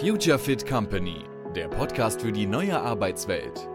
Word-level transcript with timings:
Future 0.00 0.38
Fit 0.38 0.66
Company, 0.66 1.24
der 1.56 1.68
Podcast 1.68 2.22
für 2.22 2.30
die 2.32 2.46
neue 2.46 2.80
Arbeitswelt. 2.80 3.68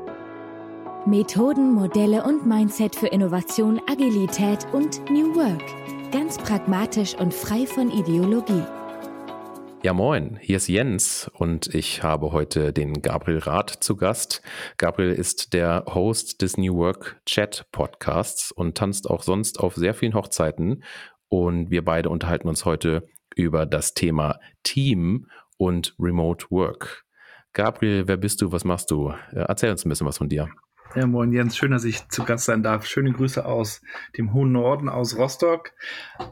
Methoden, 1.05 1.73
Modelle 1.73 2.23
und 2.23 2.47
Mindset 2.47 2.95
für 2.95 3.07
Innovation, 3.07 3.81
Agilität 3.89 4.65
und 4.71 5.01
New 5.09 5.35
Work. 5.35 6.11
Ganz 6.11 6.37
pragmatisch 6.37 7.15
und 7.15 7.33
frei 7.33 7.65
von 7.65 7.91
Ideologie. 7.91 8.63
Ja, 9.83 9.91
moin, 9.91 10.39
hier 10.41 10.55
ist 10.55 10.69
Jens 10.69 11.29
und 11.33 11.75
ich 11.75 12.03
habe 12.03 12.31
heute 12.31 12.71
den 12.71 13.01
Gabriel 13.01 13.39
Rath 13.39 13.69
zu 13.69 13.97
Gast. 13.97 14.41
Gabriel 14.77 15.11
ist 15.11 15.51
der 15.51 15.83
Host 15.93 16.41
des 16.41 16.55
New 16.55 16.77
Work 16.77 17.19
Chat 17.25 17.65
Podcasts 17.73 18.53
und 18.53 18.77
tanzt 18.77 19.09
auch 19.09 19.23
sonst 19.23 19.59
auf 19.59 19.75
sehr 19.75 19.93
vielen 19.93 20.13
Hochzeiten. 20.13 20.85
Und 21.27 21.69
wir 21.69 21.83
beide 21.83 22.09
unterhalten 22.09 22.47
uns 22.47 22.63
heute 22.63 23.09
über 23.35 23.65
das 23.65 23.93
Thema 23.93 24.39
Team 24.63 25.27
und 25.63 25.95
Remote 25.99 26.47
Work. 26.49 27.05
Gabriel, 27.53 28.07
wer 28.07 28.17
bist 28.17 28.41
du? 28.41 28.51
Was 28.51 28.65
machst 28.65 28.91
du? 28.91 29.09
Äh, 29.31 29.45
erzähl 29.47 29.71
uns 29.71 29.85
ein 29.85 29.89
bisschen 29.89 30.07
was 30.07 30.17
von 30.17 30.29
dir. 30.29 30.49
Ja, 30.95 31.07
moin 31.07 31.31
Jens, 31.31 31.57
schön, 31.57 31.71
dass 31.71 31.85
ich 31.85 32.07
zu 32.09 32.23
Gast 32.23 32.45
sein 32.45 32.63
darf. 32.63 32.85
Schöne 32.85 33.11
Grüße 33.11 33.45
aus 33.45 33.81
dem 34.17 34.33
hohen 34.33 34.51
Norden, 34.51 34.89
aus 34.89 35.17
Rostock. 35.17 35.71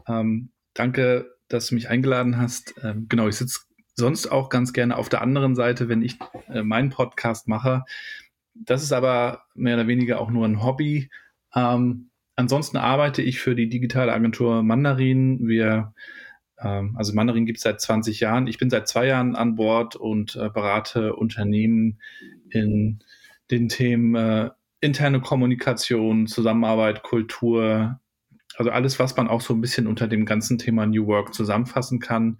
Ähm, 0.06 0.50
danke 0.74 1.32
dass 1.52 1.68
du 1.68 1.74
mich 1.74 1.88
eingeladen 1.88 2.38
hast. 2.38 2.74
Ähm, 2.82 3.06
genau, 3.08 3.28
ich 3.28 3.36
sitze 3.36 3.60
sonst 3.94 4.26
auch 4.26 4.48
ganz 4.48 4.72
gerne 4.72 4.96
auf 4.96 5.08
der 5.08 5.22
anderen 5.22 5.54
Seite, 5.54 5.88
wenn 5.88 6.02
ich 6.02 6.18
äh, 6.48 6.62
meinen 6.62 6.90
Podcast 6.90 7.46
mache. 7.46 7.84
Das 8.54 8.82
ist 8.82 8.92
aber 8.92 9.42
mehr 9.54 9.74
oder 9.74 9.86
weniger 9.86 10.20
auch 10.20 10.30
nur 10.30 10.46
ein 10.46 10.62
Hobby. 10.62 11.10
Ähm, 11.54 12.10
ansonsten 12.36 12.76
arbeite 12.76 13.22
ich 13.22 13.40
für 13.40 13.54
die 13.54 13.68
digitale 13.68 14.12
Agentur 14.12 14.62
Mandarin. 14.62 15.46
Wir, 15.46 15.66
ähm, 15.66 15.92
also 16.68 17.14
Mandarin 17.14 17.46
gibt 17.46 17.58
es 17.58 17.64
seit 17.64 17.80
20 17.80 18.20
Jahren. 18.20 18.46
Ich 18.46 18.58
bin 18.58 18.70
seit 18.70 18.88
zwei 18.88 19.06
Jahren 19.06 19.36
an 19.36 19.56
Bord 19.56 19.96
und 19.96 20.36
äh, 20.36 20.48
berate 20.48 21.14
Unternehmen 21.14 22.00
in 22.50 23.00
den 23.50 23.68
Themen 23.68 24.14
äh, 24.14 24.50
interne 24.80 25.20
Kommunikation, 25.20 26.26
Zusammenarbeit, 26.26 27.02
Kultur, 27.02 28.00
also 28.56 28.70
alles, 28.70 28.98
was 28.98 29.16
man 29.16 29.28
auch 29.28 29.40
so 29.40 29.54
ein 29.54 29.60
bisschen 29.60 29.86
unter 29.86 30.08
dem 30.08 30.26
ganzen 30.26 30.58
Thema 30.58 30.86
New 30.86 31.06
Work 31.06 31.34
zusammenfassen 31.34 32.00
kann. 32.00 32.38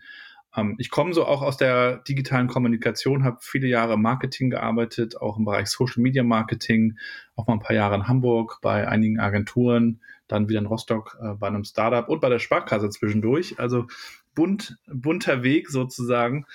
Ähm, 0.57 0.77
ich 0.79 0.91
komme 0.91 1.15
so 1.15 1.25
auch 1.25 1.43
aus 1.43 1.57
der 1.57 1.99
digitalen 1.99 2.49
Kommunikation, 2.49 3.25
habe 3.25 3.39
viele 3.41 3.69
Jahre 3.69 3.97
Marketing 3.97 4.51
gearbeitet, 4.51 5.21
auch 5.21 5.39
im 5.39 5.45
Bereich 5.45 5.69
Social 5.69 6.03
Media 6.03 6.23
Marketing, 6.23 6.99
auch 7.37 7.47
mal 7.47 7.55
ein 7.55 7.61
paar 7.61 7.77
Jahre 7.77 7.95
in 7.95 8.09
Hamburg 8.09 8.59
bei 8.61 8.89
einigen 8.89 9.21
Agenturen, 9.21 10.01
dann 10.29 10.49
wieder 10.49 10.59
in 10.61 10.67
Rostock 10.67 11.19
äh, 11.23 11.35
bei 11.35 11.47
einem 11.47 11.65
Startup 11.65 12.09
und 12.09 12.21
bei 12.21 12.29
der 12.29 12.39
Sparkasse 12.39 12.91
zwischendurch. 12.91 13.59
Also 13.59 13.87
bunt, 14.35 14.77
bunter 14.87 15.43
Weg 15.43 15.69
sozusagen. 15.69 16.47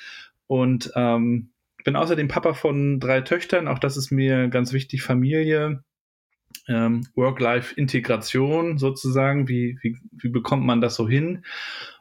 Und 0.48 0.92
ähm, 0.96 1.50
bin 1.84 1.96
außerdem 1.96 2.28
Papa 2.28 2.54
von 2.54 3.00
drei 3.00 3.22
Töchtern. 3.22 3.68
Auch 3.68 3.80
das 3.80 3.98
ist 3.98 4.12
mir 4.12 4.50
ganz 4.50 4.74
wichtig. 4.74 5.04
Familie, 5.04 5.84
ähm, 6.68 7.08
Work-Life-Integration 7.16 8.78
sozusagen. 8.78 9.48
Wie, 9.48 9.78
wie, 9.82 9.98
wie 10.12 10.30
bekommt 10.30 10.66
man 10.66 10.82
das 10.82 10.96
so 10.96 11.08
hin? 11.08 11.46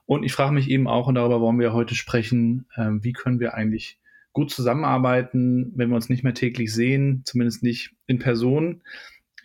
Und 0.06 0.22
ich 0.22 0.32
frage 0.32 0.52
mich 0.52 0.70
eben 0.70 0.86
auch, 0.86 1.08
und 1.08 1.16
darüber 1.16 1.40
wollen 1.40 1.58
wir 1.58 1.72
heute 1.72 1.94
sprechen, 1.94 2.66
ähm, 2.76 3.02
wie 3.02 3.12
können 3.12 3.40
wir 3.40 3.54
eigentlich 3.54 3.98
gut 4.32 4.50
zusammenarbeiten, 4.50 5.72
wenn 5.76 5.88
wir 5.88 5.96
uns 5.96 6.08
nicht 6.08 6.22
mehr 6.22 6.34
täglich 6.34 6.72
sehen, 6.72 7.22
zumindest 7.24 7.62
nicht 7.62 7.94
in 8.06 8.18
Person. 8.18 8.82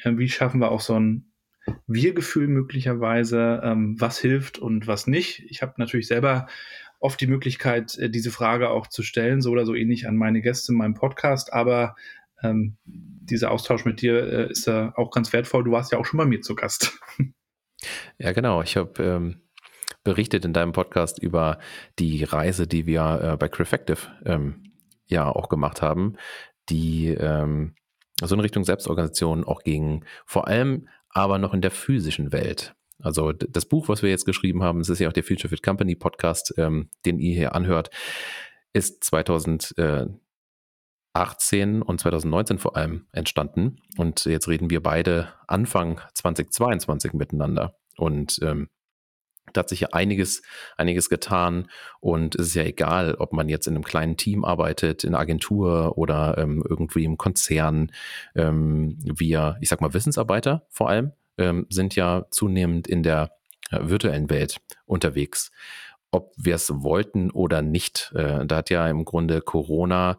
Ähm, 0.03 0.19
wie 0.19 0.29
schaffen 0.29 0.59
wir 0.59 0.71
auch 0.71 0.81
so 0.81 0.99
ein 0.99 1.30
Wir-Gefühl 1.87 2.47
möglicherweise, 2.47 3.61
ähm, 3.63 3.95
was 3.99 4.19
hilft 4.19 4.57
und 4.57 4.87
was 4.87 5.07
nicht? 5.07 5.43
Ich 5.49 5.61
habe 5.61 5.73
natürlich 5.77 6.07
selber 6.07 6.47
oft 6.99 7.19
die 7.19 7.27
Möglichkeit, 7.27 7.97
äh, 7.97 8.09
diese 8.09 8.31
Frage 8.31 8.69
auch 8.69 8.87
zu 8.87 9.03
stellen, 9.03 9.41
so 9.41 9.51
oder 9.51 9.65
so 9.65 9.75
ähnlich 9.75 10.07
an 10.07 10.15
meine 10.15 10.41
Gäste 10.41 10.71
in 10.71 10.77
meinem 10.77 10.93
Podcast, 10.93 11.53
aber 11.53 11.95
ähm, 12.43 12.77
dieser 12.85 13.51
Austausch 13.51 13.85
mit 13.85 14.01
dir 14.01 14.23
äh, 14.23 14.51
ist 14.51 14.67
ja 14.67 14.93
auch 14.95 15.11
ganz 15.11 15.31
wertvoll. 15.33 15.63
Du 15.63 15.71
warst 15.71 15.91
ja 15.91 15.97
auch 15.97 16.05
schon 16.05 16.17
bei 16.17 16.25
mir 16.25 16.41
zu 16.41 16.55
Gast. 16.55 16.97
Ja, 18.19 18.31
genau. 18.31 18.61
Ich 18.61 18.77
habe 18.77 19.03
ähm, 19.03 19.41
berichtet 20.03 20.45
in 20.45 20.53
deinem 20.53 20.71
Podcast 20.71 21.17
über 21.17 21.59
die 21.99 22.23
Reise, 22.23 22.67
die 22.67 22.85
wir 22.85 23.19
äh, 23.23 23.37
bei 23.37 23.47
Crefective 23.47 24.07
ähm, 24.25 24.71
ja 25.07 25.27
auch 25.27 25.49
gemacht 25.49 25.81
haben, 25.81 26.15
die 26.69 27.07
ähm, 27.07 27.75
so 28.21 28.35
in 28.35 28.41
Richtung 28.41 28.63
Selbstorganisation 28.63 29.43
auch 29.43 29.63
ging, 29.63 30.05
vor 30.25 30.47
allem 30.47 30.87
aber 31.13 31.37
noch 31.37 31.53
in 31.53 31.61
der 31.61 31.71
physischen 31.71 32.31
Welt. 32.31 32.75
Also 32.99 33.31
das 33.31 33.65
Buch, 33.65 33.89
was 33.89 34.03
wir 34.03 34.09
jetzt 34.09 34.25
geschrieben 34.25 34.63
haben, 34.63 34.79
es 34.79 34.89
ist 34.89 34.99
ja 34.99 35.07
auch 35.07 35.13
der 35.13 35.23
Future 35.23 35.49
Fit 35.49 35.63
Company 35.63 35.95
Podcast, 35.95 36.53
ähm, 36.57 36.89
den 37.05 37.19
ihr 37.19 37.33
hier 37.33 37.55
anhört, 37.55 37.89
ist 38.73 39.03
2000, 39.03 39.73
äh, 39.77 40.05
2018 41.13 41.81
und 41.81 41.99
2019 41.99 42.57
vor 42.57 42.77
allem 42.77 43.07
entstanden. 43.11 43.77
Und 43.97 44.25
jetzt 44.25 44.47
reden 44.47 44.69
wir 44.69 44.81
beide 44.81 45.33
Anfang 45.47 46.01
2022 46.13 47.13
miteinander. 47.13 47.75
Und 47.97 48.39
ähm, 48.41 48.69
da 49.53 49.59
hat 49.59 49.69
sich 49.69 49.81
ja 49.81 49.89
einiges, 49.91 50.41
einiges 50.77 51.09
getan 51.09 51.69
und 51.99 52.35
es 52.35 52.47
ist 52.47 52.55
ja 52.55 52.63
egal, 52.63 53.15
ob 53.15 53.33
man 53.33 53.49
jetzt 53.49 53.67
in 53.67 53.75
einem 53.75 53.83
kleinen 53.83 54.17
Team 54.17 54.45
arbeitet, 54.45 55.03
in 55.03 55.09
einer 55.09 55.19
Agentur 55.19 55.97
oder 55.97 56.37
ähm, 56.37 56.63
irgendwie 56.67 57.03
im 57.03 57.17
Konzern. 57.17 57.91
Ähm, 58.35 58.97
wir, 58.99 59.57
ich 59.61 59.69
sag 59.69 59.81
mal, 59.81 59.93
Wissensarbeiter 59.93 60.65
vor 60.69 60.89
allem, 60.89 61.11
ähm, 61.37 61.65
sind 61.69 61.95
ja 61.95 62.25
zunehmend 62.31 62.87
in 62.87 63.03
der 63.03 63.31
äh, 63.71 63.79
virtuellen 63.81 64.29
Welt 64.29 64.57
unterwegs. 64.85 65.51
Ob 66.11 66.33
wir 66.35 66.55
es 66.55 66.69
wollten 66.83 67.31
oder 67.31 67.61
nicht. 67.61 68.11
Äh, 68.15 68.45
da 68.45 68.57
hat 68.57 68.69
ja 68.69 68.87
im 68.89 69.05
Grunde 69.05 69.41
Corona 69.41 70.17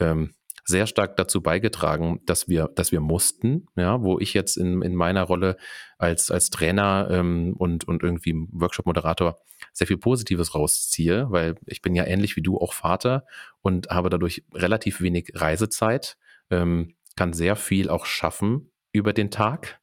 ähm, 0.00 0.34
sehr 0.68 0.86
stark 0.86 1.16
dazu 1.16 1.40
beigetragen, 1.40 2.20
dass 2.26 2.46
wir, 2.46 2.68
dass 2.74 2.92
wir 2.92 3.00
mussten, 3.00 3.66
ja, 3.74 4.02
wo 4.02 4.18
ich 4.18 4.34
jetzt 4.34 4.58
in, 4.58 4.82
in 4.82 4.94
meiner 4.94 5.22
Rolle 5.22 5.56
als, 5.96 6.30
als 6.30 6.50
Trainer 6.50 7.08
ähm, 7.10 7.54
und, 7.56 7.88
und 7.88 8.02
irgendwie 8.02 8.34
Workshop-Moderator 8.52 9.38
sehr 9.72 9.86
viel 9.86 9.96
Positives 9.96 10.54
rausziehe, 10.54 11.26
weil 11.30 11.54
ich 11.64 11.80
bin 11.80 11.94
ja 11.94 12.04
ähnlich 12.04 12.36
wie 12.36 12.42
du 12.42 12.58
auch 12.58 12.74
Vater 12.74 13.24
und 13.62 13.88
habe 13.88 14.10
dadurch 14.10 14.44
relativ 14.52 15.00
wenig 15.00 15.30
Reisezeit, 15.34 16.18
ähm, 16.50 16.94
kann 17.16 17.32
sehr 17.32 17.56
viel 17.56 17.88
auch 17.88 18.04
schaffen 18.04 18.70
über 18.92 19.14
den 19.14 19.30
Tag 19.30 19.80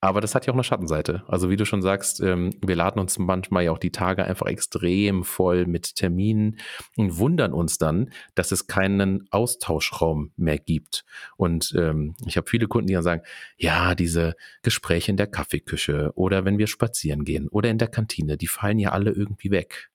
aber 0.00 0.20
das 0.20 0.34
hat 0.34 0.46
ja 0.46 0.52
auch 0.52 0.56
eine 0.56 0.64
Schattenseite. 0.64 1.24
Also 1.28 1.50
wie 1.50 1.56
du 1.56 1.66
schon 1.66 1.82
sagst, 1.82 2.20
ähm, 2.20 2.50
wir 2.64 2.74
laden 2.74 3.00
uns 3.00 3.18
manchmal 3.18 3.64
ja 3.64 3.72
auch 3.72 3.78
die 3.78 3.92
Tage 3.92 4.24
einfach 4.24 4.46
extrem 4.46 5.24
voll 5.24 5.66
mit 5.66 5.96
Terminen 5.96 6.58
und 6.96 7.18
wundern 7.18 7.52
uns 7.52 7.76
dann, 7.76 8.10
dass 8.34 8.50
es 8.50 8.66
keinen 8.66 9.28
Austauschraum 9.30 10.32
mehr 10.36 10.58
gibt. 10.58 11.04
Und 11.36 11.74
ähm, 11.76 12.14
ich 12.26 12.36
habe 12.38 12.48
viele 12.48 12.66
Kunden, 12.66 12.86
die 12.86 12.94
dann 12.94 13.02
sagen, 13.02 13.22
ja, 13.58 13.94
diese 13.94 14.34
Gespräche 14.62 15.10
in 15.10 15.18
der 15.18 15.26
Kaffeeküche 15.26 16.12
oder 16.14 16.44
wenn 16.46 16.58
wir 16.58 16.66
spazieren 16.66 17.24
gehen 17.24 17.48
oder 17.48 17.68
in 17.68 17.78
der 17.78 17.88
Kantine, 17.88 18.38
die 18.38 18.46
fallen 18.46 18.78
ja 18.78 18.92
alle 18.92 19.10
irgendwie 19.10 19.50
weg. 19.50 19.90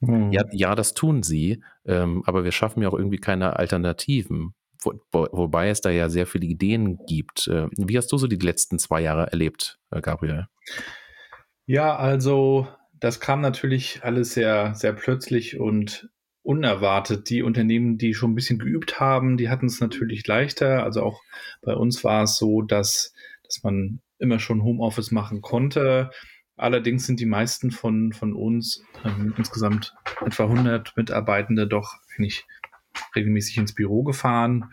Mhm. 0.00 0.32
Ja, 0.32 0.44
ja, 0.52 0.74
das 0.74 0.92
tun 0.92 1.22
sie, 1.22 1.62
ähm, 1.86 2.22
aber 2.26 2.44
wir 2.44 2.52
schaffen 2.52 2.82
ja 2.82 2.88
auch 2.90 2.98
irgendwie 2.98 3.18
keine 3.18 3.56
Alternativen. 3.56 4.54
Wo, 4.82 5.28
wobei 5.32 5.68
es 5.68 5.80
da 5.80 5.90
ja 5.90 6.08
sehr 6.08 6.26
viele 6.26 6.46
Ideen 6.46 6.98
gibt. 7.06 7.48
Äh, 7.48 7.66
wie 7.76 7.96
hast 7.96 8.12
du 8.12 8.18
so 8.18 8.26
die 8.26 8.36
letzten 8.36 8.78
zwei 8.78 9.00
Jahre 9.00 9.30
erlebt, 9.30 9.78
äh, 9.90 10.00
Gabriel? 10.00 10.46
Ja, 11.66 11.96
also 11.96 12.68
das 13.00 13.20
kam 13.20 13.40
natürlich 13.40 14.00
alles 14.02 14.34
sehr, 14.34 14.74
sehr 14.74 14.92
plötzlich 14.92 15.58
und 15.58 16.08
unerwartet. 16.42 17.28
Die 17.28 17.42
Unternehmen, 17.42 17.98
die 17.98 18.14
schon 18.14 18.32
ein 18.32 18.36
bisschen 18.36 18.58
geübt 18.58 19.00
haben, 19.00 19.36
die 19.36 19.48
hatten 19.48 19.66
es 19.66 19.80
natürlich 19.80 20.26
leichter. 20.26 20.84
Also 20.84 21.02
auch 21.02 21.22
bei 21.62 21.74
uns 21.74 22.04
war 22.04 22.22
es 22.22 22.36
so, 22.36 22.62
dass, 22.62 23.12
dass 23.44 23.62
man 23.64 24.00
immer 24.18 24.38
schon 24.38 24.62
Homeoffice 24.62 25.10
machen 25.10 25.42
konnte. 25.42 26.10
Allerdings 26.56 27.06
sind 27.06 27.20
die 27.20 27.26
meisten 27.26 27.70
von, 27.70 28.12
von 28.12 28.32
uns, 28.32 28.82
ähm, 29.04 29.34
insgesamt 29.36 29.94
etwa 30.24 30.44
100 30.44 30.96
Mitarbeitende, 30.96 31.66
doch 31.66 31.96
eigentlich 32.16 32.46
regelmäßig 33.14 33.58
ins 33.58 33.74
Büro 33.74 34.02
gefahren, 34.02 34.70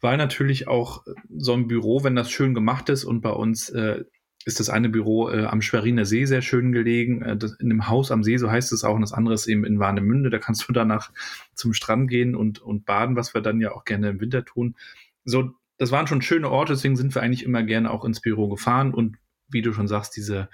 weil 0.00 0.16
natürlich 0.16 0.68
auch 0.68 1.04
so 1.36 1.52
ein 1.54 1.68
Büro, 1.68 2.04
wenn 2.04 2.16
das 2.16 2.30
schön 2.30 2.54
gemacht 2.54 2.88
ist 2.88 3.04
und 3.04 3.20
bei 3.20 3.30
uns 3.30 3.68
äh, 3.70 4.04
ist 4.46 4.58
das 4.58 4.70
eine 4.70 4.88
Büro 4.88 5.30
äh, 5.30 5.44
am 5.44 5.60
Schweriner 5.60 6.04
See 6.04 6.24
sehr 6.24 6.42
schön 6.42 6.72
gelegen, 6.72 7.22
äh, 7.22 7.36
das, 7.36 7.52
in 7.60 7.70
einem 7.70 7.88
Haus 7.88 8.10
am 8.10 8.24
See, 8.24 8.38
so 8.38 8.50
heißt 8.50 8.72
es 8.72 8.84
auch, 8.84 8.94
und 8.94 9.02
das 9.02 9.12
andere 9.12 9.34
ist 9.34 9.46
eben 9.46 9.64
in 9.64 9.78
Warnemünde, 9.78 10.30
da 10.30 10.38
kannst 10.38 10.66
du 10.68 10.72
danach 10.72 11.12
zum 11.54 11.72
Strand 11.74 12.08
gehen 12.08 12.34
und, 12.34 12.60
und 12.60 12.86
baden, 12.86 13.16
was 13.16 13.34
wir 13.34 13.42
dann 13.42 13.60
ja 13.60 13.72
auch 13.72 13.84
gerne 13.84 14.08
im 14.10 14.20
Winter 14.20 14.44
tun. 14.44 14.76
So, 15.24 15.52
das 15.76 15.92
waren 15.92 16.06
schon 16.06 16.22
schöne 16.22 16.50
Orte, 16.50 16.72
deswegen 16.72 16.96
sind 16.96 17.14
wir 17.14 17.22
eigentlich 17.22 17.44
immer 17.44 17.62
gerne 17.62 17.90
auch 17.90 18.04
ins 18.04 18.20
Büro 18.20 18.48
gefahren. 18.48 18.92
Und 18.92 19.16
wie 19.48 19.62
du 19.62 19.72
schon 19.72 19.88
sagst, 19.88 20.16
diese 20.16 20.48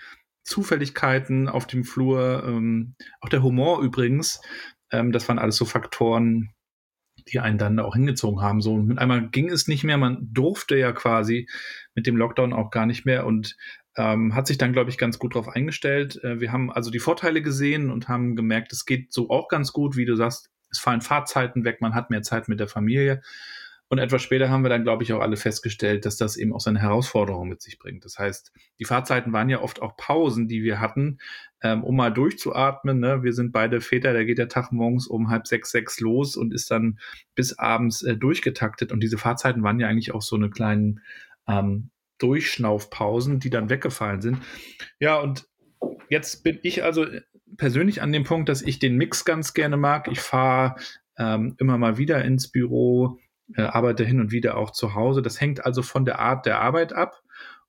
Zufälligkeiten 0.44 1.48
auf 1.48 1.66
dem 1.66 1.84
Flur, 1.84 2.44
ähm, 2.46 2.94
auch 3.20 3.28
der 3.28 3.42
Humor 3.42 3.82
übrigens, 3.82 4.40
ähm, 4.90 5.12
das 5.12 5.28
waren 5.28 5.38
alles 5.38 5.56
so 5.56 5.64
Faktoren, 5.64 6.50
die 7.28 7.40
einen 7.40 7.58
dann 7.58 7.78
auch 7.78 7.94
hingezogen 7.94 8.40
haben. 8.40 8.60
So, 8.60 8.74
und 8.74 8.86
mit 8.86 8.98
einmal 8.98 9.28
ging 9.28 9.50
es 9.50 9.68
nicht 9.68 9.84
mehr. 9.84 9.98
Man 9.98 10.28
durfte 10.32 10.76
ja 10.76 10.92
quasi 10.92 11.48
mit 11.94 12.06
dem 12.06 12.16
Lockdown 12.16 12.52
auch 12.52 12.70
gar 12.70 12.86
nicht 12.86 13.04
mehr 13.04 13.26
und 13.26 13.56
ähm, 13.96 14.34
hat 14.34 14.46
sich 14.46 14.58
dann, 14.58 14.72
glaube 14.72 14.90
ich, 14.90 14.98
ganz 14.98 15.18
gut 15.18 15.34
darauf 15.34 15.48
eingestellt. 15.48 16.22
Äh, 16.22 16.40
wir 16.40 16.52
haben 16.52 16.70
also 16.70 16.90
die 16.90 16.98
Vorteile 16.98 17.42
gesehen 17.42 17.90
und 17.90 18.08
haben 18.08 18.36
gemerkt, 18.36 18.72
es 18.72 18.84
geht 18.84 19.12
so 19.12 19.30
auch 19.30 19.48
ganz 19.48 19.72
gut, 19.72 19.96
wie 19.96 20.04
du 20.04 20.14
sagst, 20.14 20.50
es 20.70 20.78
fallen 20.78 21.00
Fahrzeiten 21.00 21.64
weg, 21.64 21.80
man 21.80 21.94
hat 21.94 22.10
mehr 22.10 22.22
Zeit 22.22 22.48
mit 22.48 22.60
der 22.60 22.68
Familie. 22.68 23.22
Und 23.88 23.98
etwas 23.98 24.22
später 24.22 24.48
haben 24.48 24.64
wir 24.64 24.68
dann, 24.68 24.82
glaube 24.82 25.04
ich, 25.04 25.12
auch 25.12 25.20
alle 25.20 25.36
festgestellt, 25.36 26.06
dass 26.06 26.16
das 26.16 26.36
eben 26.36 26.52
auch 26.52 26.60
seine 26.60 26.80
Herausforderungen 26.80 27.48
mit 27.48 27.62
sich 27.62 27.78
bringt. 27.78 28.04
Das 28.04 28.18
heißt, 28.18 28.52
die 28.80 28.84
Fahrzeiten 28.84 29.32
waren 29.32 29.48
ja 29.48 29.60
oft 29.60 29.80
auch 29.80 29.96
Pausen, 29.96 30.48
die 30.48 30.64
wir 30.64 30.80
hatten, 30.80 31.18
ähm, 31.62 31.84
um 31.84 31.94
mal 31.94 32.12
durchzuatmen. 32.12 32.98
Ne? 32.98 33.22
Wir 33.22 33.32
sind 33.32 33.52
beide 33.52 33.80
Väter, 33.80 34.12
da 34.12 34.24
geht 34.24 34.38
der 34.38 34.48
Tag 34.48 34.72
morgens 34.72 35.06
um 35.06 35.30
halb 35.30 35.46
sechs, 35.46 35.70
sechs 35.70 36.00
los 36.00 36.36
und 36.36 36.52
ist 36.52 36.70
dann 36.70 36.98
bis 37.36 37.58
abends 37.58 38.02
äh, 38.02 38.16
durchgetaktet. 38.16 38.90
Und 38.90 39.00
diese 39.00 39.18
Fahrzeiten 39.18 39.62
waren 39.62 39.78
ja 39.78 39.86
eigentlich 39.86 40.12
auch 40.12 40.22
so 40.22 40.34
eine 40.34 40.50
kleinen 40.50 41.00
ähm, 41.46 41.90
Durchschnaufpausen, 42.18 43.38
die 43.38 43.50
dann 43.50 43.70
weggefallen 43.70 44.20
sind. 44.20 44.38
Ja, 44.98 45.20
und 45.20 45.46
jetzt 46.08 46.42
bin 46.42 46.58
ich 46.62 46.82
also 46.82 47.06
persönlich 47.56 48.02
an 48.02 48.10
dem 48.10 48.24
Punkt, 48.24 48.48
dass 48.48 48.62
ich 48.62 48.80
den 48.80 48.96
Mix 48.96 49.24
ganz 49.24 49.54
gerne 49.54 49.76
mag. 49.76 50.08
Ich 50.10 50.20
fahre 50.20 50.74
ähm, 51.18 51.54
immer 51.58 51.78
mal 51.78 51.98
wieder 51.98 52.24
ins 52.24 52.48
Büro 52.48 53.18
äh, 53.54 53.62
arbeite 53.62 54.04
hin 54.04 54.20
und 54.20 54.32
wieder 54.32 54.56
auch 54.56 54.70
zu 54.70 54.94
Hause. 54.94 55.22
Das 55.22 55.40
hängt 55.40 55.64
also 55.64 55.82
von 55.82 56.04
der 56.04 56.18
Art 56.18 56.46
der 56.46 56.60
Arbeit 56.60 56.92
ab. 56.92 57.22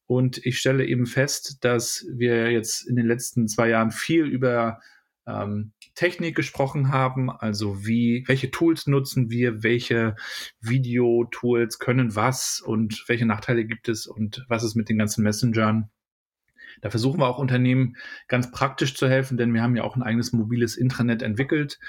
Und 0.06 0.38
ich 0.46 0.58
stelle 0.60 0.86
eben 0.86 1.06
fest, 1.06 1.58
dass 1.66 2.06
wir 2.10 2.52
jetzt 2.52 2.88
in 2.88 2.96
den 2.96 3.06
letzten 3.06 3.48
zwei 3.48 3.70
Jahren 3.70 3.92
viel 3.92 4.26
über 4.26 4.80
ähm, 5.28 5.74
Technik 5.96 6.36
gesprochen 6.36 6.92
haben, 6.92 7.30
also 7.30 7.86
wie, 7.86 8.24
welche 8.28 8.50
Tools 8.50 8.88
nutzen 8.88 9.30
wir, 9.30 9.64
welche 9.64 10.16
Videotools 10.62 11.80
können 11.80 12.16
was 12.16 12.62
und 12.62 13.04
welche 13.08 13.26
Nachteile 13.26 13.66
gibt 13.66 13.90
es 13.90 14.08
und 14.08 14.46
was 14.48 14.64
ist 14.64 14.76
mit 14.76 14.90
den 14.90 14.98
ganzen 14.98 15.24
Messengern. 15.24 15.90
Da 16.82 16.90
versuchen 16.90 17.20
wir 17.20 17.28
auch 17.28 17.40
Unternehmen 17.40 17.98
ganz 18.28 18.52
praktisch 18.52 18.96
zu 18.96 19.10
helfen, 19.10 19.38
denn 19.38 19.54
wir 19.54 19.64
haben 19.64 19.76
ja 19.76 19.84
auch 19.84 19.96
ein 19.96 20.04
eigenes 20.04 20.32
mobiles 20.32 20.78
Intranet 20.78 21.22
entwickelt, 21.22 21.80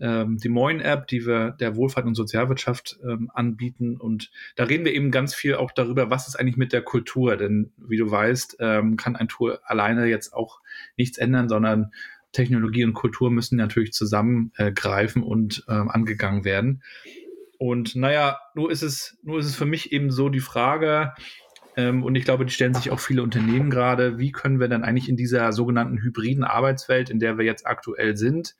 ähm, 0.00 0.38
die 0.38 0.48
Moin-App, 0.48 1.06
die 1.06 1.26
wir 1.26 1.52
der 1.52 1.76
Wohlfahrt 1.76 2.06
und 2.06 2.14
Sozialwirtschaft 2.14 2.98
ähm, 3.02 3.30
anbieten. 3.32 3.96
Und 3.96 4.30
da 4.56 4.64
reden 4.64 4.84
wir 4.84 4.92
eben 4.92 5.10
ganz 5.10 5.34
viel 5.34 5.54
auch 5.54 5.70
darüber, 5.70 6.10
was 6.10 6.28
ist 6.28 6.36
eigentlich 6.36 6.56
mit 6.56 6.72
der 6.72 6.82
Kultur. 6.82 7.36
Denn 7.36 7.72
wie 7.76 7.96
du 7.96 8.10
weißt, 8.10 8.56
ähm, 8.60 8.96
kann 8.96 9.16
ein 9.16 9.28
Tool 9.28 9.58
alleine 9.64 10.06
jetzt 10.06 10.32
auch 10.32 10.60
nichts 10.96 11.18
ändern, 11.18 11.48
sondern 11.48 11.92
Technologie 12.32 12.84
und 12.84 12.94
Kultur 12.94 13.30
müssen 13.30 13.56
natürlich 13.56 13.92
zusammengreifen 13.92 15.22
äh, 15.22 15.26
und 15.26 15.64
ähm, 15.68 15.88
angegangen 15.88 16.44
werden. 16.44 16.82
Und 17.58 17.94
naja, 17.94 18.38
nur 18.54 18.70
ist 18.70 18.82
es, 18.82 19.16
nur 19.22 19.38
ist 19.38 19.46
es 19.46 19.56
für 19.56 19.66
mich 19.66 19.92
eben 19.92 20.10
so 20.10 20.28
die 20.28 20.40
Frage, 20.40 21.14
und 21.76 22.14
ich 22.14 22.24
glaube, 22.24 22.44
die 22.44 22.52
stellen 22.52 22.74
sich 22.74 22.90
auch 22.90 23.00
viele 23.00 23.22
Unternehmen 23.22 23.70
gerade, 23.70 24.18
wie 24.18 24.32
können 24.32 24.60
wir 24.60 24.68
dann 24.68 24.84
eigentlich 24.84 25.08
in 25.08 25.16
dieser 25.16 25.52
sogenannten 25.52 26.00
hybriden 26.00 26.44
Arbeitswelt, 26.44 27.10
in 27.10 27.18
der 27.18 27.36
wir 27.36 27.44
jetzt 27.44 27.66
aktuell 27.66 28.16
sind, 28.16 28.54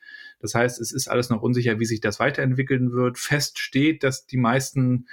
das 0.44 0.54
heißt, 0.54 0.78
es 0.78 0.92
ist 0.92 1.08
alles 1.08 1.30
noch 1.30 1.40
unsicher, 1.40 1.80
wie 1.80 1.86
sich 1.86 2.02
das 2.02 2.20
weiterentwickeln 2.20 2.92
wird. 2.92 3.18
Fest 3.18 3.58
steht, 3.58 4.02
dass 4.02 4.26
die 4.26 4.36
meisten 4.36 5.06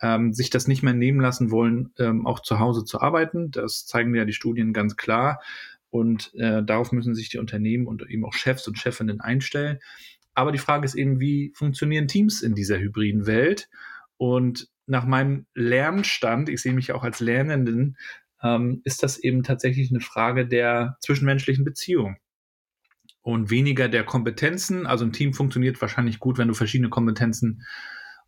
ähm, 0.00 0.32
sich 0.32 0.48
das 0.48 0.66
nicht 0.66 0.82
mehr 0.82 0.94
nehmen 0.94 1.20
lassen 1.20 1.50
wollen, 1.50 1.92
ähm, 1.98 2.26
auch 2.26 2.40
zu 2.40 2.58
Hause 2.58 2.86
zu 2.86 2.98
arbeiten. 2.98 3.50
Das 3.50 3.84
zeigen 3.84 4.14
ja 4.14 4.24
die 4.24 4.32
Studien 4.32 4.72
ganz 4.72 4.96
klar. 4.96 5.42
Und 5.90 6.32
äh, 6.36 6.62
darauf 6.62 6.90
müssen 6.90 7.14
sich 7.14 7.28
die 7.28 7.36
Unternehmen 7.36 7.86
und 7.86 8.08
eben 8.08 8.24
auch 8.24 8.32
Chefs 8.32 8.66
und 8.66 8.78
Chefinnen 8.78 9.20
einstellen. 9.20 9.78
Aber 10.32 10.52
die 10.52 10.58
Frage 10.58 10.86
ist 10.86 10.94
eben, 10.94 11.20
wie 11.20 11.52
funktionieren 11.54 12.08
Teams 12.08 12.40
in 12.40 12.54
dieser 12.54 12.78
hybriden 12.78 13.26
Welt? 13.26 13.68
Und 14.16 14.70
nach 14.88 15.06
meinem 15.06 15.46
Lernstand, 15.54 16.48
ich 16.48 16.62
sehe 16.62 16.72
mich 16.74 16.92
auch 16.92 17.02
als 17.02 17.20
Lernenden, 17.20 17.96
ähm, 18.42 18.80
ist 18.84 19.02
das 19.02 19.18
eben 19.18 19.42
tatsächlich 19.42 19.90
eine 19.90 20.00
Frage 20.00 20.46
der 20.46 20.96
zwischenmenschlichen 21.00 21.64
Beziehung 21.64 22.16
und 23.22 23.50
weniger 23.50 23.88
der 23.88 24.04
Kompetenzen. 24.04 24.86
Also 24.86 25.04
ein 25.04 25.12
Team 25.12 25.34
funktioniert 25.34 25.80
wahrscheinlich 25.80 26.18
gut, 26.18 26.38
wenn 26.38 26.48
du 26.48 26.54
verschiedene 26.54 26.88
Kompetenzen 26.88 27.64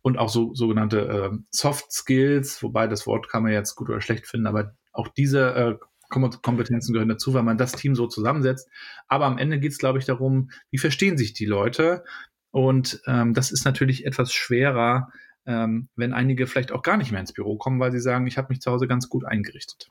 und 0.01 0.17
auch 0.17 0.29
so 0.29 0.53
sogenannte 0.53 1.31
äh, 1.31 1.37
Soft 1.49 1.91
Skills, 1.91 2.61
wobei 2.63 2.87
das 2.87 3.07
Wort 3.07 3.29
kann 3.29 3.43
man 3.43 3.51
jetzt 3.51 3.75
gut 3.75 3.89
oder 3.89 4.01
schlecht 4.01 4.27
finden, 4.27 4.47
aber 4.47 4.75
auch 4.91 5.07
diese 5.07 5.55
äh, 5.55 5.75
Kompetenzen 6.09 6.93
gehören 6.93 7.09
dazu, 7.09 7.33
weil 7.33 7.43
man 7.43 7.57
das 7.57 7.71
Team 7.71 7.95
so 7.95 8.05
zusammensetzt. 8.05 8.69
Aber 9.07 9.25
am 9.25 9.37
Ende 9.37 9.59
geht 9.59 9.71
es, 9.71 9.77
glaube 9.77 9.97
ich, 9.97 10.05
darum, 10.05 10.51
wie 10.69 10.77
verstehen 10.77 11.17
sich 11.17 11.33
die 11.33 11.45
Leute. 11.45 12.03
Und 12.51 13.01
ähm, 13.07 13.33
das 13.33 13.51
ist 13.51 13.63
natürlich 13.63 14.05
etwas 14.05 14.33
schwerer, 14.33 15.09
ähm, 15.45 15.89
wenn 15.95 16.13
einige 16.13 16.47
vielleicht 16.47 16.71
auch 16.71 16.81
gar 16.81 16.97
nicht 16.97 17.11
mehr 17.11 17.21
ins 17.21 17.33
Büro 17.33 17.57
kommen, 17.57 17.79
weil 17.79 17.91
sie 17.91 17.99
sagen, 17.99 18.27
ich 18.27 18.37
habe 18.37 18.49
mich 18.49 18.61
zu 18.61 18.71
Hause 18.71 18.87
ganz 18.87 19.09
gut 19.09 19.25
eingerichtet. 19.25 19.89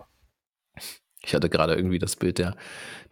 Ich 1.23 1.35
hatte 1.35 1.51
gerade 1.51 1.75
irgendwie 1.75 1.99
das 1.99 2.17
Bild 2.17 2.39
der, 2.39 2.57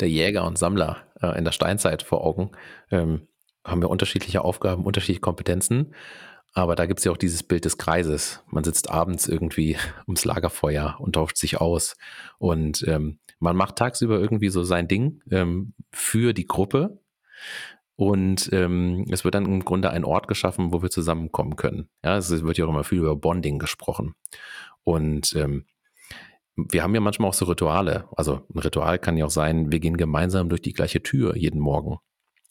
der 0.01 0.09
Jäger 0.09 0.47
und 0.47 0.59
Sammler 0.59 1.05
äh, 1.21 1.37
in 1.37 1.45
der 1.45 1.53
Steinzeit 1.53 2.03
vor 2.03 2.25
Augen. 2.25 2.53
Ähm, 2.91 3.29
haben 3.65 3.83
wir 3.83 3.91
unterschiedliche 3.91 4.43
Aufgaben, 4.43 4.85
unterschiedliche 4.85 5.21
Kompetenzen. 5.21 5.95
Aber 6.55 6.75
da 6.75 6.87
gibt 6.87 7.01
es 7.01 7.05
ja 7.05 7.13
auch 7.13 7.19
dieses 7.19 7.43
Bild 7.43 7.65
des 7.65 7.77
Kreises. 7.77 8.43
Man 8.51 8.65
sitzt 8.65 8.91
abends 8.91 9.29
irgendwie 9.29 9.77
ums 10.07 10.25
Lagerfeuer 10.25 10.97
und 10.99 11.15
tauscht 11.15 11.37
sich 11.37 11.61
aus. 11.61 11.97
Und 12.39 12.83
ähm, 12.89 13.19
man 13.39 13.57
macht 13.57 13.77
tagsüber 13.77 14.19
irgendwie 14.19 14.49
so 14.49 14.65
sein 14.65 14.89
Ding 14.89 15.23
ähm, 15.31 15.75
für 15.93 16.33
die 16.33 16.47
Gruppe. 16.47 17.01
Und 17.99 18.49
ähm, 18.53 19.07
es 19.11 19.25
wird 19.25 19.35
dann 19.35 19.45
im 19.45 19.65
Grunde 19.65 19.91
ein 19.91 20.05
Ort 20.05 20.29
geschaffen, 20.29 20.73
wo 20.73 20.83
wir 20.83 20.89
zusammenkommen 20.89 21.57
können. 21.57 21.89
Ja, 22.05 22.17
es 22.17 22.31
wird 22.31 22.57
ja 22.57 22.65
auch 22.65 22.69
immer 22.69 22.85
viel 22.85 22.99
über 22.99 23.17
Bonding 23.17 23.59
gesprochen. 23.59 24.15
Und 24.85 25.35
ähm, 25.35 25.67
wir 26.55 26.85
haben 26.85 26.95
ja 26.95 27.01
manchmal 27.01 27.31
auch 27.31 27.35
so 27.35 27.47
Rituale. 27.47 28.09
Also 28.17 28.47
ein 28.55 28.61
Ritual 28.61 29.01
kann 29.01 29.17
ja 29.17 29.27
auch 29.27 29.31
sein, 29.31 29.73
wir 29.73 29.81
gehen 29.81 29.97
gemeinsam 29.97 30.49
durch 30.49 30.63
die 30.63 30.75
gleiche 30.75 31.03
Tür 31.03 31.37
jeden 31.37 31.59
Morgen. 31.59 31.97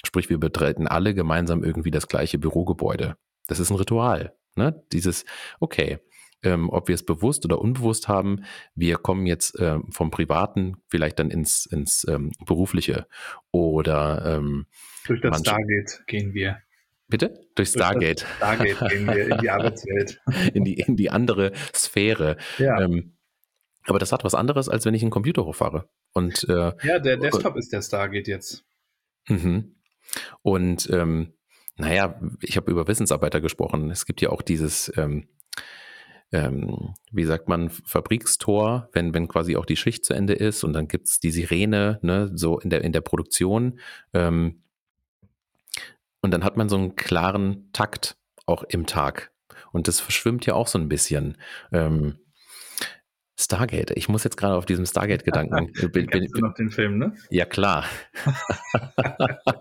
Sprich, 0.06 0.30
wir 0.30 0.38
betreten 0.38 0.86
alle 0.86 1.14
gemeinsam 1.14 1.64
irgendwie 1.64 1.92
das 1.92 2.10
gleiche 2.10 2.38
Bürogebäude. 2.38 3.16
Das 3.48 3.62
ist 3.62 3.70
ein 3.70 3.78
Ritual. 3.78 4.36
Ne? 4.58 4.84
Dieses, 4.92 5.24
okay, 5.62 6.00
ähm, 6.44 6.70
ob 6.70 6.90
wir 6.90 6.96
es 6.96 7.06
bewusst 7.06 7.46
oder 7.46 7.62
unbewusst 7.62 8.10
haben, 8.10 8.44
wir 8.76 8.98
kommen 8.98 9.26
jetzt 9.26 9.58
ähm, 9.62 9.86
vom 9.94 10.12
Privaten 10.12 10.76
vielleicht 10.90 11.20
dann 11.20 11.32
ins, 11.32 11.66
ins 11.66 12.06
ähm, 12.10 12.34
Berufliche 12.46 13.08
oder 13.52 14.26
ähm, 14.26 14.66
durch 15.08 15.22
das 15.22 15.40
Stargate 15.40 16.04
gehen 16.08 16.34
wir. 16.34 16.62
Bitte? 17.08 17.40
Durch 17.56 17.70
Stargate. 17.70 18.22
Durch 18.22 18.36
Stargate 18.38 18.90
gehen 18.90 19.08
wir 19.08 19.28
in 19.30 19.38
die 19.38 19.50
Arbeitswelt. 19.50 20.22
in, 20.54 20.64
die, 20.64 20.74
in 20.74 20.96
die 20.96 21.10
andere 21.10 21.54
Sphäre. 21.74 22.38
Ja. 22.58 22.82
Ähm, 22.82 23.18
aber 23.86 24.00
das 24.00 24.12
hat 24.12 24.26
was 24.26 24.36
anderes, 24.36 24.68
als 24.68 24.86
wenn 24.86 24.94
ich 24.94 25.02
einen 25.02 25.12
Computer 25.12 25.46
hochfahre. 25.46 25.90
Und, 26.14 26.46
äh, 26.50 26.74
ja, 26.84 27.00
der 27.00 27.18
Desktop 27.18 27.54
und, 27.54 27.60
ist 27.60 27.72
der 27.72 27.82
Stargate 27.82 28.28
jetzt. 28.28 28.66
Mhm. 29.30 29.76
Und 30.42 30.90
ähm, 30.92 31.34
naja, 31.78 32.20
ich 32.42 32.58
habe 32.58 32.72
über 32.72 32.88
Wissensarbeiter 32.88 33.40
gesprochen. 33.40 33.90
Es 33.90 34.06
gibt 34.06 34.22
ja 34.22 34.30
auch 34.30 34.42
dieses, 34.42 34.92
ähm, 34.98 35.30
ähm, 36.34 36.94
wie 37.12 37.24
sagt 37.24 37.48
man, 37.48 37.70
Fabrikstor, 37.70 38.90
wenn, 38.92 39.14
wenn 39.14 39.28
quasi 39.30 39.56
auch 39.56 39.66
die 39.66 39.78
Schicht 39.78 40.04
zu 40.04 40.14
Ende 40.14 40.34
ist 40.34 40.64
und 40.64 40.74
dann 40.74 40.88
gibt 40.88 41.08
es 41.08 41.20
die 41.20 41.32
Sirene, 41.32 42.00
ne, 42.02 42.30
so 42.34 42.60
in 42.60 42.70
der, 42.70 42.84
in 42.84 42.92
der 42.92 43.02
Produktion. 43.02 43.80
Ähm, 44.14 44.64
und 46.22 46.32
dann 46.32 46.44
hat 46.44 46.58
man 46.58 46.70
so 46.70 46.78
einen 46.78 46.96
klaren 46.96 47.70
Takt 47.74 48.18
auch 48.46 48.64
im 48.64 48.86
Tag. 48.86 49.32
Und 49.72 49.88
das 49.88 50.00
verschwimmt 50.00 50.46
ja 50.46 50.54
auch 50.54 50.68
so 50.68 50.80
ein 50.80 50.90
bisschen. 50.90 51.38
Ähm, 51.72 52.20
Stargate. 53.40 53.92
Ich 53.96 54.10
muss 54.10 54.24
jetzt 54.24 54.38
gerade 54.38 54.56
auf 54.56 54.66
diesem 54.66 54.86
Stargate-Gedanken. 54.86 55.72
bin, 55.92 56.08
bin, 56.08 56.26
du 56.26 56.42
noch 56.42 56.56
den 56.56 56.72
Film, 56.72 56.98
ne? 56.98 57.14
Ja, 57.30 57.46
klar. 57.46 57.86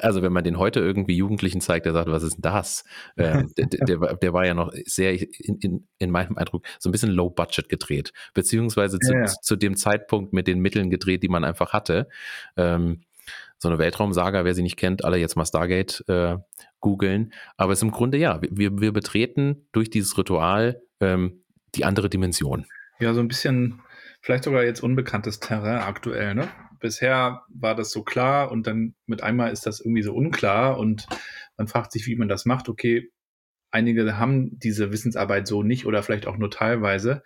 also, 0.00 0.22
wenn 0.22 0.32
man 0.32 0.42
den 0.42 0.58
heute 0.58 0.80
irgendwie 0.80 1.16
Jugendlichen 1.16 1.60
zeigt, 1.60 1.86
der 1.86 1.92
sagt, 1.92 2.10
was 2.10 2.24
ist 2.24 2.34
denn 2.34 2.42
das? 2.42 2.84
Ähm, 3.16 3.52
der, 3.56 3.66
der, 3.66 4.16
der, 4.16 4.32
war 4.32 4.44
ja 4.44 4.54
noch 4.54 4.72
sehr, 4.84 5.12
in, 5.12 5.58
in, 5.60 5.86
in, 5.98 6.10
meinem 6.10 6.36
Eindruck, 6.36 6.66
so 6.80 6.88
ein 6.88 6.92
bisschen 6.92 7.12
low 7.12 7.30
budget 7.30 7.68
gedreht. 7.68 8.12
Beziehungsweise 8.34 8.98
zu, 8.98 9.12
ja, 9.12 9.20
ja. 9.20 9.26
zu, 9.26 9.54
dem 9.54 9.76
Zeitpunkt 9.76 10.32
mit 10.32 10.48
den 10.48 10.58
Mitteln 10.58 10.90
gedreht, 10.90 11.22
die 11.22 11.28
man 11.28 11.44
einfach 11.44 11.72
hatte. 11.72 12.08
Ähm, 12.56 13.02
so 13.58 13.68
eine 13.68 13.78
Weltraumsaga, 13.78 14.44
wer 14.44 14.54
sie 14.54 14.62
nicht 14.62 14.76
kennt, 14.76 15.04
alle 15.04 15.16
jetzt 15.16 15.36
mal 15.36 15.46
Stargate 15.46 16.04
äh, 16.08 16.36
googeln. 16.80 17.32
Aber 17.56 17.72
es 17.72 17.78
ist 17.78 17.84
im 17.84 17.90
Grunde 17.90 18.18
ja, 18.18 18.40
wir, 18.42 18.78
wir 18.78 18.92
betreten 18.92 19.66
durch 19.72 19.90
dieses 19.90 20.16
Ritual 20.18 20.82
ähm, 21.00 21.44
die 21.74 21.84
andere 21.84 22.08
Dimension. 22.08 22.66
Ja, 22.98 23.14
so 23.14 23.20
ein 23.20 23.28
bisschen, 23.28 23.82
vielleicht 24.22 24.44
sogar 24.44 24.64
jetzt 24.64 24.82
unbekanntes 24.82 25.40
Terrain 25.40 25.78
aktuell, 25.78 26.34
ne? 26.34 26.48
Bisher 26.78 27.42
war 27.48 27.74
das 27.74 27.90
so 27.90 28.02
klar 28.02 28.50
und 28.50 28.66
dann 28.66 28.94
mit 29.06 29.22
einmal 29.22 29.50
ist 29.50 29.64
das 29.66 29.80
irgendwie 29.80 30.02
so 30.02 30.14
unklar 30.14 30.78
und 30.78 31.06
man 31.56 31.68
fragt 31.68 31.90
sich, 31.92 32.06
wie 32.06 32.16
man 32.16 32.28
das 32.28 32.44
macht. 32.44 32.68
Okay, 32.68 33.10
einige 33.70 34.18
haben 34.18 34.58
diese 34.58 34.92
Wissensarbeit 34.92 35.46
so 35.46 35.62
nicht 35.62 35.86
oder 35.86 36.02
vielleicht 36.02 36.26
auch 36.26 36.36
nur 36.36 36.50
teilweise. 36.50 37.22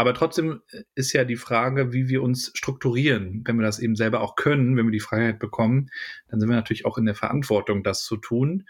Aber 0.00 0.14
trotzdem 0.14 0.62
ist 0.94 1.12
ja 1.12 1.26
die 1.26 1.36
Frage, 1.36 1.92
wie 1.92 2.08
wir 2.08 2.22
uns 2.22 2.52
strukturieren. 2.54 3.42
Wenn 3.44 3.58
wir 3.58 3.66
das 3.66 3.78
eben 3.78 3.96
selber 3.96 4.22
auch 4.22 4.34
können, 4.34 4.74
wenn 4.78 4.86
wir 4.86 4.92
die 4.92 4.98
Freiheit 4.98 5.38
bekommen, 5.38 5.90
dann 6.28 6.40
sind 6.40 6.48
wir 6.48 6.56
natürlich 6.56 6.86
auch 6.86 6.96
in 6.96 7.04
der 7.04 7.14
Verantwortung, 7.14 7.82
das 7.82 8.02
zu 8.06 8.16
tun. 8.16 8.66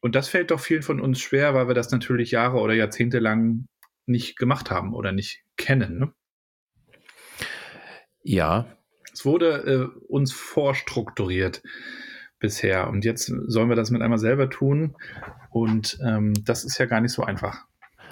Und 0.00 0.16
das 0.16 0.28
fällt 0.28 0.50
doch 0.50 0.58
vielen 0.58 0.82
von 0.82 1.00
uns 1.00 1.20
schwer, 1.20 1.54
weil 1.54 1.68
wir 1.68 1.76
das 1.76 1.92
natürlich 1.92 2.32
Jahre 2.32 2.58
oder 2.58 2.74
Jahrzehnte 2.74 3.20
lang 3.20 3.68
nicht 4.06 4.38
gemacht 4.38 4.68
haben 4.72 4.92
oder 4.92 5.12
nicht 5.12 5.44
kennen. 5.56 6.00
Ne? 6.00 6.12
Ja. 8.24 8.66
Es 9.12 9.24
wurde 9.24 9.92
äh, 9.92 10.04
uns 10.08 10.32
vorstrukturiert 10.32 11.62
bisher. 12.40 12.88
Und 12.88 13.04
jetzt 13.04 13.26
sollen 13.26 13.68
wir 13.68 13.76
das 13.76 13.92
mit 13.92 14.02
einmal 14.02 14.18
selber 14.18 14.50
tun. 14.50 14.96
Und 15.48 15.96
ähm, 16.04 16.34
das 16.44 16.64
ist 16.64 16.76
ja 16.78 16.86
gar 16.86 17.00
nicht 17.00 17.12
so 17.12 17.22
einfach. 17.22 17.66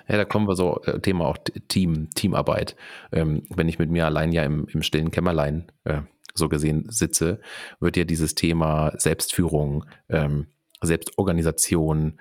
Ja, 0.08 0.16
da 0.16 0.24
kommen 0.24 0.46
wir 0.46 0.56
so, 0.56 0.80
äh, 0.82 1.00
Thema 1.00 1.26
auch 1.26 1.38
Team, 1.68 2.10
Teamarbeit. 2.14 2.76
Ähm, 3.12 3.42
wenn 3.48 3.68
ich 3.68 3.78
mit 3.78 3.90
mir 3.90 4.04
allein 4.06 4.32
ja 4.32 4.42
im, 4.44 4.66
im 4.68 4.82
stillen 4.82 5.10
Kämmerlein 5.10 5.70
äh, 5.84 6.02
so 6.34 6.48
gesehen 6.48 6.86
sitze, 6.88 7.40
wird 7.80 7.96
ja 7.96 8.04
dieses 8.04 8.34
Thema 8.34 8.92
Selbstführung, 8.98 9.86
ähm, 10.08 10.48
Selbstorganisation 10.82 12.20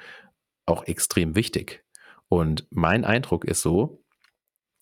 auch 0.66 0.86
extrem 0.86 1.36
wichtig. 1.36 1.84
Und 2.30 2.66
mein 2.70 3.04
Eindruck 3.04 3.46
ist 3.46 3.62
so, 3.62 4.04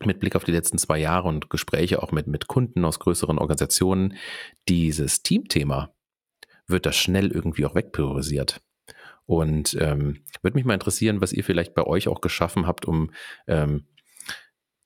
mit 0.06 0.20
Blick 0.20 0.36
auf 0.36 0.44
die 0.44 0.52
letzten 0.52 0.78
zwei 0.78 0.98
Jahre 0.98 1.28
und 1.28 1.50
Gespräche 1.50 2.02
auch 2.02 2.12
mit, 2.12 2.28
mit 2.28 2.48
Kunden 2.48 2.86
aus 2.86 3.00
größeren 3.00 3.38
Organisationen, 3.38 4.16
dieses 4.68 5.24
Teamthema 5.24 5.94
wird 6.68 6.86
da 6.86 6.92
schnell 6.92 7.32
irgendwie 7.32 7.66
auch 7.66 7.76
wegpriorisiert. 7.76 8.62
Und 9.32 9.78
ähm, 9.80 10.26
würde 10.42 10.56
mich 10.56 10.66
mal 10.66 10.74
interessieren, 10.74 11.22
was 11.22 11.32
ihr 11.32 11.46
vielleicht 11.46 11.74
bei 11.74 11.88
euch 11.88 12.10
auch 12.10 12.20
geschaffen 12.20 12.68
habt, 12.68 12.84
um 12.84 13.12
ähm, 13.48 13.88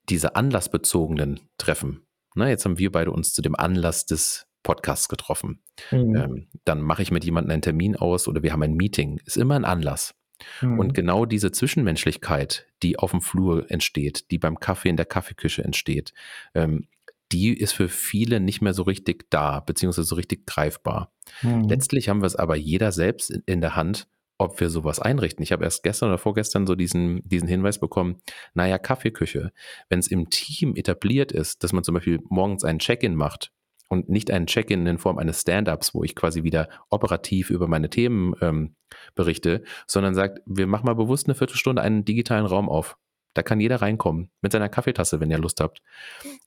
diese 0.07 0.35
anlassbezogenen 0.35 1.39
Treffen. 1.57 2.05
Na, 2.35 2.47
jetzt 2.47 2.63
haben 2.63 2.77
wir 2.77 2.91
beide 2.91 3.09
uns 3.09 3.33
zu 3.33 3.41
dem 3.41 3.55
Anlass 3.55 4.05
des 4.05 4.45
Podcasts 4.61 5.09
getroffen. 5.09 5.63
Mhm. 5.89 6.15
Ähm, 6.15 6.47
dann 6.63 6.81
mache 6.81 7.01
ich 7.01 7.09
mit 7.09 7.25
jemandem 7.25 7.53
einen 7.53 7.63
Termin 7.63 7.95
aus 7.95 8.27
oder 8.27 8.43
wir 8.43 8.53
haben 8.53 8.61
ein 8.61 8.75
Meeting. 8.75 9.19
Ist 9.25 9.37
immer 9.37 9.55
ein 9.55 9.65
Anlass. 9.65 10.13
Mhm. 10.61 10.77
Und 10.77 10.93
genau 10.93 11.25
diese 11.25 11.51
Zwischenmenschlichkeit, 11.51 12.67
die 12.83 12.99
auf 12.99 13.09
dem 13.09 13.21
Flur 13.21 13.71
entsteht, 13.71 14.29
die 14.29 14.37
beim 14.37 14.59
Kaffee 14.59 14.89
in 14.89 14.97
der 14.97 15.07
Kaffeeküche 15.07 15.63
entsteht, 15.63 16.13
ähm, 16.53 16.87
die 17.31 17.51
ist 17.51 17.71
für 17.71 17.89
viele 17.89 18.39
nicht 18.39 18.61
mehr 18.61 18.75
so 18.75 18.83
richtig 18.83 19.31
da, 19.31 19.59
beziehungsweise 19.59 20.07
so 20.07 20.13
richtig 20.13 20.45
greifbar. 20.45 21.11
Mhm. 21.41 21.67
Letztlich 21.67 22.09
haben 22.09 22.21
wir 22.21 22.27
es 22.27 22.35
aber 22.35 22.55
jeder 22.55 22.91
selbst 22.91 23.31
in 23.47 23.59
der 23.59 23.75
Hand, 23.75 24.07
ob 24.37 24.59
wir 24.59 24.69
sowas 24.69 24.99
einrichten. 24.99 25.43
Ich 25.43 25.51
habe 25.51 25.63
erst 25.63 25.83
gestern 25.83 26.09
oder 26.09 26.17
vorgestern 26.17 26.67
so 26.67 26.75
diesen, 26.75 27.21
diesen 27.27 27.47
Hinweis 27.47 27.79
bekommen, 27.79 28.17
naja, 28.53 28.77
Kaffeeküche, 28.77 29.51
wenn 29.89 29.99
es 29.99 30.07
im 30.07 30.29
Team 30.29 30.75
etabliert 30.75 31.31
ist, 31.31 31.63
dass 31.63 31.73
man 31.73 31.83
zum 31.83 31.95
Beispiel 31.95 32.19
morgens 32.29 32.63
einen 32.63 32.79
Check-in 32.79 33.15
macht 33.15 33.51
und 33.87 34.09
nicht 34.09 34.31
einen 34.31 34.47
Check-in 34.47 34.85
in 34.87 34.97
Form 34.97 35.17
eines 35.17 35.41
Stand-ups, 35.41 35.93
wo 35.93 36.03
ich 36.03 36.15
quasi 36.15 36.43
wieder 36.43 36.69
operativ 36.89 37.49
über 37.49 37.67
meine 37.67 37.89
Themen 37.89 38.33
ähm, 38.41 38.75
berichte, 39.15 39.63
sondern 39.87 40.15
sagt, 40.15 40.39
wir 40.45 40.67
machen 40.67 40.85
mal 40.85 40.95
bewusst 40.95 41.27
eine 41.27 41.35
Viertelstunde 41.35 41.81
einen 41.81 42.05
digitalen 42.05 42.45
Raum 42.45 42.69
auf. 42.69 42.97
Da 43.35 43.43
kann 43.43 43.59
jeder 43.59 43.81
reinkommen 43.81 44.31
mit 44.41 44.51
seiner 44.51 44.69
Kaffeetasse, 44.69 45.19
wenn 45.19 45.29
ihr 45.29 45.37
Lust 45.37 45.61
habt. 45.61 45.83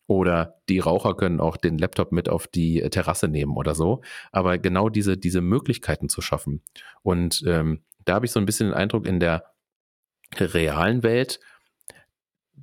Oder 0.09 0.61
die 0.69 0.81
Raucher 0.81 1.15
können 1.15 1.39
auch 1.39 1.57
den 1.57 1.79
Laptop 1.79 2.11
mit 2.11 2.29
auf 2.29 2.49
die 2.49 2.81
Terrasse 2.91 3.29
nehmen 3.29 3.57
oder 3.57 3.77
so. 3.77 4.01
Aber 4.33 4.59
genau 4.59 4.89
diese, 4.89 5.17
diese 5.17 5.41
Möglichkeiten 5.41 6.09
zu 6.09 6.21
schaffen. 6.21 6.63
Und 7.03 7.45
ähm, 7.47 7.83
da 8.05 8.15
habe 8.15 8.27
ich 8.27 8.33
so 8.33 8.41
ein 8.41 8.47
bisschen 8.47 8.69
den 8.69 8.75
Eindruck, 8.75 9.07
in 9.07 9.21
der 9.21 9.45
realen 10.39 11.03
Welt 11.03 11.41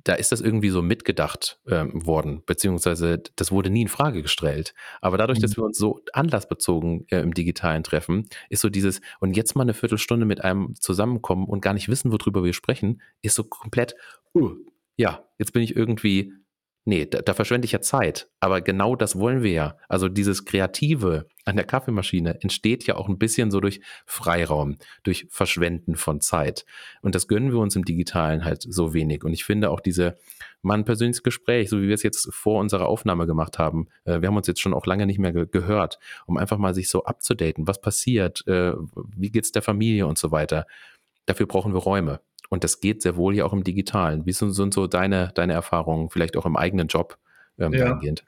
da 0.04 0.14
ist 0.14 0.32
das 0.32 0.40
irgendwie 0.40 0.70
so 0.70 0.82
mitgedacht 0.82 1.60
ähm, 1.68 2.06
worden, 2.06 2.42
beziehungsweise 2.46 3.22
das 3.36 3.52
wurde 3.52 3.70
nie 3.70 3.82
in 3.82 3.88
Frage 3.88 4.22
gestellt. 4.22 4.74
Aber 5.00 5.18
dadurch, 5.18 5.38
mhm. 5.38 5.42
dass 5.42 5.56
wir 5.56 5.64
uns 5.64 5.78
so 5.78 6.00
anlassbezogen 6.12 7.06
äh, 7.10 7.20
im 7.20 7.34
digitalen 7.34 7.82
treffen, 7.82 8.28
ist 8.48 8.62
so 8.62 8.68
dieses, 8.68 9.00
und 9.20 9.36
jetzt 9.36 9.54
mal 9.56 9.62
eine 9.62 9.74
Viertelstunde 9.74 10.26
mit 10.26 10.44
einem 10.44 10.74
zusammenkommen 10.76 11.46
und 11.46 11.60
gar 11.60 11.74
nicht 11.74 11.88
wissen, 11.88 12.12
worüber 12.12 12.44
wir 12.44 12.52
sprechen, 12.52 13.00
ist 13.22 13.34
so 13.34 13.44
komplett, 13.44 13.96
uh, 14.34 14.54
ja, 14.96 15.24
jetzt 15.38 15.52
bin 15.52 15.62
ich 15.62 15.76
irgendwie 15.76 16.32
Nee, 16.88 17.04
da, 17.04 17.20
da 17.20 17.34
verschwende 17.34 17.64
ich 17.64 17.72
ja 17.72 17.80
Zeit. 17.80 18.28
Aber 18.38 18.60
genau 18.60 18.94
das 18.94 19.18
wollen 19.18 19.42
wir 19.42 19.50
ja. 19.50 19.76
Also 19.88 20.08
dieses 20.08 20.44
Kreative 20.44 21.26
an 21.44 21.56
der 21.56 21.64
Kaffeemaschine 21.64 22.40
entsteht 22.42 22.86
ja 22.86 22.94
auch 22.94 23.08
ein 23.08 23.18
bisschen 23.18 23.50
so 23.50 23.58
durch 23.58 23.80
Freiraum, 24.06 24.76
durch 25.02 25.26
Verschwenden 25.28 25.96
von 25.96 26.20
Zeit. 26.20 26.64
Und 27.02 27.16
das 27.16 27.26
gönnen 27.26 27.50
wir 27.50 27.58
uns 27.58 27.74
im 27.74 27.84
Digitalen 27.84 28.44
halt 28.44 28.62
so 28.62 28.94
wenig. 28.94 29.24
Und 29.24 29.32
ich 29.32 29.44
finde 29.44 29.70
auch 29.70 29.80
diese, 29.80 30.16
mal 30.62 30.74
ein 30.74 30.84
persönliches 30.84 31.24
Gespräch, 31.24 31.70
so 31.70 31.82
wie 31.82 31.88
wir 31.88 31.94
es 31.94 32.04
jetzt 32.04 32.32
vor 32.32 32.60
unserer 32.60 32.86
Aufnahme 32.86 33.26
gemacht 33.26 33.58
haben. 33.58 33.88
Äh, 34.04 34.20
wir 34.20 34.28
haben 34.28 34.36
uns 34.36 34.46
jetzt 34.46 34.60
schon 34.60 34.72
auch 34.72 34.86
lange 34.86 35.06
nicht 35.06 35.18
mehr 35.18 35.32
ge 35.32 35.46
gehört, 35.50 35.98
um 36.26 36.36
einfach 36.36 36.58
mal 36.58 36.72
sich 36.72 36.88
so 36.88 37.02
abzudaten. 37.02 37.66
Was 37.66 37.80
passiert? 37.80 38.46
Äh, 38.46 38.74
wie 39.16 39.32
geht's 39.32 39.50
der 39.50 39.62
Familie 39.62 40.06
und 40.06 40.18
so 40.18 40.30
weiter? 40.30 40.66
Dafür 41.26 41.46
brauchen 41.46 41.74
wir 41.74 41.80
Räume. 41.80 42.20
Und 42.48 42.64
das 42.64 42.80
geht 42.80 43.02
sehr 43.02 43.16
wohl 43.16 43.34
ja 43.34 43.44
auch 43.44 43.52
im 43.52 43.64
Digitalen. 43.64 44.26
Wie 44.26 44.32
sind, 44.32 44.52
sind 44.52 44.74
so 44.74 44.86
deine, 44.86 45.32
deine 45.34 45.52
Erfahrungen, 45.52 46.10
vielleicht 46.10 46.36
auch 46.36 46.46
im 46.46 46.56
eigenen 46.56 46.88
Job 46.88 47.18
ähm, 47.58 47.72
ja. 47.72 47.86
dahingehend? 47.86 48.24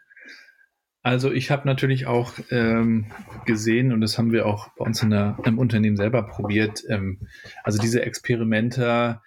Also 1.03 1.33
ich 1.33 1.51
habe 1.51 1.67
natürlich 1.67 2.07
auch 2.07 2.35
ähm, 2.51 3.07
gesehen, 3.47 3.93
und 3.93 4.01
das 4.01 4.19
haben 4.19 4.33
wir 4.33 4.47
auch 4.47 4.69
bei 4.77 4.85
uns 4.85 5.03
in 5.03 5.11
der, 5.11 5.39
im 5.45 5.59
Unternehmen 5.59 5.97
selber 5.97 6.23
probiert, 6.23 6.83
ähm, 6.89 7.29
also 7.63 7.79
diese 7.79 8.03
Experimente, 8.03 9.21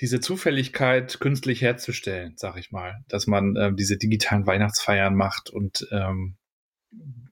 diese 0.00 0.20
Zufälligkeit 0.20 1.20
künstlich 1.20 1.62
herzustellen, 1.62 2.34
sag 2.36 2.58
ich 2.58 2.72
mal, 2.72 3.04
dass 3.08 3.26
man 3.26 3.54
ähm, 3.56 3.76
diese 3.76 3.96
digitalen 3.96 4.46
Weihnachtsfeiern 4.46 5.14
macht 5.14 5.50
und 5.50 5.86
ähm, 5.92 6.36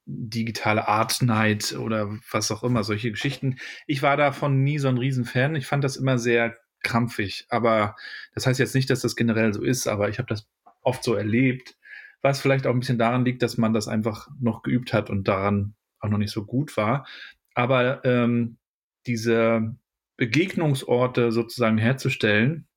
digitale 0.06 0.88
Art 0.88 1.20
Night 1.20 1.76
oder 1.76 2.16
was 2.30 2.50
auch 2.50 2.62
immer, 2.62 2.84
solche 2.84 3.10
Geschichten. 3.10 3.56
Ich 3.86 4.02
war 4.02 4.16
davon 4.16 4.62
nie 4.62 4.78
so 4.78 4.88
ein 4.88 4.98
Riesenfan. 4.98 5.56
Ich 5.56 5.66
fand 5.66 5.84
das 5.84 5.96
immer 5.96 6.18
sehr 6.18 6.56
krampfig. 6.82 7.46
Aber 7.48 7.96
das 8.34 8.46
heißt 8.46 8.58
jetzt 8.58 8.74
nicht, 8.74 8.90
dass 8.90 9.00
das 9.00 9.16
generell 9.16 9.52
so 9.52 9.62
ist, 9.62 9.86
aber 9.86 10.08
ich 10.08 10.18
habe 10.18 10.28
das 10.28 10.48
oft 10.82 11.04
so 11.04 11.14
erlebt, 11.14 11.76
was 12.22 12.40
vielleicht 12.40 12.66
auch 12.66 12.72
ein 12.72 12.80
bisschen 12.80 12.98
daran 12.98 13.24
liegt, 13.24 13.42
dass 13.42 13.58
man 13.58 13.72
das 13.72 13.88
einfach 13.88 14.28
noch 14.40 14.62
geübt 14.62 14.92
hat 14.92 15.10
und 15.10 15.28
daran 15.28 15.74
auch 16.00 16.08
noch 16.08 16.18
nicht 16.18 16.32
so 16.32 16.44
gut 16.44 16.76
war. 16.76 17.06
Aber 17.54 18.04
ähm, 18.04 18.58
diese 19.06 19.74
Begegnungsorte 20.16 21.32
sozusagen 21.32 21.78
herzustellen, 21.78 22.68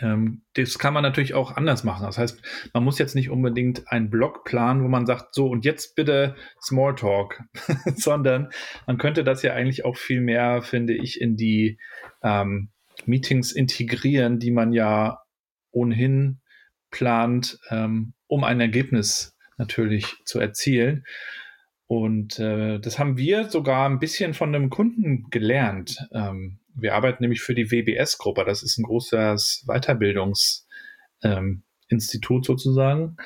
ähm, 0.00 0.42
das 0.54 0.78
kann 0.78 0.94
man 0.94 1.02
natürlich 1.02 1.34
auch 1.34 1.56
anders 1.56 1.84
machen. 1.84 2.04
Das 2.04 2.18
heißt, 2.18 2.40
man 2.72 2.84
muss 2.84 2.98
jetzt 2.98 3.14
nicht 3.14 3.30
unbedingt 3.30 3.90
einen 3.90 4.10
Blog 4.10 4.44
planen, 4.44 4.82
wo 4.82 4.88
man 4.88 5.06
sagt, 5.06 5.34
so 5.34 5.48
und 5.48 5.64
jetzt 5.64 5.94
bitte 5.96 6.36
Smalltalk, 6.62 7.42
sondern 7.96 8.50
man 8.86 8.98
könnte 8.98 9.24
das 9.24 9.42
ja 9.42 9.54
eigentlich 9.54 9.84
auch 9.84 9.96
viel 9.96 10.20
mehr, 10.20 10.62
finde 10.62 10.94
ich, 10.94 11.20
in 11.20 11.36
die 11.36 11.78
ähm, 12.22 12.70
Meetings 13.06 13.52
integrieren, 13.52 14.38
die 14.38 14.50
man 14.50 14.72
ja 14.72 15.20
ohnehin 15.70 16.40
plant, 16.90 17.58
ähm, 17.70 18.14
um 18.26 18.44
ein 18.44 18.60
Ergebnis 18.60 19.36
natürlich 19.56 20.06
zu 20.24 20.38
erzielen. 20.40 21.04
Und 21.86 22.38
äh, 22.38 22.78
das 22.78 22.98
haben 22.98 23.16
wir 23.16 23.48
sogar 23.48 23.88
ein 23.88 23.98
bisschen 23.98 24.34
von 24.34 24.54
einem 24.54 24.68
Kunden 24.70 25.30
gelernt. 25.30 26.06
Ähm, 26.12 26.60
wir 26.74 26.94
arbeiten 26.94 27.22
nämlich 27.22 27.40
für 27.40 27.54
die 27.54 27.70
WBS-Gruppe. 27.70 28.44
Das 28.44 28.62
ist 28.62 28.78
ein 28.78 28.84
großes 28.84 29.64
Weiterbildungsinstitut 29.66 30.64
ähm, 31.24 32.44
sozusagen. 32.44 33.16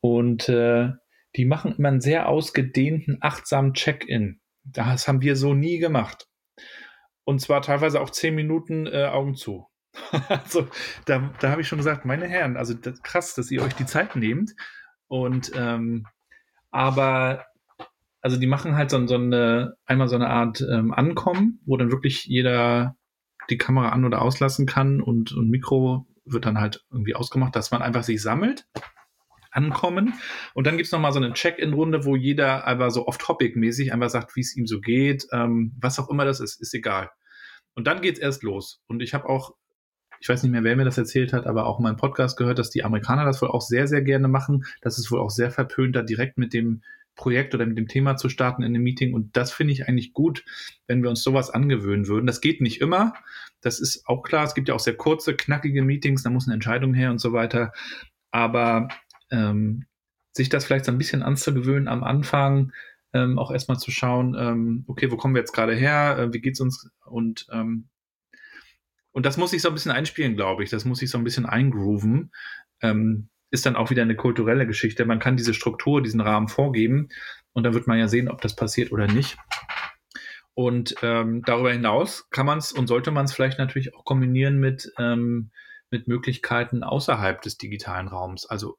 Und 0.00 0.48
äh, 0.50 0.90
die 1.36 1.44
machen 1.46 1.74
immer 1.76 1.88
einen 1.88 2.00
sehr 2.00 2.28
ausgedehnten, 2.28 3.18
achtsamen 3.20 3.72
Check-in. 3.72 4.40
Das 4.64 5.08
haben 5.08 5.22
wir 5.22 5.34
so 5.34 5.54
nie 5.54 5.78
gemacht. 5.78 6.28
Und 7.24 7.40
zwar 7.40 7.62
teilweise 7.62 8.00
auch 8.00 8.10
zehn 8.10 8.34
Minuten 8.34 8.86
äh, 8.86 9.06
Augen 9.06 9.34
zu. 9.34 9.66
also 10.28 10.68
da, 11.06 11.32
da 11.40 11.50
habe 11.50 11.60
ich 11.62 11.68
schon 11.68 11.78
gesagt, 11.78 12.04
meine 12.04 12.26
Herren, 12.26 12.56
also 12.56 12.74
das, 12.74 13.02
krass, 13.02 13.34
dass 13.34 13.50
ihr 13.50 13.62
euch 13.62 13.74
die 13.74 13.86
Zeit 13.86 14.16
nehmt. 14.16 14.54
Und 15.08 15.52
ähm, 15.54 16.06
aber 16.70 17.44
also 18.20 18.38
die 18.38 18.46
machen 18.46 18.74
halt 18.74 18.90
so, 18.90 19.06
so 19.06 19.16
eine, 19.16 19.76
einmal 19.84 20.08
so 20.08 20.16
eine 20.16 20.28
Art 20.28 20.60
ähm, 20.62 20.92
Ankommen, 20.92 21.60
wo 21.66 21.76
dann 21.76 21.92
wirklich 21.92 22.24
jeder 22.24 22.96
die 23.50 23.58
Kamera 23.58 23.90
an- 23.90 24.04
oder 24.04 24.22
auslassen 24.22 24.66
kann 24.66 25.02
und, 25.02 25.32
und 25.32 25.50
Mikro 25.50 26.06
wird 26.24 26.46
dann 26.46 26.58
halt 26.58 26.84
irgendwie 26.90 27.14
ausgemacht, 27.14 27.54
dass 27.54 27.70
man 27.70 27.82
einfach 27.82 28.02
sich 28.02 28.22
sammelt 28.22 28.66
ankommen. 29.54 30.14
Und 30.54 30.66
dann 30.66 30.76
gibt's 30.76 30.92
noch 30.92 31.00
mal 31.00 31.12
so 31.12 31.20
eine 31.20 31.32
Check-in-Runde, 31.32 32.04
wo 32.04 32.16
jeder 32.16 32.66
einfach 32.66 32.90
so 32.90 33.06
off-topic-mäßig 33.06 33.92
einfach 33.92 34.10
sagt, 34.10 34.36
wie 34.36 34.40
es 34.40 34.56
ihm 34.56 34.66
so 34.66 34.80
geht, 34.80 35.26
ähm, 35.32 35.72
was 35.80 35.98
auch 35.98 36.10
immer 36.10 36.24
das 36.24 36.40
ist, 36.40 36.60
ist 36.60 36.74
egal. 36.74 37.10
Und 37.74 37.86
dann 37.86 38.00
geht's 38.02 38.18
erst 38.18 38.42
los. 38.42 38.82
Und 38.86 39.02
ich 39.02 39.14
habe 39.14 39.28
auch, 39.28 39.54
ich 40.20 40.28
weiß 40.28 40.42
nicht 40.42 40.52
mehr, 40.52 40.64
wer 40.64 40.76
mir 40.76 40.84
das 40.84 40.98
erzählt 40.98 41.32
hat, 41.32 41.46
aber 41.46 41.66
auch 41.66 41.78
in 41.78 41.84
meinem 41.84 41.96
Podcast 41.96 42.36
gehört, 42.36 42.58
dass 42.58 42.70
die 42.70 42.84
Amerikaner 42.84 43.24
das 43.24 43.42
wohl 43.42 43.50
auch 43.50 43.62
sehr, 43.62 43.88
sehr 43.88 44.02
gerne 44.02 44.28
machen. 44.28 44.64
Das 44.80 44.98
ist 44.98 45.10
wohl 45.10 45.20
auch 45.20 45.30
sehr 45.30 45.50
verpönt, 45.50 45.96
da 45.96 46.02
direkt 46.02 46.38
mit 46.38 46.52
dem 46.52 46.82
Projekt 47.16 47.54
oder 47.54 47.66
mit 47.66 47.78
dem 47.78 47.88
Thema 47.88 48.16
zu 48.16 48.28
starten 48.28 48.62
in 48.62 48.74
einem 48.74 48.82
Meeting. 48.82 49.14
Und 49.14 49.36
das 49.36 49.52
finde 49.52 49.72
ich 49.72 49.88
eigentlich 49.88 50.12
gut, 50.12 50.44
wenn 50.86 51.02
wir 51.02 51.10
uns 51.10 51.22
sowas 51.22 51.50
angewöhnen 51.50 52.08
würden. 52.08 52.26
Das 52.26 52.40
geht 52.40 52.60
nicht 52.60 52.80
immer. 52.80 53.14
Das 53.60 53.80
ist 53.80 54.06
auch 54.06 54.22
klar. 54.22 54.44
Es 54.44 54.54
gibt 54.54 54.68
ja 54.68 54.74
auch 54.74 54.80
sehr 54.80 54.96
kurze, 54.96 55.34
knackige 55.34 55.82
Meetings. 55.82 56.22
Da 56.22 56.30
muss 56.30 56.46
eine 56.46 56.54
Entscheidung 56.54 56.94
her 56.94 57.10
und 57.10 57.20
so 57.20 57.32
weiter. 57.32 57.72
Aber 58.30 58.88
ähm, 59.34 59.86
sich 60.32 60.48
das 60.48 60.64
vielleicht 60.64 60.84
so 60.84 60.92
ein 60.92 60.98
bisschen 60.98 61.22
anzugewöhnen 61.22 61.88
am 61.88 62.04
Anfang, 62.04 62.72
ähm, 63.12 63.38
auch 63.38 63.50
erstmal 63.50 63.78
zu 63.78 63.90
schauen, 63.90 64.36
ähm, 64.38 64.84
okay, 64.86 65.10
wo 65.10 65.16
kommen 65.16 65.34
wir 65.34 65.40
jetzt 65.40 65.52
gerade 65.52 65.74
her, 65.74 66.18
äh, 66.18 66.32
wie 66.32 66.40
geht's 66.40 66.60
uns 66.60 66.90
und 67.04 67.46
ähm, 67.52 67.88
und 69.12 69.24
das 69.26 69.36
muss 69.36 69.52
ich 69.52 69.62
so 69.62 69.68
ein 69.68 69.74
bisschen 69.74 69.92
einspielen, 69.92 70.34
glaube 70.34 70.64
ich. 70.64 70.70
Das 70.70 70.84
muss 70.84 71.00
ich 71.00 71.08
so 71.08 71.16
ein 71.16 71.22
bisschen 71.22 71.46
eingrooven. 71.46 72.32
Ähm, 72.82 73.28
ist 73.52 73.64
dann 73.64 73.76
auch 73.76 73.90
wieder 73.90 74.02
eine 74.02 74.16
kulturelle 74.16 74.66
Geschichte. 74.66 75.04
Man 75.04 75.20
kann 75.20 75.36
diese 75.36 75.54
Struktur, 75.54 76.02
diesen 76.02 76.20
Rahmen 76.20 76.48
vorgeben 76.48 77.10
und 77.52 77.62
dann 77.62 77.74
wird 77.74 77.86
man 77.86 77.96
ja 77.96 78.08
sehen, 78.08 78.28
ob 78.28 78.40
das 78.40 78.56
passiert 78.56 78.90
oder 78.90 79.06
nicht. 79.06 79.38
Und 80.54 80.96
ähm, 81.02 81.42
darüber 81.46 81.72
hinaus 81.72 82.28
kann 82.30 82.46
man 82.46 82.58
es 82.58 82.72
und 82.72 82.88
sollte 82.88 83.12
man 83.12 83.24
es 83.26 83.32
vielleicht 83.32 83.58
natürlich 83.58 83.94
auch 83.94 84.04
kombinieren 84.04 84.58
mit, 84.58 84.92
ähm, 84.98 85.50
mit 85.90 86.08
Möglichkeiten 86.08 86.82
außerhalb 86.82 87.40
des 87.40 87.56
digitalen 87.56 88.08
Raums. 88.08 88.46
Also 88.46 88.78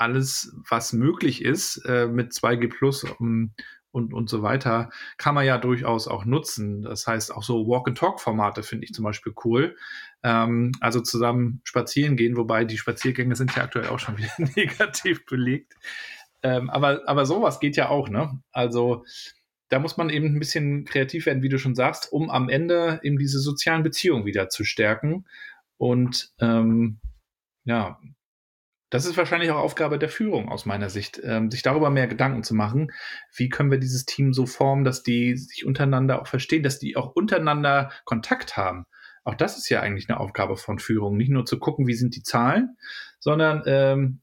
alles, 0.00 0.54
was 0.68 0.92
möglich 0.92 1.44
ist 1.44 1.84
äh, 1.86 2.06
mit 2.06 2.32
2G 2.32 2.68
Plus 2.68 3.04
um, 3.04 3.52
und, 3.92 4.14
und 4.14 4.30
so 4.30 4.42
weiter, 4.42 4.90
kann 5.16 5.34
man 5.34 5.44
ja 5.44 5.58
durchaus 5.58 6.06
auch 6.06 6.24
nutzen. 6.24 6.82
Das 6.82 7.06
heißt, 7.06 7.34
auch 7.34 7.42
so 7.42 7.66
Walk-and-Talk-Formate 7.66 8.62
finde 8.62 8.84
ich 8.84 8.92
zum 8.92 9.04
Beispiel 9.04 9.32
cool. 9.44 9.76
Ähm, 10.22 10.72
also 10.80 11.00
zusammen 11.00 11.60
spazieren 11.64 12.16
gehen, 12.16 12.36
wobei 12.36 12.64
die 12.64 12.78
Spaziergänge 12.78 13.34
sind 13.34 13.54
ja 13.56 13.64
aktuell 13.64 13.88
auch 13.88 13.98
schon 13.98 14.16
wieder 14.18 14.32
negativ 14.56 15.26
belegt. 15.26 15.74
Ähm, 16.42 16.70
aber, 16.70 17.02
aber 17.06 17.26
sowas 17.26 17.60
geht 17.60 17.76
ja 17.76 17.88
auch, 17.88 18.08
ne? 18.08 18.40
Also 18.52 19.04
da 19.68 19.78
muss 19.78 19.96
man 19.96 20.10
eben 20.10 20.26
ein 20.26 20.38
bisschen 20.38 20.84
kreativ 20.84 21.26
werden, 21.26 21.42
wie 21.42 21.48
du 21.48 21.58
schon 21.58 21.74
sagst, 21.74 22.12
um 22.12 22.30
am 22.30 22.48
Ende 22.48 23.00
eben 23.02 23.18
diese 23.18 23.38
sozialen 23.38 23.82
Beziehungen 23.82 24.24
wieder 24.24 24.48
zu 24.48 24.64
stärken. 24.64 25.26
Und 25.76 26.32
ähm, 26.40 26.98
ja, 27.64 28.00
das 28.90 29.06
ist 29.06 29.16
wahrscheinlich 29.16 29.50
auch 29.50 29.58
Aufgabe 29.58 29.98
der 29.98 30.08
Führung 30.08 30.48
aus 30.48 30.66
meiner 30.66 30.90
Sicht, 30.90 31.20
ähm, 31.22 31.50
sich 31.50 31.62
darüber 31.62 31.90
mehr 31.90 32.08
Gedanken 32.08 32.42
zu 32.42 32.54
machen. 32.54 32.92
Wie 33.34 33.48
können 33.48 33.70
wir 33.70 33.78
dieses 33.78 34.04
Team 34.04 34.32
so 34.32 34.46
formen, 34.46 34.84
dass 34.84 35.02
die 35.02 35.36
sich 35.36 35.64
untereinander 35.64 36.20
auch 36.20 36.26
verstehen, 36.26 36.64
dass 36.64 36.80
die 36.80 36.96
auch 36.96 37.14
untereinander 37.14 37.92
Kontakt 38.04 38.56
haben? 38.56 38.84
Auch 39.22 39.34
das 39.34 39.56
ist 39.56 39.68
ja 39.68 39.80
eigentlich 39.80 40.08
eine 40.08 40.18
Aufgabe 40.18 40.56
von 40.56 40.78
Führung. 40.78 41.16
Nicht 41.16 41.30
nur 41.30 41.46
zu 41.46 41.58
gucken, 41.58 41.86
wie 41.86 41.94
sind 41.94 42.16
die 42.16 42.22
Zahlen, 42.22 42.76
sondern 43.20 43.62
ähm, 43.66 44.20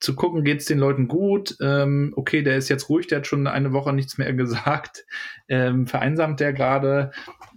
zu 0.00 0.14
gucken, 0.14 0.44
geht 0.44 0.60
es 0.60 0.66
den 0.66 0.78
Leuten 0.78 1.08
gut? 1.08 1.56
Ähm, 1.60 2.14
okay, 2.16 2.42
der 2.42 2.56
ist 2.56 2.68
jetzt 2.68 2.88
ruhig, 2.88 3.06
der 3.08 3.18
hat 3.18 3.26
schon 3.26 3.46
eine 3.46 3.72
Woche 3.72 3.92
nichts 3.92 4.18
mehr 4.18 4.32
gesagt. 4.34 5.04
Ähm, 5.48 5.86
vereinsamt 5.86 6.40
der 6.40 6.52
gerade? 6.52 7.10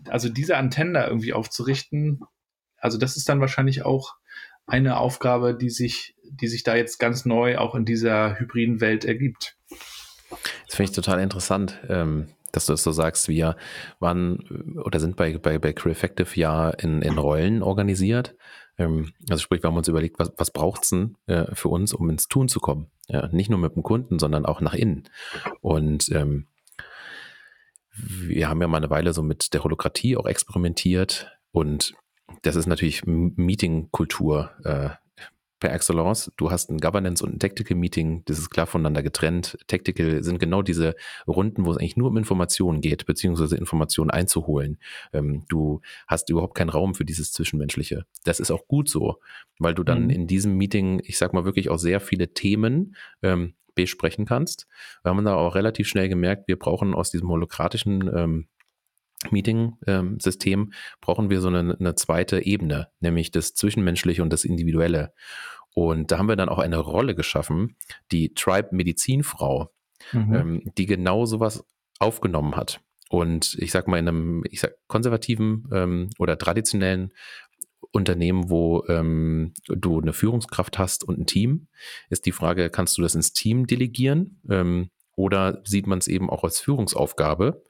Also 0.09 0.29
diese 0.29 0.57
Antennen 0.57 0.93
da 0.93 1.07
irgendwie 1.07 1.33
aufzurichten, 1.33 2.21
also 2.77 2.97
das 2.97 3.17
ist 3.17 3.29
dann 3.29 3.41
wahrscheinlich 3.41 3.83
auch 3.83 4.15
eine 4.69 4.97
Aufgabe, 4.97 5.55
die 5.55 5.69
sich, 5.69 6.15
die 6.23 6.47
sich 6.47 6.63
da 6.63 6.75
jetzt 6.75 6.99
ganz 6.99 7.25
neu 7.25 7.57
auch 7.57 7.75
in 7.75 7.85
dieser 7.85 8.39
hybriden 8.39 8.81
Welt 8.81 9.05
ergibt. 9.05 9.57
Das 10.67 10.75
finde 10.75 10.91
ich 10.91 10.95
total 10.95 11.19
interessant, 11.19 11.79
ähm, 11.89 12.29
dass 12.51 12.65
du 12.65 12.73
das 12.73 12.83
so 12.83 12.91
sagst. 12.91 13.27
Wir 13.27 13.55
waren 13.99 14.75
oder 14.83 14.99
sind 14.99 15.15
bei, 15.15 15.38
bei, 15.38 15.57
bei 15.57 15.73
Crew 15.73 15.89
Effective 15.89 16.39
ja 16.39 16.69
in, 16.69 17.01
in 17.01 17.17
Rollen 17.17 17.63
organisiert. 17.63 18.35
Ähm, 18.77 19.13
also 19.29 19.41
sprich, 19.41 19.63
wir 19.63 19.69
haben 19.69 19.77
uns 19.77 19.88
überlegt, 19.88 20.19
was, 20.19 20.31
was 20.38 20.51
braucht 20.51 20.83
es 20.83 20.89
denn 20.89 21.17
äh, 21.27 21.53
für 21.53 21.69
uns, 21.69 21.93
um 21.93 22.09
ins 22.09 22.27
Tun 22.27 22.47
zu 22.47 22.59
kommen? 22.59 22.91
Ja, 23.07 23.27
nicht 23.29 23.49
nur 23.49 23.59
mit 23.59 23.75
dem 23.75 23.83
Kunden, 23.83 24.19
sondern 24.19 24.45
auch 24.45 24.61
nach 24.61 24.75
innen. 24.75 25.09
Und 25.61 26.09
ähm, 26.11 26.47
wir 27.91 28.47
haben 28.47 28.61
ja 28.61 28.67
mal 28.67 28.77
eine 28.77 28.89
Weile 28.89 29.13
so 29.13 29.23
mit 29.23 29.53
der 29.53 29.63
Holokratie 29.63 30.15
auch 30.15 30.27
experimentiert 30.27 31.31
und 31.51 31.95
das 32.41 32.55
ist 32.55 32.67
natürlich 32.67 33.03
Meeting-Kultur 33.05 34.51
äh, 34.63 34.89
per 35.59 35.74
excellence. 35.74 36.31
Du 36.38 36.51
hast 36.51 36.69
ein 36.69 36.77
Governance 36.77 37.24
und 37.24 37.36
ein 37.36 37.39
Tactical 37.39 37.77
Meeting, 37.77 38.24
das 38.25 38.39
ist 38.39 38.50
klar 38.50 38.65
voneinander 38.65 39.03
getrennt. 39.03 39.57
Tactical 39.67 40.24
sind 40.24 40.39
genau 40.39 40.62
diese 40.62 40.95
Runden, 41.27 41.65
wo 41.65 41.71
es 41.71 41.77
eigentlich 41.77 41.98
nur 41.98 42.09
um 42.09 42.17
Informationen 42.17 42.81
geht, 42.81 43.05
beziehungsweise 43.05 43.57
Informationen 43.57 44.09
einzuholen. 44.09 44.79
Ähm, 45.13 45.43
du 45.50 45.81
hast 46.07 46.29
überhaupt 46.29 46.55
keinen 46.55 46.69
Raum 46.69 46.95
für 46.95 47.05
dieses 47.05 47.31
Zwischenmenschliche. 47.33 48.05
Das 48.24 48.39
ist 48.39 48.51
auch 48.51 48.67
gut 48.67 48.89
so, 48.89 49.17
weil 49.59 49.74
du 49.74 49.83
dann 49.83 50.05
mhm. 50.05 50.09
in 50.12 50.27
diesem 50.27 50.55
Meeting, 50.55 51.01
ich 51.03 51.17
sag 51.17 51.33
mal 51.33 51.45
wirklich 51.45 51.69
auch 51.69 51.79
sehr 51.79 52.00
viele 52.00 52.33
Themen 52.33 52.95
ähm, 53.21 53.53
besprechen 53.75 54.25
kannst. 54.25 54.67
Wir 55.03 55.12
haben 55.12 55.24
da 55.25 55.36
auch 55.36 55.55
relativ 55.55 55.88
schnell 55.88 56.09
gemerkt, 56.09 56.48
wir 56.48 56.57
brauchen 56.57 56.93
aus 56.93 57.12
diesem 57.12 57.29
holokratischen 57.29 58.09
ähm, 58.13 58.48
Meeting-System 59.31 60.71
brauchen 61.01 61.29
wir 61.29 61.41
so 61.41 61.49
eine, 61.49 61.75
eine, 61.77 61.95
zweite 61.95 62.45
Ebene, 62.45 62.89
nämlich 62.99 63.31
das 63.31 63.53
Zwischenmenschliche 63.53 64.21
und 64.21 64.31
das 64.31 64.45
Individuelle. 64.45 65.13
Und 65.74 66.11
da 66.11 66.17
haben 66.17 66.29
wir 66.29 66.35
dann 66.35 66.50
auch 66.50 66.59
eine 66.59 66.77
Rolle 66.77 67.15
geschaffen, 67.15 67.75
die 68.11 68.33
Tribe-Medizinfrau, 68.33 69.72
mhm. 70.13 70.33
ähm, 70.33 70.72
die 70.77 70.85
genau 70.85 71.25
sowas 71.25 71.65
aufgenommen 72.00 72.55
hat. 72.55 72.81
Und 73.09 73.55
ich 73.59 73.72
sag 73.72 73.87
mal, 73.87 73.98
in 73.98 74.07
einem 74.07 74.44
ich 74.50 74.61
sag, 74.61 74.75
konservativen 74.87 75.67
ähm, 75.74 76.09
oder 76.17 76.37
traditionellen 76.37 77.11
Unternehmen, 77.91 78.50
wo 78.50 78.85
ähm, 78.87 79.53
du 79.67 80.00
eine 80.00 80.13
Führungskraft 80.13 80.77
hast 80.77 81.03
und 81.03 81.20
ein 81.20 81.25
Team, 81.25 81.67
ist 82.09 82.25
die 82.25 82.31
Frage, 82.31 82.70
kannst 82.70 82.98
du 82.98 83.01
das 83.01 83.15
ins 83.15 83.33
Team 83.33 83.65
delegieren? 83.65 84.41
Ähm, 84.50 84.89
oder 85.15 85.61
sieht 85.65 85.87
man 85.87 86.00
es 86.00 86.07
eben 86.07 86.29
auch 86.29 86.44
als 86.44 86.59
Führungsaufgabe? 86.59 87.63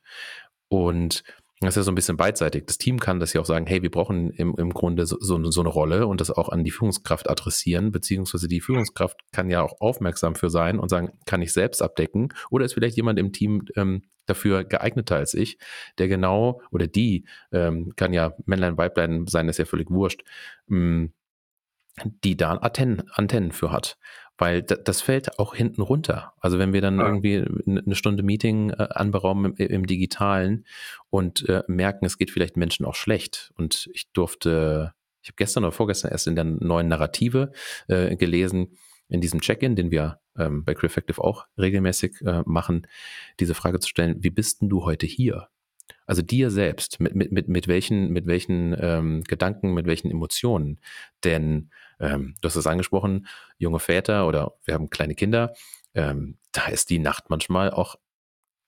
Und 0.67 1.23
das 1.61 1.73
ist 1.73 1.75
ja 1.77 1.83
so 1.83 1.91
ein 1.91 1.95
bisschen 1.95 2.15
beidseitig. 2.15 2.65
Das 2.67 2.77
Team 2.77 2.99
kann 2.99 3.19
das 3.19 3.33
ja 3.33 3.41
auch 3.41 3.45
sagen, 3.45 3.65
hey, 3.67 3.81
wir 3.81 3.91
brauchen 3.91 4.29
im, 4.31 4.55
im 4.57 4.71
Grunde 4.71 5.05
so, 5.05 5.17
so, 5.19 5.43
so 5.51 5.59
eine 5.59 5.69
Rolle 5.69 6.07
und 6.07 6.21
das 6.21 6.31
auch 6.31 6.49
an 6.49 6.63
die 6.63 6.71
Führungskraft 6.71 7.29
adressieren, 7.29 7.91
beziehungsweise 7.91 8.47
die 8.47 8.61
Führungskraft 8.61 9.19
kann 9.33 9.49
ja 9.49 9.61
auch 9.61 9.81
aufmerksam 9.81 10.35
für 10.35 10.49
sein 10.49 10.79
und 10.79 10.87
sagen, 10.89 11.11
kann 11.25 11.41
ich 11.41 11.51
selbst 11.51 11.81
abdecken 11.81 12.33
oder 12.49 12.63
ist 12.63 12.73
vielleicht 12.73 12.95
jemand 12.95 13.19
im 13.19 13.33
Team 13.33 13.65
ähm, 13.75 14.03
dafür 14.25 14.63
geeigneter 14.63 15.17
als 15.17 15.33
ich, 15.33 15.57
der 15.97 16.07
genau 16.07 16.61
oder 16.71 16.87
die, 16.87 17.25
ähm, 17.51 17.93
kann 17.97 18.13
ja 18.13 18.33
Männlein, 18.45 18.77
Weiblein 18.77 19.27
sein, 19.27 19.49
ist 19.49 19.59
ja 19.59 19.65
völlig 19.65 19.89
wurscht, 19.89 20.23
ähm, 20.69 21.13
die 22.23 22.37
da 22.37 22.53
Antennen, 22.53 23.03
Antennen 23.11 23.51
für 23.51 23.71
hat 23.71 23.97
weil 24.39 24.63
das 24.63 25.01
fällt 25.01 25.37
auch 25.37 25.53
hinten 25.53 25.81
runter. 25.81 26.33
Also 26.39 26.57
wenn 26.59 26.71
wir 26.71 26.79
dann 26.79 26.97
ja. 26.97 27.05
irgendwie 27.05 27.45
eine 27.67 27.95
Stunde 27.95 28.23
Meeting 28.23 28.69
äh, 28.69 28.87
anberaumen 28.89 29.53
im, 29.57 29.67
im, 29.67 29.85
Digitalen 29.85 30.65
und 31.09 31.47
äh, 31.49 31.63
merken, 31.67 32.05
es 32.05 32.17
geht 32.17 32.31
vielleicht 32.31 32.55
Menschen 32.55 32.85
auch 32.85 32.95
schlecht. 32.95 33.51
Und 33.57 33.89
ich 33.93 34.09
durfte, 34.13 34.93
ich 35.21 35.27
habe 35.27 35.35
gestern 35.35 35.65
oder 35.65 35.73
vorgestern 35.73 36.11
erst 36.11 36.27
in 36.27 36.35
der 36.35 36.45
neuen 36.45 36.87
Narrative 36.87 37.51
äh, 37.89 38.15
gelesen, 38.15 38.77
in 39.09 39.19
diesem 39.19 39.41
Check-in, 39.41 39.75
den 39.75 39.91
wir 39.91 40.21
ähm, 40.37 40.63
bei 40.63 40.73
Crefective 40.73 41.21
auch 41.21 41.45
regelmäßig 41.57 42.21
äh, 42.21 42.41
machen, 42.45 42.87
diese 43.41 43.55
Frage 43.55 43.79
zu 43.79 43.89
stellen, 43.89 44.23
wie 44.23 44.29
bist 44.29 44.61
denn 44.61 44.69
du 44.69 44.85
heute 44.85 45.05
hier? 45.05 45.49
Also 46.05 46.21
dir 46.21 46.49
selbst, 46.49 47.01
mit, 47.01 47.13
mit, 47.13 47.31
mit, 47.33 47.49
mit 47.49 47.67
welchen, 47.67 48.11
mit 48.11 48.25
welchen 48.25 48.75
ähm, 48.79 49.23
Gedanken, 49.27 49.73
mit 49.73 49.85
welchen 49.85 50.09
Emotionen. 50.09 50.79
Denn 51.25 51.71
ähm, 51.99 52.35
du 52.41 52.47
hast 52.47 52.55
es 52.55 52.67
angesprochen, 52.67 53.27
junge 53.57 53.79
Väter 53.79 54.27
oder 54.27 54.53
wir 54.65 54.73
haben 54.73 54.89
kleine 54.89 55.15
Kinder, 55.15 55.53
ähm, 55.93 56.37
da 56.51 56.67
ist 56.67 56.89
die 56.89 56.99
Nacht 56.99 57.29
manchmal 57.29 57.71
auch 57.71 57.95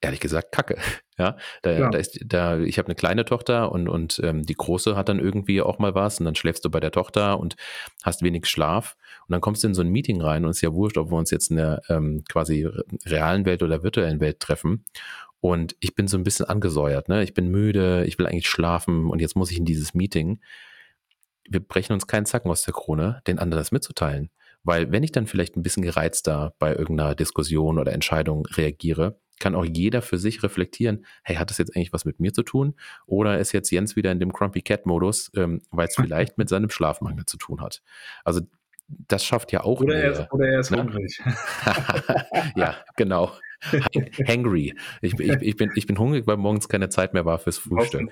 ehrlich 0.02 0.20
gesagt 0.20 0.52
kacke. 0.52 0.78
Ja, 1.18 1.38
da, 1.62 1.72
ja. 1.72 1.90
da 1.92 2.00
ist 2.00 2.20
da 2.26 2.58
ich 2.58 2.80
habe 2.80 2.88
eine 2.88 2.96
kleine 2.96 3.26
Tochter 3.26 3.72
und 3.72 3.88
und 3.88 4.20
ähm, 4.24 4.42
die 4.42 4.56
große 4.56 4.96
hat 4.96 5.08
dann 5.08 5.20
irgendwie 5.20 5.62
auch 5.62 5.78
mal 5.78 5.94
was 5.94 6.18
und 6.20 6.26
dann 6.26 6.34
schläfst 6.34 6.66
du 6.66 6.72
bei 6.72 6.80
der 6.80 6.90
Tochter 6.90 7.40
und 7.40 7.58
hast 8.02 8.24
wenig 8.24 8.48
Schlaf 8.48 8.98
und 9.28 9.34
dann 9.34 9.40
kommst 9.40 9.64
du 9.64 9.68
in 9.68 9.76
so 9.76 9.84
ein 9.84 9.90
Meeting 9.90 10.20
rein 10.20 10.46
und 10.46 10.50
es 10.50 10.58
ist 10.58 10.62
ja 10.62 10.74
wurscht, 10.74 10.98
ob 10.98 11.12
wir 11.12 11.18
uns 11.20 11.30
jetzt 11.30 11.52
in 11.52 11.58
der 11.58 11.84
ähm, 11.90 12.24
quasi 12.28 12.68
realen 13.06 13.46
Welt 13.46 13.62
oder 13.62 13.84
virtuellen 13.84 14.20
Welt 14.20 14.40
treffen 14.40 14.84
und 15.42 15.76
ich 15.80 15.94
bin 15.94 16.08
so 16.08 16.18
ein 16.18 16.24
bisschen 16.24 16.48
angesäuert, 16.48 17.08
ne? 17.08 17.22
Ich 17.22 17.36
bin 17.36 17.50
müde, 17.50 18.04
ich 18.06 18.18
will 18.18 18.26
eigentlich 18.26 18.50
schlafen 18.50 19.12
und 19.12 19.22
jetzt 19.22 19.36
muss 19.36 19.52
ich 19.52 19.60
in 19.60 19.66
dieses 19.66 19.94
Meeting 19.94 20.40
wir 21.52 21.60
brechen 21.60 21.94
uns 21.94 22.08
keinen 22.08 22.26
Zacken 22.26 22.50
aus 22.50 22.64
der 22.64 22.74
Krone, 22.74 23.22
den 23.28 23.38
anderen 23.38 23.60
das 23.62 23.72
mitzuteilen. 23.72 24.30
Weil 24.64 24.92
wenn 24.92 25.04
ich 25.04 25.12
dann 25.12 25.28
vielleicht 25.28 25.58
ein 25.58 25.64
bisschen 25.64 25.84
gereizter 25.84 26.54
bei 26.60 26.74
irgendeiner 26.74 27.16
Diskussion 27.16 27.78
oder 27.78 27.92
Entscheidung 27.92 28.46
reagiere, 28.46 29.20
kann 29.40 29.56
auch 29.56 29.66
jeder 29.66 30.02
für 30.02 30.18
sich 30.18 30.44
reflektieren, 30.44 31.06
hey, 31.24 31.36
hat 31.36 31.50
das 31.50 31.58
jetzt 31.58 31.76
eigentlich 31.76 31.94
was 31.94 32.06
mit 32.06 32.20
mir 32.20 32.32
zu 32.32 32.44
tun? 32.44 32.76
Oder 33.08 33.40
ist 33.40 33.52
jetzt 33.52 33.72
Jens 33.72 33.96
wieder 33.96 34.12
in 34.12 34.20
dem 34.20 34.32
Grumpy 34.32 34.62
Cat-Modus, 34.62 35.32
ähm, 35.36 35.62
weil 35.72 35.88
es 35.88 35.96
vielleicht 36.00 36.38
mit 36.38 36.48
seinem 36.48 36.70
Schlafmangel 36.70 37.26
zu 37.26 37.38
tun 37.38 37.60
hat? 37.60 37.82
Also 38.24 38.42
das 38.88 39.26
schafft 39.26 39.52
ja 39.52 39.64
auch. 39.64 39.82
Oder, 39.82 39.96
er 39.96 40.12
ist, 40.12 40.32
oder 40.32 40.48
er 40.48 40.60
ist 40.60 40.72
ne? 40.72 40.84
hungrig. 40.84 41.22
ja, 42.56 42.76
genau. 42.98 43.32
Hangry. 44.28 44.76
Ich, 45.02 45.20
ich, 45.20 45.32
ich, 45.42 45.56
bin, 45.56 45.72
ich 45.76 45.88
bin 45.88 45.98
hungrig, 45.98 46.28
weil 46.28 46.38
morgens 46.38 46.68
keine 46.68 46.90
Zeit 46.90 47.14
mehr 47.14 47.26
war 47.26 47.40
fürs 47.40 47.58
Frühstück. 47.58 48.12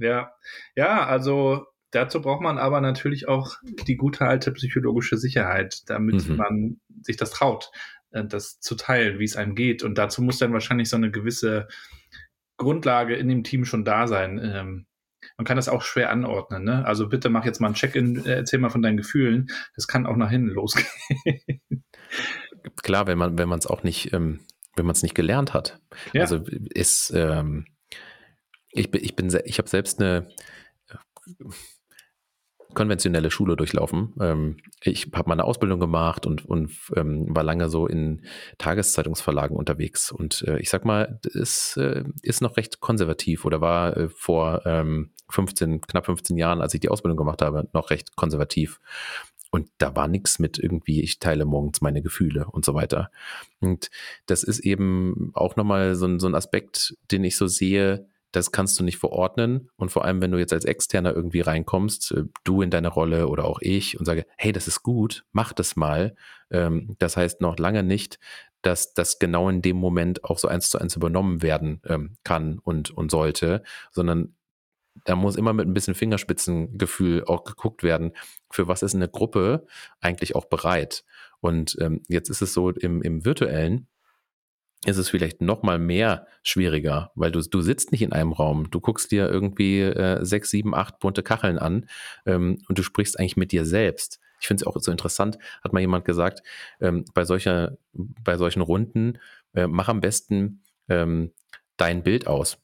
Ja. 0.00 0.32
ja, 0.74 1.06
also 1.06 1.66
dazu 1.96 2.20
braucht 2.20 2.42
man 2.42 2.58
aber 2.58 2.80
natürlich 2.80 3.26
auch 3.26 3.56
die 3.86 3.96
gute 3.96 4.26
alte 4.26 4.52
psychologische 4.52 5.16
Sicherheit, 5.16 5.82
damit 5.86 6.28
mhm. 6.28 6.36
man 6.36 6.80
sich 7.02 7.16
das 7.16 7.30
traut, 7.30 7.70
äh, 8.10 8.24
das 8.24 8.60
zu 8.60 8.74
teilen, 8.74 9.18
wie 9.18 9.24
es 9.24 9.36
einem 9.36 9.54
geht. 9.54 9.82
Und 9.82 9.96
dazu 9.96 10.22
muss 10.22 10.38
dann 10.38 10.52
wahrscheinlich 10.52 10.88
so 10.88 10.96
eine 10.96 11.10
gewisse 11.10 11.68
Grundlage 12.58 13.16
in 13.16 13.28
dem 13.28 13.44
Team 13.44 13.64
schon 13.64 13.84
da 13.84 14.06
sein. 14.06 14.38
Ähm, 14.42 14.86
man 15.38 15.44
kann 15.44 15.56
das 15.56 15.68
auch 15.68 15.82
schwer 15.82 16.10
anordnen. 16.10 16.64
Ne? 16.64 16.84
Also 16.84 17.08
bitte 17.08 17.30
mach 17.30 17.44
jetzt 17.44 17.60
mal 17.60 17.68
ein 17.68 17.74
Check-in, 17.74 18.24
äh, 18.26 18.36
erzähl 18.36 18.58
mal 18.58 18.70
von 18.70 18.82
deinen 18.82 18.96
Gefühlen. 18.98 19.48
Das 19.74 19.88
kann 19.88 20.06
auch 20.06 20.16
nach 20.16 20.30
hinten 20.30 20.50
losgehen. 20.50 20.86
Klar, 22.82 23.06
wenn 23.06 23.18
man 23.18 23.38
wenn 23.38 23.48
man 23.48 23.58
es 23.58 23.66
auch 23.66 23.82
nicht, 23.82 24.12
ähm, 24.12 24.40
wenn 24.76 24.86
man 24.86 24.94
es 24.94 25.02
nicht 25.02 25.14
gelernt 25.14 25.54
hat. 25.54 25.80
Ja. 26.12 26.22
Also 26.22 26.44
ist 26.74 27.12
ähm, 27.14 27.66
ich 28.70 28.90
bin 28.90 29.02
ich 29.02 29.16
bin 29.16 29.34
ich 29.44 29.58
habe 29.58 29.68
selbst 29.68 30.00
eine 30.00 30.28
konventionelle 32.74 33.30
Schule 33.30 33.56
durchlaufen. 33.56 34.14
Ähm, 34.20 34.56
ich 34.82 35.08
habe 35.14 35.28
meine 35.28 35.44
Ausbildung 35.44 35.80
gemacht 35.80 36.26
und, 36.26 36.44
und 36.44 36.70
ähm, 36.94 37.34
war 37.34 37.42
lange 37.42 37.68
so 37.68 37.86
in 37.86 38.22
Tageszeitungsverlagen 38.58 39.56
unterwegs. 39.56 40.12
Und 40.12 40.42
äh, 40.46 40.58
ich 40.58 40.70
sag 40.70 40.84
mal, 40.84 41.20
es 41.34 41.76
äh, 41.76 42.04
ist 42.22 42.42
noch 42.42 42.56
recht 42.56 42.80
konservativ 42.80 43.44
oder 43.44 43.60
war 43.60 43.96
äh, 43.96 44.08
vor 44.08 44.62
ähm, 44.66 45.10
15, 45.30 45.80
knapp 45.80 46.06
15 46.06 46.36
Jahren, 46.36 46.60
als 46.60 46.74
ich 46.74 46.80
die 46.80 46.88
Ausbildung 46.88 47.16
gemacht 47.16 47.42
habe, 47.42 47.68
noch 47.72 47.90
recht 47.90 48.16
konservativ. 48.16 48.80
Und 49.50 49.70
da 49.78 49.94
war 49.96 50.08
nichts 50.08 50.38
mit 50.38 50.58
irgendwie, 50.58 51.02
ich 51.02 51.18
teile 51.18 51.44
morgens 51.44 51.80
meine 51.80 52.02
Gefühle 52.02 52.46
und 52.46 52.64
so 52.64 52.74
weiter. 52.74 53.10
Und 53.60 53.90
das 54.26 54.42
ist 54.42 54.60
eben 54.60 55.30
auch 55.34 55.56
nochmal 55.56 55.94
so, 55.94 56.18
so 56.18 56.26
ein 56.26 56.34
Aspekt, 56.34 56.96
den 57.10 57.24
ich 57.24 57.36
so 57.36 57.46
sehe, 57.46 58.06
das 58.36 58.52
kannst 58.52 58.78
du 58.78 58.84
nicht 58.84 58.98
verordnen. 58.98 59.70
Und 59.76 59.90
vor 59.90 60.04
allem, 60.04 60.20
wenn 60.20 60.30
du 60.30 60.38
jetzt 60.38 60.52
als 60.52 60.66
Externer 60.66 61.14
irgendwie 61.14 61.40
reinkommst, 61.40 62.12
äh, 62.12 62.24
du 62.44 62.60
in 62.60 62.70
deine 62.70 62.88
Rolle 62.88 63.28
oder 63.28 63.46
auch 63.46 63.60
ich 63.62 63.98
und 63.98 64.04
sage, 64.04 64.26
hey, 64.36 64.52
das 64.52 64.68
ist 64.68 64.82
gut, 64.82 65.24
mach 65.32 65.54
das 65.54 65.74
mal. 65.74 66.14
Ähm, 66.50 66.96
das 66.98 67.16
heißt 67.16 67.40
noch 67.40 67.58
lange 67.58 67.82
nicht, 67.82 68.18
dass 68.60 68.92
das 68.92 69.18
genau 69.18 69.48
in 69.48 69.62
dem 69.62 69.78
Moment 69.78 70.24
auch 70.24 70.38
so 70.38 70.48
eins 70.48 70.68
zu 70.68 70.78
eins 70.78 70.96
übernommen 70.96 71.40
werden 71.40 71.80
ähm, 71.86 72.16
kann 72.24 72.58
und, 72.58 72.90
und 72.90 73.10
sollte, 73.10 73.62
sondern 73.90 74.34
da 75.04 75.16
muss 75.16 75.36
immer 75.36 75.54
mit 75.54 75.66
ein 75.66 75.74
bisschen 75.74 75.94
Fingerspitzengefühl 75.94 77.24
auch 77.24 77.44
geguckt 77.44 77.82
werden, 77.82 78.12
für 78.50 78.68
was 78.68 78.82
ist 78.82 78.94
eine 78.94 79.08
Gruppe 79.08 79.66
eigentlich 80.00 80.34
auch 80.34 80.46
bereit. 80.46 81.04
Und 81.40 81.76
ähm, 81.80 82.02
jetzt 82.08 82.28
ist 82.28 82.42
es 82.42 82.52
so 82.52 82.70
im, 82.70 83.02
im 83.02 83.24
virtuellen, 83.24 83.88
ist 84.84 84.98
es 84.98 85.08
vielleicht 85.08 85.40
noch 85.40 85.62
mal 85.62 85.78
mehr 85.78 86.26
schwieriger, 86.42 87.10
weil 87.14 87.32
du, 87.32 87.40
du 87.40 87.60
sitzt 87.60 87.92
nicht 87.92 88.02
in 88.02 88.12
einem 88.12 88.32
Raum, 88.32 88.70
du 88.70 88.80
guckst 88.80 89.10
dir 89.10 89.28
irgendwie 89.28 89.80
äh, 89.80 90.24
sechs, 90.24 90.50
sieben, 90.50 90.74
acht 90.74 90.98
bunte 90.98 91.22
Kacheln 91.22 91.58
an 91.58 91.88
ähm, 92.26 92.58
und 92.68 92.78
du 92.78 92.82
sprichst 92.82 93.18
eigentlich 93.18 93.36
mit 93.36 93.52
dir 93.52 93.64
selbst. 93.64 94.20
Ich 94.40 94.46
finde 94.46 94.62
es 94.62 94.66
auch 94.66 94.76
so 94.78 94.92
interessant, 94.92 95.38
hat 95.64 95.72
mal 95.72 95.80
jemand 95.80 96.04
gesagt, 96.04 96.42
ähm, 96.80 97.04
bei, 97.14 97.24
solcher, 97.24 97.78
bei 97.92 98.36
solchen 98.36 98.60
Runden, 98.60 99.18
äh, 99.54 99.66
mach 99.66 99.88
am 99.88 100.00
besten 100.00 100.62
ähm, 100.88 101.32
dein 101.78 102.02
Bild 102.02 102.26
aus 102.26 102.58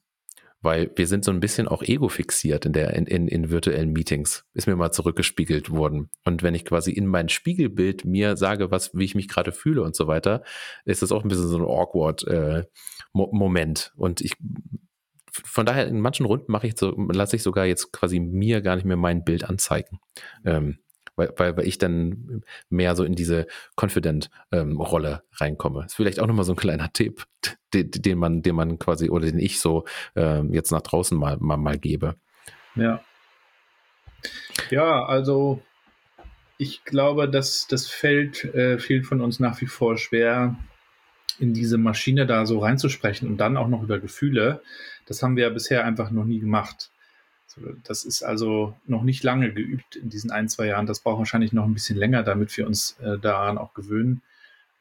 weil 0.62 0.90
wir 0.96 1.06
sind 1.06 1.24
so 1.24 1.32
ein 1.32 1.40
bisschen 1.40 1.68
auch 1.68 1.82
ego-fixiert 1.82 2.64
in, 2.64 2.72
der, 2.72 2.94
in, 2.94 3.06
in, 3.06 3.28
in 3.28 3.50
virtuellen 3.50 3.92
Meetings, 3.92 4.46
ist 4.54 4.66
mir 4.66 4.76
mal 4.76 4.92
zurückgespiegelt 4.92 5.70
worden. 5.70 6.10
Und 6.24 6.42
wenn 6.42 6.54
ich 6.54 6.64
quasi 6.64 6.92
in 6.92 7.06
mein 7.06 7.28
Spiegelbild 7.28 8.04
mir 8.04 8.36
sage, 8.36 8.70
was, 8.70 8.94
wie 8.94 9.04
ich 9.04 9.14
mich 9.14 9.28
gerade 9.28 9.52
fühle 9.52 9.82
und 9.82 9.96
so 9.96 10.06
weiter, 10.06 10.42
ist 10.84 11.02
das 11.02 11.12
auch 11.12 11.24
ein 11.24 11.28
bisschen 11.28 11.48
so 11.48 11.58
ein 11.58 11.64
awkward 11.64 12.26
äh, 12.28 12.64
Mo 13.12 13.28
Moment. 13.32 13.92
Und 13.96 14.20
ich 14.20 14.34
von 15.32 15.66
daher 15.66 15.86
in 15.86 16.00
manchen 16.00 16.26
Runden 16.26 16.52
mache 16.52 16.66
ich 16.66 16.78
so, 16.78 16.94
lasse 17.10 17.36
ich 17.36 17.42
sogar 17.42 17.64
jetzt 17.64 17.92
quasi 17.92 18.20
mir 18.20 18.60
gar 18.60 18.76
nicht 18.76 18.84
mehr 18.84 18.96
mein 18.96 19.24
Bild 19.24 19.44
anzeigen. 19.44 19.98
Ähm, 20.44 20.78
weil, 21.16 21.32
weil, 21.36 21.56
weil 21.56 21.66
ich 21.66 21.78
dann 21.78 22.42
mehr 22.68 22.96
so 22.96 23.04
in 23.04 23.14
diese 23.14 23.46
Confident-Rolle 23.76 25.22
ähm, 25.22 25.36
reinkomme. 25.36 25.84
Ist 25.86 25.94
vielleicht 25.94 26.20
auch 26.20 26.26
nochmal 26.26 26.44
so 26.44 26.52
ein 26.52 26.56
kleiner 26.56 26.92
Tipp, 26.92 27.24
den, 27.74 27.90
den, 27.90 28.18
man, 28.18 28.42
den 28.42 28.54
man 28.54 28.78
quasi 28.78 29.10
oder 29.10 29.26
den 29.26 29.38
ich 29.38 29.60
so 29.60 29.84
ähm, 30.16 30.52
jetzt 30.52 30.72
nach 30.72 30.82
draußen 30.82 31.16
mal, 31.18 31.36
mal, 31.38 31.56
mal 31.56 31.78
gebe. 31.78 32.16
Ja. 32.74 33.02
Ja, 34.70 35.04
also 35.04 35.62
ich 36.58 36.84
glaube, 36.84 37.28
dass 37.28 37.66
das 37.66 37.88
fällt 37.88 38.44
äh, 38.44 38.78
vielen 38.78 39.04
von 39.04 39.20
uns 39.20 39.40
nach 39.40 39.60
wie 39.60 39.66
vor 39.66 39.98
schwer, 39.98 40.56
in 41.38 41.54
diese 41.54 41.78
Maschine 41.78 42.26
da 42.26 42.46
so 42.46 42.60
reinzusprechen 42.60 43.28
und 43.28 43.38
dann 43.38 43.56
auch 43.56 43.68
noch 43.68 43.82
über 43.82 43.98
Gefühle. 43.98 44.62
Das 45.06 45.22
haben 45.22 45.36
wir 45.36 45.44
ja 45.44 45.50
bisher 45.50 45.84
einfach 45.84 46.10
noch 46.10 46.24
nie 46.24 46.38
gemacht. 46.38 46.90
Das 47.84 48.04
ist 48.04 48.22
also 48.22 48.74
noch 48.86 49.02
nicht 49.02 49.22
lange 49.22 49.52
geübt 49.52 49.96
in 49.96 50.08
diesen 50.08 50.30
ein, 50.30 50.48
zwei 50.48 50.66
Jahren. 50.66 50.86
Das 50.86 51.00
braucht 51.00 51.18
wahrscheinlich 51.18 51.52
noch 51.52 51.64
ein 51.64 51.74
bisschen 51.74 51.96
länger, 51.96 52.22
damit 52.22 52.56
wir 52.56 52.66
uns 52.66 52.96
äh, 53.00 53.18
daran 53.18 53.58
auch 53.58 53.74
gewöhnen. 53.74 54.22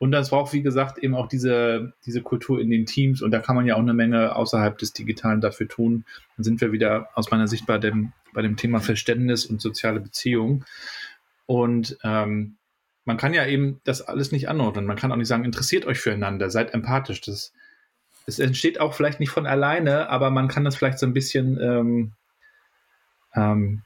Und 0.01 0.11
das 0.11 0.31
braucht, 0.31 0.51
wie 0.53 0.63
gesagt, 0.63 0.97
eben 0.97 1.13
auch 1.13 1.27
diese, 1.27 1.93
diese 2.07 2.23
Kultur 2.23 2.59
in 2.59 2.71
den 2.71 2.87
Teams. 2.87 3.21
Und 3.21 3.29
da 3.29 3.39
kann 3.39 3.55
man 3.55 3.67
ja 3.67 3.75
auch 3.75 3.79
eine 3.81 3.93
Menge 3.93 4.35
außerhalb 4.35 4.75
des 4.77 4.93
Digitalen 4.93 5.41
dafür 5.41 5.67
tun. 5.67 6.05
Dann 6.37 6.43
sind 6.43 6.59
wir 6.59 6.71
wieder 6.71 7.09
aus 7.13 7.29
meiner 7.29 7.47
Sicht 7.47 7.67
bei 7.67 7.77
dem, 7.77 8.11
bei 8.33 8.41
dem 8.41 8.57
Thema 8.57 8.79
Verständnis 8.79 9.45
und 9.45 9.61
soziale 9.61 9.99
Beziehung. 9.99 10.65
Und 11.45 11.99
ähm, 12.03 12.55
man 13.05 13.17
kann 13.17 13.35
ja 13.35 13.45
eben 13.45 13.79
das 13.83 14.01
alles 14.01 14.31
nicht 14.31 14.49
anordnen. 14.49 14.87
Man 14.87 14.97
kann 14.97 15.11
auch 15.11 15.17
nicht 15.17 15.27
sagen, 15.27 15.45
interessiert 15.45 15.85
euch 15.85 15.99
füreinander, 15.99 16.49
seid 16.49 16.73
empathisch. 16.73 17.21
Das, 17.21 17.53
es 18.25 18.39
entsteht 18.39 18.79
auch 18.79 18.95
vielleicht 18.95 19.19
nicht 19.19 19.29
von 19.29 19.45
alleine, 19.45 20.09
aber 20.09 20.31
man 20.31 20.47
kann 20.47 20.63
das 20.63 20.75
vielleicht 20.75 20.97
so 20.97 21.05
ein 21.05 21.13
bisschen 21.13 21.59
ähm, 21.61 22.11
ähm, 23.35 23.83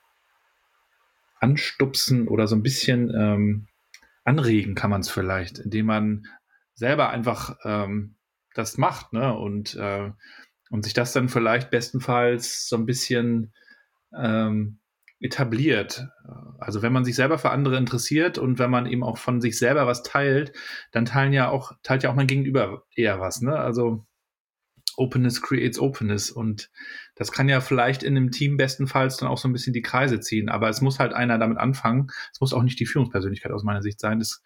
anstupsen 1.40 2.28
oder 2.28 2.48
so 2.48 2.56
ein 2.56 2.64
bisschen 2.64 3.12
ähm, 3.16 3.68
anregen 4.24 4.76
kann 4.76 4.90
man 4.90 5.02
es 5.02 5.10
vielleicht, 5.10 5.60
indem 5.60 5.86
man 5.86 6.28
selber 6.74 7.10
einfach 7.10 7.58
ähm, 7.64 8.16
das 8.54 8.78
macht, 8.78 9.14
ne? 9.14 9.38
Und, 9.38 9.76
äh, 9.76 10.12
und 10.70 10.84
sich 10.84 10.94
das 10.94 11.14
dann 11.14 11.30
vielleicht 11.30 11.70
bestenfalls 11.70 12.68
so 12.68 12.76
ein 12.76 12.86
bisschen 12.86 13.54
ähm, 14.18 14.80
etabliert. 15.20 16.08
Also 16.60 16.82
wenn 16.82 16.94
man 16.94 17.06
sich 17.06 17.16
selber 17.16 17.38
für 17.38 17.52
andere 17.52 17.78
interessiert 17.78 18.38
und 18.38 18.60
wenn 18.60 18.72
man 18.72 18.86
eben 18.86 19.04
auch 19.04 19.18
von 19.18 19.42
sich 19.42 19.58
selber 19.58 19.88
was 19.88 20.04
teilt, 20.04 20.54
dann 20.92 21.06
teilen 21.06 21.34
ja 21.34 21.50
auch, 21.50 21.74
teilt 21.84 22.04
ja 22.04 22.10
auch 22.10 22.16
mein 22.16 22.28
Gegenüber 22.28 22.84
eher 22.96 23.20
was, 23.20 23.42
ne? 23.42 23.56
Also 23.58 24.06
Openness 24.98 25.42
creates 25.42 25.80
Openness 25.80 26.30
und 26.30 26.70
das 27.16 27.32
kann 27.32 27.50
ja 27.50 27.62
vielleicht 27.62 28.04
in 28.04 28.18
einem 28.18 28.32
Team 28.32 28.58
bestenfalls 28.58 29.18
dann 29.18 29.30
auch 29.30 29.38
so 29.38 29.48
ein 29.48 29.54
bisschen 29.54 29.74
die 29.74 29.82
Kreise 29.82 30.20
ziehen, 30.20 30.50
aber 30.50 30.70
es 30.70 30.82
muss 30.82 31.00
halt 31.00 31.14
einer 31.14 31.38
damit 31.38 31.58
anfangen. 31.58 32.08
Es 32.34 32.42
muss 32.42 32.54
auch 32.54 32.64
nicht 32.64 32.80
die 32.80 32.86
Führungspersönlichkeit 32.86 33.52
aus 33.52 33.64
meiner 33.64 33.82
Sicht 33.82 34.00
sein. 34.00 34.20
Das, 34.20 34.42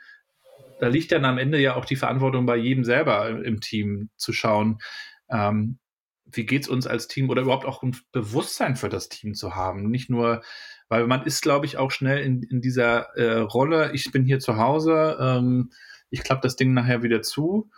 da 0.79 0.87
liegt 0.87 1.11
dann 1.11 1.25
am 1.25 1.37
Ende 1.37 1.59
ja 1.59 1.75
auch 1.75 1.85
die 1.85 1.95
Verantwortung 1.95 2.45
bei 2.45 2.57
jedem 2.57 2.83
selber 2.83 3.43
im 3.43 3.59
Team 3.59 4.09
zu 4.17 4.33
schauen, 4.33 4.79
ähm, 5.29 5.79
wie 6.31 6.45
geht's 6.45 6.67
uns 6.67 6.85
als 6.85 7.07
Team 7.07 7.29
oder 7.29 7.41
überhaupt 7.41 7.65
auch 7.65 7.81
ein 7.81 7.95
Bewusstsein 8.11 8.75
für 8.75 8.89
das 8.89 9.09
Team 9.09 9.33
zu 9.33 9.55
haben. 9.55 9.89
Nicht 9.89 10.11
nur, 10.11 10.43
weil 10.87 11.07
man 11.07 11.23
ist, 11.23 11.41
glaube 11.41 11.65
ich, 11.65 11.77
auch 11.77 11.89
schnell 11.89 12.23
in, 12.23 12.43
in 12.43 12.61
dieser 12.61 13.15
äh, 13.15 13.39
Rolle, 13.39 13.91
ich 13.93 14.11
bin 14.11 14.25
hier 14.25 14.39
zu 14.39 14.57
Hause, 14.57 15.17
ähm, 15.19 15.71
ich 16.11 16.23
klappe 16.23 16.41
das 16.41 16.55
Ding 16.55 16.73
nachher 16.73 17.01
wieder 17.01 17.21
zu 17.21 17.71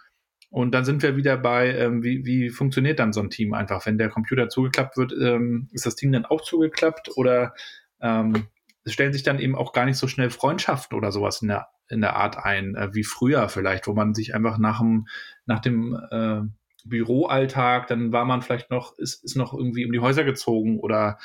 und 0.51 0.71
dann 0.75 0.83
sind 0.83 1.01
wir 1.01 1.15
wieder 1.15 1.37
bei, 1.37 1.73
ähm, 1.73 2.03
wie, 2.03 2.25
wie 2.25 2.49
funktioniert 2.49 2.99
dann 2.99 3.13
so 3.13 3.21
ein 3.21 3.29
Team 3.29 3.53
einfach? 3.53 3.85
Wenn 3.85 3.97
der 3.97 4.09
Computer 4.09 4.49
zugeklappt 4.49 4.97
wird, 4.97 5.13
ähm, 5.13 5.69
ist 5.71 5.85
das 5.85 5.95
Team 5.95 6.11
dann 6.11 6.25
auch 6.25 6.41
zugeklappt 6.41 7.15
oder 7.15 7.53
ähm, 8.01 8.47
stellen 8.85 9.13
sich 9.13 9.23
dann 9.23 9.39
eben 9.39 9.55
auch 9.55 9.71
gar 9.71 9.85
nicht 9.85 9.97
so 9.97 10.09
schnell 10.09 10.29
Freundschaften 10.29 10.97
oder 10.97 11.13
sowas 11.13 11.41
in 11.41 11.47
der, 11.47 11.69
in 11.87 12.01
der 12.01 12.17
Art 12.17 12.37
ein, 12.37 12.75
äh, 12.75 12.93
wie 12.93 13.05
früher 13.05 13.47
vielleicht, 13.47 13.87
wo 13.87 13.93
man 13.93 14.13
sich 14.13 14.35
einfach 14.35 14.57
nach 14.57 14.79
dem, 14.79 15.07
nach 15.45 15.59
dem 15.59 15.97
äh, 16.11 16.41
Büroalltag, 16.83 17.87
dann 17.87 18.11
war 18.11 18.25
man 18.25 18.41
vielleicht 18.41 18.71
noch, 18.71 18.97
ist, 18.97 19.23
ist 19.23 19.37
noch 19.37 19.53
irgendwie 19.53 19.85
um 19.85 19.93
die 19.93 19.99
Häuser 20.01 20.25
gezogen 20.25 20.81
oder 20.81 21.17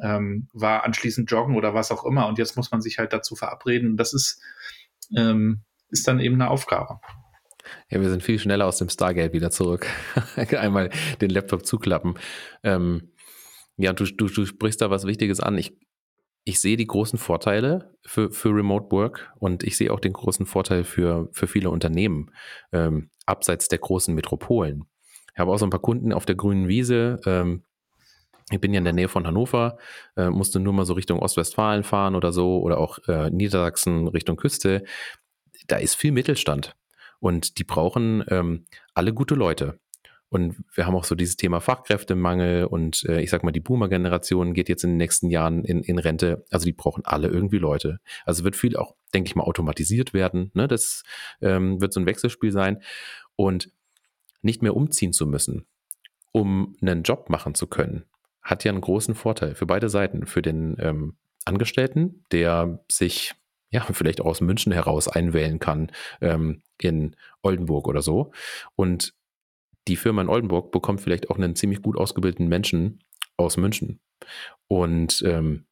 ähm, 0.00 0.48
war 0.52 0.82
anschließend 0.82 1.30
joggen 1.30 1.54
oder 1.54 1.74
was 1.74 1.92
auch 1.92 2.04
immer. 2.04 2.26
Und 2.26 2.38
jetzt 2.38 2.56
muss 2.56 2.72
man 2.72 2.80
sich 2.80 2.98
halt 2.98 3.12
dazu 3.12 3.36
verabreden. 3.36 3.96
Das 3.96 4.14
ist, 4.14 4.42
ähm, 5.16 5.60
ist 5.90 6.08
dann 6.08 6.18
eben 6.18 6.34
eine 6.34 6.50
Aufgabe. 6.50 6.98
Ja, 7.90 8.00
wir 8.00 8.10
sind 8.10 8.22
viel 8.22 8.38
schneller 8.38 8.66
aus 8.66 8.78
dem 8.78 8.88
Stargate 8.88 9.32
wieder 9.32 9.50
zurück. 9.50 9.86
Einmal 10.36 10.90
den 11.20 11.30
Laptop 11.30 11.66
zuklappen. 11.66 12.14
Ähm, 12.62 13.12
ja, 13.76 13.92
du, 13.92 14.04
du, 14.04 14.26
du 14.26 14.46
sprichst 14.46 14.80
da 14.80 14.90
was 14.90 15.06
Wichtiges 15.06 15.40
an. 15.40 15.58
Ich, 15.58 15.76
ich 16.44 16.60
sehe 16.60 16.76
die 16.76 16.86
großen 16.86 17.18
Vorteile 17.18 17.96
für, 18.04 18.30
für 18.30 18.50
Remote 18.50 18.90
Work 18.90 19.32
und 19.38 19.62
ich 19.64 19.76
sehe 19.76 19.92
auch 19.92 20.00
den 20.00 20.12
großen 20.12 20.46
Vorteil 20.46 20.84
für, 20.84 21.28
für 21.32 21.46
viele 21.46 21.70
Unternehmen 21.70 22.30
ähm, 22.72 23.10
abseits 23.26 23.68
der 23.68 23.78
großen 23.78 24.14
Metropolen. 24.14 24.84
Ich 25.32 25.40
habe 25.40 25.50
auch 25.50 25.58
so 25.58 25.66
ein 25.66 25.70
paar 25.70 25.80
Kunden 25.80 26.12
auf 26.12 26.26
der 26.26 26.36
grünen 26.36 26.68
Wiese. 26.68 27.20
Ähm, 27.26 27.64
ich 28.50 28.60
bin 28.60 28.74
ja 28.74 28.78
in 28.78 28.84
der 28.84 28.92
Nähe 28.92 29.08
von 29.08 29.26
Hannover, 29.26 29.78
äh, 30.16 30.28
musste 30.28 30.60
nur 30.60 30.74
mal 30.74 30.84
so 30.84 30.92
Richtung 30.92 31.18
Ostwestfalen 31.18 31.82
fahren 31.82 32.14
oder 32.14 32.32
so 32.32 32.60
oder 32.60 32.78
auch 32.78 32.98
äh, 33.08 33.30
Niedersachsen 33.30 34.06
Richtung 34.06 34.36
Küste. 34.36 34.84
Da 35.66 35.76
ist 35.76 35.94
viel 35.94 36.12
Mittelstand. 36.12 36.76
Und 37.20 37.58
die 37.58 37.64
brauchen 37.64 38.24
ähm, 38.28 38.66
alle 38.94 39.12
gute 39.12 39.34
Leute. 39.34 39.78
Und 40.34 40.64
wir 40.74 40.86
haben 40.86 40.96
auch 40.96 41.04
so 41.04 41.14
dieses 41.14 41.36
Thema 41.36 41.60
Fachkräftemangel 41.60 42.64
und 42.64 43.04
äh, 43.04 43.20
ich 43.20 43.30
sag 43.30 43.44
mal, 43.44 43.52
die 43.52 43.60
Boomer-Generation 43.60 44.52
geht 44.52 44.68
jetzt 44.68 44.82
in 44.82 44.90
den 44.90 44.96
nächsten 44.96 45.30
Jahren 45.30 45.64
in, 45.64 45.84
in 45.84 45.96
Rente. 46.00 46.44
Also 46.50 46.64
die 46.64 46.72
brauchen 46.72 47.04
alle 47.04 47.28
irgendwie 47.28 47.58
Leute. 47.58 48.00
Also 48.24 48.42
wird 48.42 48.56
viel 48.56 48.76
auch, 48.76 48.96
denke 49.14 49.28
ich 49.28 49.36
mal, 49.36 49.44
automatisiert 49.44 50.12
werden. 50.12 50.50
Ne? 50.54 50.66
Das 50.66 51.04
ähm, 51.40 51.80
wird 51.80 51.92
so 51.92 52.00
ein 52.00 52.06
Wechselspiel 52.06 52.50
sein. 52.50 52.82
Und 53.36 53.70
nicht 54.42 54.60
mehr 54.60 54.74
umziehen 54.74 55.12
zu 55.12 55.24
müssen, 55.24 55.66
um 56.32 56.74
einen 56.82 57.04
Job 57.04 57.30
machen 57.30 57.54
zu 57.54 57.68
können, 57.68 58.04
hat 58.42 58.64
ja 58.64 58.72
einen 58.72 58.80
großen 58.80 59.14
Vorteil 59.14 59.54
für 59.54 59.66
beide 59.66 59.88
Seiten. 59.88 60.26
Für 60.26 60.42
den 60.42 60.76
ähm, 60.80 61.16
Angestellten, 61.44 62.24
der 62.32 62.80
sich 62.90 63.34
ja, 63.70 63.82
vielleicht 63.82 64.20
auch 64.20 64.26
aus 64.26 64.40
München 64.40 64.72
heraus 64.72 65.06
einwählen 65.06 65.60
kann 65.60 65.92
ähm, 66.20 66.62
in 66.80 67.16
Oldenburg 67.42 67.88
oder 67.88 68.02
so. 68.02 68.32
Und 68.76 69.14
die 69.88 69.96
Firma 69.96 70.22
in 70.22 70.28
Oldenburg 70.28 70.72
bekommt 70.72 71.00
vielleicht 71.00 71.30
auch 71.30 71.36
einen 71.36 71.56
ziemlich 71.56 71.82
gut 71.82 71.96
ausgebildeten 71.96 72.48
Menschen 72.48 73.00
aus 73.36 73.56
München. 73.56 74.00
Und 74.68 75.22
ähm, 75.26 75.66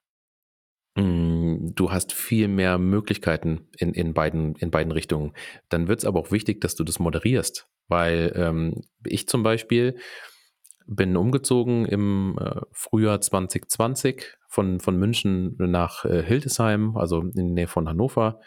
mm, 0.97 1.75
du 1.75 1.91
hast 1.91 2.12
viel 2.12 2.49
mehr 2.49 2.79
Möglichkeiten 2.79 3.69
in, 3.79 3.95
in, 3.95 4.12
beiden, 4.12 4.55
in 4.57 4.71
beiden 4.71 4.93
Richtungen. 4.93 5.33
Dann 5.69 5.88
wird 5.88 6.01
es 6.01 6.05
aber 6.05 6.21
auch 6.21 6.31
wichtig, 6.31 6.61
dass 6.61 6.75
du 6.75 6.85
das 6.85 6.99
moderierst, 6.99 7.69
weil 7.88 8.33
ähm, 8.37 8.83
ich 9.05 9.29
zum 9.29 9.43
Beispiel 9.43 9.97
bin 10.87 11.17
umgezogen 11.17 11.87
im 11.87 12.37
äh, 12.38 12.61
Frühjahr 12.73 13.21
2020 13.21 14.37
von, 14.49 14.81
von 14.81 14.99
München 14.99 15.55
nach 15.59 16.05
äh, 16.05 16.23
Hildesheim, 16.23 16.97
also 16.97 17.21
in 17.21 17.33
der 17.33 17.45
Nähe 17.45 17.69
von 17.69 17.88
Hannover 17.88 18.41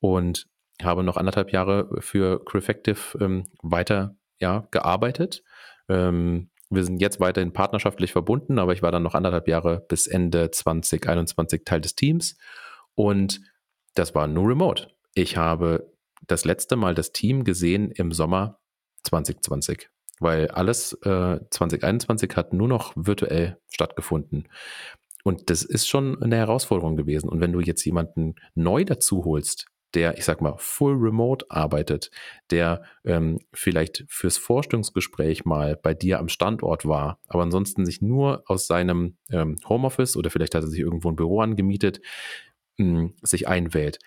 und 0.00 0.48
habe 0.84 1.02
noch 1.02 1.16
anderthalb 1.16 1.52
Jahre 1.52 1.88
für 2.00 2.44
Crefective 2.44 3.18
ähm, 3.20 3.44
weiter 3.62 4.16
ja, 4.38 4.66
gearbeitet. 4.70 5.42
Ähm, 5.88 6.50
wir 6.70 6.84
sind 6.84 7.00
jetzt 7.00 7.20
weiterhin 7.20 7.52
partnerschaftlich 7.52 8.12
verbunden, 8.12 8.58
aber 8.58 8.72
ich 8.72 8.82
war 8.82 8.92
dann 8.92 9.02
noch 9.02 9.14
anderthalb 9.14 9.46
Jahre 9.46 9.84
bis 9.88 10.06
Ende 10.06 10.50
2021 10.50 11.64
Teil 11.64 11.80
des 11.80 11.94
Teams 11.94 12.36
und 12.94 13.40
das 13.94 14.14
war 14.14 14.26
nur 14.26 14.48
remote. 14.48 14.88
Ich 15.14 15.36
habe 15.36 15.92
das 16.26 16.44
letzte 16.44 16.76
Mal 16.76 16.94
das 16.94 17.12
Team 17.12 17.44
gesehen 17.44 17.90
im 17.90 18.12
Sommer 18.12 18.58
2020, 19.04 19.90
weil 20.20 20.48
alles 20.48 20.94
äh, 21.04 21.40
2021 21.50 22.36
hat 22.36 22.52
nur 22.52 22.68
noch 22.68 22.92
virtuell 22.96 23.58
stattgefunden. 23.68 24.48
Und 25.24 25.50
das 25.50 25.62
ist 25.62 25.88
schon 25.88 26.20
eine 26.22 26.36
Herausforderung 26.36 26.96
gewesen. 26.96 27.28
Und 27.28 27.40
wenn 27.40 27.52
du 27.52 27.60
jetzt 27.60 27.84
jemanden 27.84 28.34
neu 28.54 28.84
dazu 28.84 29.24
holst, 29.24 29.66
der, 29.94 30.16
ich 30.18 30.24
sag 30.24 30.40
mal, 30.40 30.54
full 30.58 30.94
remote 30.94 31.46
arbeitet, 31.50 32.10
der 32.50 32.82
ähm, 33.04 33.38
vielleicht 33.52 34.04
fürs 34.08 34.38
Vorstellungsgespräch 34.38 35.44
mal 35.44 35.76
bei 35.76 35.94
dir 35.94 36.18
am 36.18 36.28
Standort 36.28 36.86
war, 36.86 37.18
aber 37.28 37.42
ansonsten 37.42 37.84
sich 37.84 38.00
nur 38.00 38.44
aus 38.46 38.66
seinem 38.66 39.16
ähm, 39.30 39.58
Homeoffice 39.68 40.16
oder 40.16 40.30
vielleicht 40.30 40.54
hat 40.54 40.62
er 40.62 40.68
sich 40.68 40.80
irgendwo 40.80 41.10
ein 41.10 41.16
Büro 41.16 41.40
angemietet, 41.40 42.00
mh, 42.78 43.00
hm, 43.00 43.14
sich 43.22 43.48
einwählt. 43.48 43.98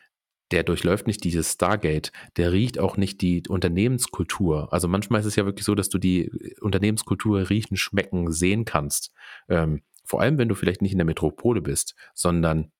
Der 0.51 0.63
durchläuft 0.63 1.07
nicht 1.07 1.23
dieses 1.23 1.53
Stargate, 1.53 2.11
der 2.37 2.51
riecht 2.51 2.77
auch 2.79 2.97
nicht 2.97 3.21
die 3.21 3.43
Unternehmenskultur. 3.47 4.71
Also 4.71 4.87
manchmal 4.87 5.21
ist 5.21 5.25
es 5.25 5.35
ja 5.35 5.45
wirklich 5.45 5.65
so, 5.65 5.73
dass 5.73 5.89
du 5.89 5.97
die 5.97 6.31
Unternehmenskultur 6.61 7.49
riechen, 7.49 7.77
schmecken, 7.77 8.31
sehen 8.31 8.63
kannst. 8.63 9.11
Ähm, 9.49 9.81
vor 10.03 10.21
allem, 10.21 10.37
wenn 10.37 10.47
du 10.47 10.55
vielleicht 10.55 10.83
nicht 10.83 10.91
in 10.91 10.99
der 10.99 11.05
Metropole 11.05 11.61
bist, 11.61 11.95
sondern 12.13 12.71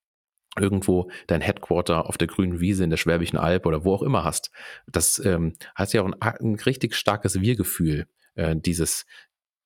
irgendwo 0.60 1.10
dein 1.28 1.42
Headquarter 1.42 2.08
auf 2.08 2.18
der 2.18 2.28
grünen 2.28 2.60
Wiese 2.60 2.84
in 2.84 2.90
der 2.90 2.98
Schwäbischen 2.98 3.38
Alb 3.38 3.66
oder 3.66 3.84
wo 3.84 3.94
auch 3.94 4.04
immer 4.04 4.24
hast. 4.24 4.52
Das 4.88 5.24
ähm, 5.24 5.54
hat 5.76 5.94
ja 5.94 6.02
auch 6.02 6.06
ein, 6.06 6.16
ein 6.22 6.56
richtig 6.56 6.96
starkes 6.96 7.42
Wir-Gefühl, 7.42 8.08
äh, 8.36 8.56
dieses 8.56 9.06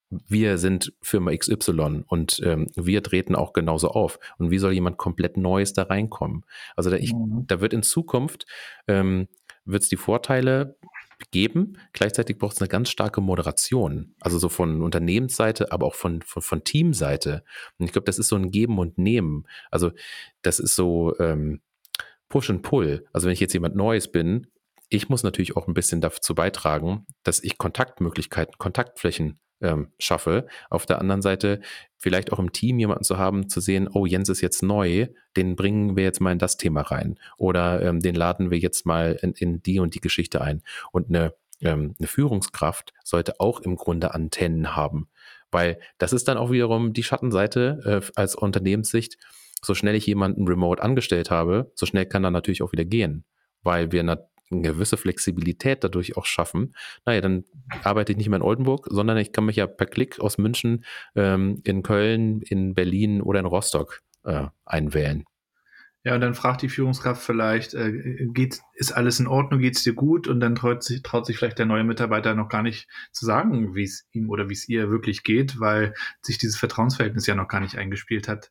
wir 0.10 0.58
sind 0.58 0.94
Firma 1.02 1.36
XY 1.36 2.04
und 2.08 2.42
ähm, 2.44 2.68
wir 2.76 3.04
treten 3.04 3.36
auch 3.36 3.54
genauso 3.54 3.90
auf. 3.90 4.20
Und 4.38 4.50
wie 4.50 4.58
soll 4.58 4.74
jemand 4.74 4.98
komplett 4.98 5.38
Neues 5.38 5.74
da 5.74 5.84
reinkommen? 5.84 6.46
Also 6.76 6.90
da, 6.90 6.96
ich, 6.96 7.14
mhm. 7.14 7.46
da 7.46 7.62
wird 7.62 7.74
in 7.74 7.84
Zukunft, 7.84 8.46
ähm, 8.88 9.28
wird 9.66 9.84
es 9.84 9.90
die 9.90 9.98
Vorteile 9.98 10.78
geben. 11.32 11.78
Gleichzeitig 11.94 12.38
braucht 12.38 12.56
es 12.56 12.62
eine 12.62 12.70
ganz 12.70 12.90
starke 12.90 13.22
Moderation. 13.22 14.16
Also 14.20 14.40
so 14.40 14.50
von 14.50 14.82
Unternehmensseite, 14.82 15.72
aber 15.72 15.86
auch 15.88 15.96
von, 15.96 16.22
von, 16.22 16.42
von 16.42 16.64
Teamseite. 16.64 17.44
Und 17.78 17.86
ich 17.86 17.92
glaube, 17.92 18.06
das 18.06 18.20
ist 18.20 18.30
so 18.30 18.36
ein 18.36 18.52
Geben 18.52 18.80
und 18.80 18.98
Nehmen. 18.98 19.46
Also 19.72 19.92
das 20.42 20.60
ist 20.60 20.76
so 20.76 21.18
ähm, 21.20 21.62
Push 22.30 22.50
and 22.50 22.62
Pull. 22.62 23.06
Also 23.14 23.28
wenn 23.28 23.34
ich 23.34 23.40
jetzt 23.40 23.54
jemand 23.54 23.76
Neues 23.76 24.12
bin, 24.12 24.48
ich 24.90 25.10
muss 25.10 25.24
natürlich 25.24 25.56
auch 25.56 25.68
ein 25.68 25.74
bisschen 25.74 26.02
dazu 26.02 26.34
beitragen, 26.34 27.06
dass 27.24 27.44
ich 27.44 27.58
Kontaktmöglichkeiten, 27.58 28.56
Kontaktflächen 28.58 29.40
ähm, 29.62 29.92
schaffe. 30.00 30.48
Auf 30.70 30.86
der 30.86 31.00
anderen 31.00 31.22
Seite 31.22 31.62
vielleicht 31.98 32.32
auch 32.32 32.40
im 32.40 32.52
Team 32.52 32.80
jemanden 32.80 33.04
zu 33.04 33.18
haben, 33.18 33.50
zu 33.50 33.60
sehen, 33.60 33.90
oh, 33.92 34.06
Jens 34.06 34.30
ist 34.30 34.42
jetzt 34.42 34.64
neu, 34.64 35.08
den 35.36 35.56
bringen 35.56 35.96
wir 35.96 36.04
jetzt 36.04 36.22
mal 36.22 36.32
in 36.32 36.40
das 36.40 36.58
Thema 36.58 36.82
rein. 36.82 37.20
Oder 37.38 37.82
ähm, 37.82 38.00
den 38.00 38.16
laden 38.16 38.52
wir 38.52 38.58
jetzt 38.58 38.86
mal 38.86 39.18
in, 39.22 39.34
in, 39.34 39.62
die 39.62 39.80
und 39.80 39.96
die 39.96 40.02
Geschichte 40.02 40.42
ein. 40.42 40.62
Und 40.92 41.10
eine, 41.10 41.34
ähm, 41.62 41.96
eine 42.00 42.08
Führungskraft 42.08 42.94
sollte 43.04 43.40
auch 43.40 43.60
im 43.60 43.76
Grunde 43.76 44.14
Antennen 44.14 44.76
haben. 44.76 45.10
Weil 45.52 45.80
das 45.98 46.14
ist 46.14 46.28
dann 46.28 46.38
auch 46.38 46.52
wiederum 46.52 46.94
die 46.94 47.04
Schattenseite 47.04 48.02
äh, 48.04 48.12
als 48.16 48.36
Unternehmenssicht. 48.36 49.18
So 49.62 49.76
schnell 49.76 49.96
ich 49.96 50.06
jemanden 50.06 50.48
remote 50.48 50.82
angestellt 50.82 51.32
habe, 51.32 51.72
so 51.76 51.86
schnell 51.86 52.06
kann 52.06 52.24
er 52.24 52.32
natürlich 52.32 52.62
auch 52.62 52.72
wieder 52.72 52.86
gehen 52.86 53.26
weil 53.64 53.92
wir 53.92 54.04
eine 54.52 54.62
gewisse 54.62 54.98
Flexibilität 54.98 55.84
dadurch 55.84 56.18
auch 56.18 56.26
schaffen, 56.26 56.76
naja, 57.06 57.22
dann 57.22 57.46
arbeite 57.84 58.12
ich 58.12 58.18
nicht 58.18 58.30
mehr 58.30 58.38
in 58.38 58.44
Oldenburg, 58.44 58.88
sondern 58.90 59.18
ich 59.18 59.32
kann 59.32 59.46
mich 59.46 59.58
ja 59.58 59.68
per 59.68 59.88
Klick 59.88 60.20
aus 60.20 60.38
München 60.38 60.84
ähm, 61.16 61.62
in 61.64 61.84
Köln, 61.84 62.42
in 62.42 62.74
Berlin 62.74 63.22
oder 63.22 63.40
in 63.40 63.46
Rostock 63.46 64.02
äh, 64.24 64.48
einwählen. 64.66 65.26
Ja, 66.06 66.16
und 66.16 66.22
dann 66.22 66.34
fragt 66.34 66.62
die 66.62 66.70
Führungskraft 66.70 67.22
vielleicht, 67.22 67.74
äh, 67.74 67.92
geht, 68.34 68.62
ist 68.74 68.94
alles 68.94 69.20
in 69.20 69.28
Ordnung, 69.28 69.60
geht 69.60 69.76
es 69.76 69.84
dir 69.84 69.94
gut? 69.94 70.30
Und 70.30 70.40
dann 70.40 70.56
traut 70.56 70.82
sich, 70.82 71.04
traut 71.04 71.26
sich 71.26 71.38
vielleicht 71.38 71.60
der 71.60 71.66
neue 71.66 71.84
Mitarbeiter 71.84 72.36
noch 72.36 72.48
gar 72.48 72.64
nicht 72.64 72.88
zu 73.12 73.26
sagen, 73.26 73.76
wie 73.76 73.84
es 73.84 74.08
ihm 74.14 74.30
oder 74.30 74.48
wie 74.50 74.54
es 74.54 74.70
ihr 74.70 74.90
wirklich 74.90 75.24
geht, 75.24 75.60
weil 75.60 75.94
sich 76.22 76.38
dieses 76.38 76.58
Vertrauensverhältnis 76.58 77.28
ja 77.28 77.36
noch 77.36 77.50
gar 77.50 77.60
nicht 77.60 77.78
eingespielt 77.78 78.30
hat. 78.30 78.50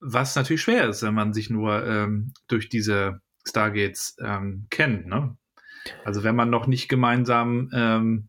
Was 0.00 0.36
natürlich 0.36 0.62
schwer 0.62 0.88
ist, 0.88 1.02
wenn 1.02 1.14
man 1.14 1.32
sich 1.32 1.48
nur 1.48 1.86
ähm, 1.86 2.34
durch 2.46 2.68
diese 2.68 3.22
Stargates 3.46 4.16
ähm, 4.22 4.66
kennt. 4.70 5.06
Ne? 5.06 5.36
Also 6.04 6.22
wenn 6.24 6.36
man 6.36 6.50
noch 6.50 6.66
nicht 6.66 6.88
gemeinsam 6.88 7.70
ähm, 7.72 8.26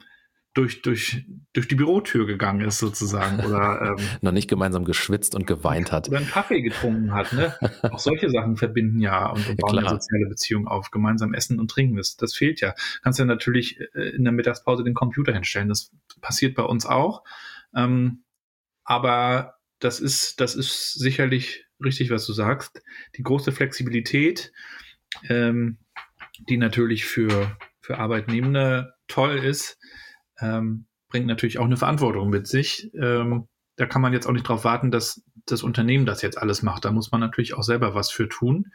durch, 0.53 0.83
durch, 0.83 1.25
durch 1.53 1.67
die 1.67 1.75
Bürotür 1.75 2.27
gegangen 2.27 2.61
ist, 2.61 2.77
sozusagen. 2.77 3.43
Oder 3.43 3.95
ähm, 3.97 4.05
noch 4.21 4.31
nicht 4.31 4.47
gemeinsam 4.47 4.85
geschwitzt 4.85 5.33
und 5.33 5.47
geweint 5.47 5.91
hat. 5.91 6.09
Oder 6.09 6.19
einen 6.19 6.27
Kaffee 6.27 6.61
getrunken 6.61 7.13
hat. 7.13 7.33
Ne? 7.33 7.55
Auch 7.91 7.99
solche 7.99 8.29
Sachen 8.29 8.55
verbinden 8.55 8.99
ja 8.99 9.29
und, 9.29 9.49
und 9.49 9.57
bauen 9.57 9.75
ja, 9.75 9.81
eine 9.81 9.89
soziale 9.89 10.27
Beziehung 10.27 10.67
auf. 10.67 10.91
Gemeinsam 10.91 11.33
essen 11.33 11.59
und 11.59 11.71
trinken, 11.71 11.97
das, 11.97 12.17
das 12.17 12.35
fehlt 12.35 12.61
ja. 12.61 12.75
Kannst 13.01 13.17
ja 13.17 13.25
natürlich 13.25 13.79
äh, 13.95 14.09
in 14.15 14.23
der 14.23 14.33
Mittagspause 14.33 14.83
den 14.83 14.93
Computer 14.93 15.33
hinstellen. 15.33 15.69
Das 15.69 15.91
passiert 16.21 16.53
bei 16.53 16.63
uns 16.63 16.85
auch. 16.85 17.23
Ähm, 17.75 18.23
aber 18.83 19.55
das 19.79 19.99
ist, 19.99 20.39
das 20.39 20.55
ist 20.55 20.93
sicherlich 20.93 21.65
richtig, 21.83 22.11
was 22.11 22.27
du 22.27 22.33
sagst. 22.33 22.83
Die 23.17 23.23
große 23.23 23.51
Flexibilität, 23.51 24.51
ähm, 25.29 25.77
die 26.49 26.57
natürlich 26.57 27.05
für, 27.05 27.57
für 27.79 27.97
Arbeitnehmende 27.97 28.93
toll 29.07 29.37
ist, 29.37 29.77
ähm, 30.39 30.85
bringt 31.09 31.27
natürlich 31.27 31.59
auch 31.59 31.65
eine 31.65 31.77
Verantwortung 31.77 32.29
mit 32.29 32.47
sich. 32.47 32.91
Ähm, 32.95 33.47
da 33.75 33.85
kann 33.85 34.01
man 34.01 34.13
jetzt 34.13 34.27
auch 34.27 34.31
nicht 34.31 34.47
darauf 34.47 34.65
warten, 34.65 34.91
dass 34.91 35.23
das 35.45 35.63
Unternehmen 35.63 36.05
das 36.05 36.21
jetzt 36.21 36.37
alles 36.37 36.63
macht. 36.63 36.85
Da 36.85 36.91
muss 36.91 37.11
man 37.11 37.21
natürlich 37.21 37.53
auch 37.53 37.63
selber 37.63 37.95
was 37.95 38.11
für 38.11 38.29
tun. 38.29 38.71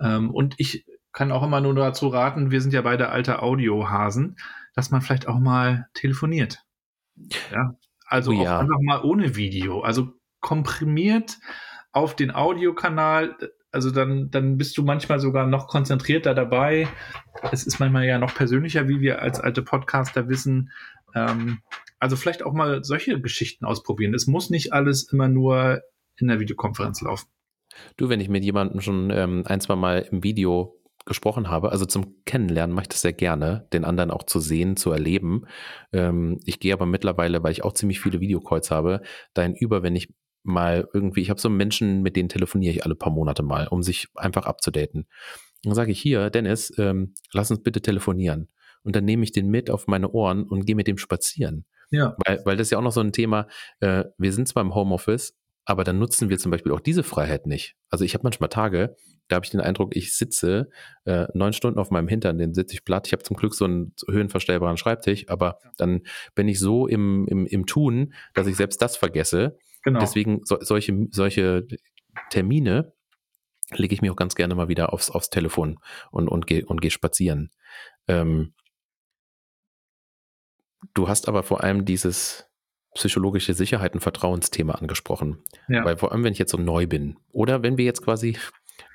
Ähm, 0.00 0.30
und 0.30 0.54
ich 0.58 0.86
kann 1.12 1.32
auch 1.32 1.42
immer 1.42 1.60
nur 1.60 1.74
dazu 1.74 2.08
raten, 2.08 2.50
wir 2.50 2.60
sind 2.60 2.72
ja 2.72 2.82
beide 2.82 3.10
alte 3.10 3.42
Audiohasen, 3.42 4.36
dass 4.74 4.90
man 4.90 5.02
vielleicht 5.02 5.28
auch 5.28 5.38
mal 5.38 5.88
telefoniert. 5.94 6.64
Ja, 7.52 7.76
also 8.06 8.32
oh, 8.32 8.42
ja. 8.42 8.58
einfach 8.58 8.80
mal 8.80 9.02
ohne 9.02 9.36
Video. 9.36 9.82
Also 9.82 10.14
komprimiert 10.40 11.38
auf 11.92 12.16
den 12.16 12.30
Audiokanal 12.30 13.36
also 13.72 13.90
dann, 13.90 14.30
dann 14.30 14.58
bist 14.58 14.76
du 14.76 14.82
manchmal 14.82 15.18
sogar 15.18 15.46
noch 15.46 15.66
konzentrierter 15.66 16.34
dabei. 16.34 16.86
Es 17.50 17.66
ist 17.66 17.80
manchmal 17.80 18.04
ja 18.04 18.18
noch 18.18 18.34
persönlicher, 18.34 18.86
wie 18.86 19.00
wir 19.00 19.22
als 19.22 19.40
alte 19.40 19.62
Podcaster 19.62 20.28
wissen. 20.28 20.70
Ähm, 21.14 21.60
also 21.98 22.16
vielleicht 22.16 22.44
auch 22.44 22.52
mal 22.52 22.84
solche 22.84 23.20
Geschichten 23.20 23.64
ausprobieren. 23.64 24.14
Es 24.14 24.26
muss 24.26 24.50
nicht 24.50 24.72
alles 24.72 25.10
immer 25.10 25.28
nur 25.28 25.80
in 26.16 26.28
der 26.28 26.38
Videokonferenz 26.38 27.00
laufen. 27.00 27.28
Du, 27.96 28.10
wenn 28.10 28.20
ich 28.20 28.28
mit 28.28 28.44
jemandem 28.44 28.80
schon 28.80 29.10
ähm, 29.10 29.44
ein, 29.46 29.60
zwei 29.60 29.76
Mal 29.76 30.06
im 30.10 30.22
Video 30.22 30.78
gesprochen 31.04 31.48
habe, 31.48 31.72
also 31.72 31.86
zum 31.86 32.22
Kennenlernen 32.26 32.74
mache 32.74 32.84
ich 32.84 32.88
das 32.90 33.00
sehr 33.00 33.12
gerne, 33.12 33.66
den 33.72 33.84
anderen 33.84 34.10
auch 34.10 34.22
zu 34.22 34.38
sehen, 34.38 34.76
zu 34.76 34.92
erleben. 34.92 35.46
Ähm, 35.92 36.38
ich 36.44 36.60
gehe 36.60 36.74
aber 36.74 36.86
mittlerweile, 36.86 37.42
weil 37.42 37.52
ich 37.52 37.64
auch 37.64 37.72
ziemlich 37.72 38.00
viele 38.00 38.20
Videocalls 38.20 38.70
habe, 38.70 39.00
dahin 39.34 39.54
über, 39.54 39.82
wenn 39.82 39.96
ich 39.96 40.12
mal 40.42 40.88
irgendwie, 40.92 41.20
ich 41.20 41.30
habe 41.30 41.40
so 41.40 41.48
Menschen, 41.48 42.02
mit 42.02 42.16
denen 42.16 42.28
telefoniere 42.28 42.74
ich 42.74 42.84
alle 42.84 42.94
paar 42.94 43.12
Monate 43.12 43.42
mal, 43.42 43.68
um 43.68 43.82
sich 43.82 44.08
einfach 44.14 44.46
abzudaten. 44.46 45.06
Dann 45.62 45.74
sage 45.74 45.92
ich 45.92 46.00
hier, 46.00 46.30
Dennis, 46.30 46.72
ähm, 46.78 47.14
lass 47.32 47.50
uns 47.50 47.62
bitte 47.62 47.80
telefonieren. 47.80 48.48
Und 48.82 48.96
dann 48.96 49.04
nehme 49.04 49.22
ich 49.22 49.32
den 49.32 49.48
mit 49.48 49.70
auf 49.70 49.86
meine 49.86 50.10
Ohren 50.10 50.42
und 50.44 50.66
gehe 50.66 50.74
mit 50.74 50.88
dem 50.88 50.98
spazieren. 50.98 51.66
Ja. 51.90 52.16
Weil, 52.24 52.40
weil 52.44 52.56
das 52.56 52.68
ist 52.68 52.70
ja 52.72 52.78
auch 52.78 52.82
noch 52.82 52.92
so 52.92 53.00
ein 53.00 53.12
Thema, 53.12 53.46
äh, 53.80 54.04
wir 54.18 54.32
sind 54.32 54.48
zwar 54.48 54.62
im 54.62 54.74
Homeoffice, 54.74 55.34
aber 55.64 55.84
dann 55.84 55.98
nutzen 55.98 56.28
wir 56.28 56.38
zum 56.38 56.50
Beispiel 56.50 56.72
auch 56.72 56.80
diese 56.80 57.02
Freiheit 57.02 57.46
nicht. 57.46 57.76
Also 57.90 58.04
ich 58.04 58.14
habe 58.14 58.24
manchmal 58.24 58.48
Tage, 58.48 58.96
da 59.28 59.36
habe 59.36 59.44
ich 59.44 59.50
den 59.50 59.60
Eindruck, 59.60 59.94
ich 59.94 60.14
sitze 60.16 60.68
äh, 61.04 61.26
neun 61.34 61.52
Stunden 61.52 61.78
auf 61.78 61.90
meinem 61.90 62.08
Hintern, 62.08 62.38
den 62.38 62.54
sitze 62.54 62.74
ich 62.74 62.84
platt. 62.84 63.06
Ich 63.06 63.12
habe 63.12 63.22
zum 63.22 63.36
Glück 63.36 63.54
so 63.54 63.66
einen 63.66 63.94
höhenverstellbaren 64.08 64.76
Schreibtisch, 64.76 65.28
aber 65.28 65.58
dann 65.76 66.02
bin 66.34 66.48
ich 66.48 66.58
so 66.58 66.88
im, 66.88 67.26
im, 67.28 67.46
im 67.46 67.66
Tun, 67.66 68.14
dass 68.34 68.48
ich 68.48 68.56
selbst 68.56 68.82
das 68.82 68.96
vergesse. 68.96 69.56
Genau. 69.82 70.00
Deswegen 70.00 70.40
so, 70.44 70.58
solche, 70.60 71.06
solche 71.10 71.66
Termine 72.30 72.92
lege 73.70 73.94
ich 73.94 74.02
mir 74.02 74.12
auch 74.12 74.16
ganz 74.16 74.34
gerne 74.34 74.54
mal 74.54 74.68
wieder 74.68 74.92
aufs, 74.92 75.10
aufs 75.10 75.30
Telefon 75.30 75.78
und, 76.10 76.28
und 76.28 76.46
gehe 76.46 76.64
und 76.66 76.80
geh 76.80 76.90
spazieren. 76.90 77.50
Ähm, 78.06 78.54
du 80.94 81.08
hast 81.08 81.28
aber 81.28 81.42
vor 81.42 81.62
allem 81.62 81.84
dieses 81.84 82.48
psychologische 82.94 83.54
Sicherheit 83.54 83.94
und 83.94 84.00
Vertrauensthema 84.00 84.74
angesprochen. 84.74 85.42
Ja. 85.68 85.84
Weil 85.84 85.96
vor 85.96 86.12
allem, 86.12 86.24
wenn 86.24 86.32
ich 86.32 86.38
jetzt 86.38 86.52
so 86.52 86.58
neu 86.58 86.86
bin 86.86 87.16
oder 87.30 87.62
wenn 87.62 87.78
wir 87.78 87.84
jetzt 87.84 88.02
quasi 88.02 88.36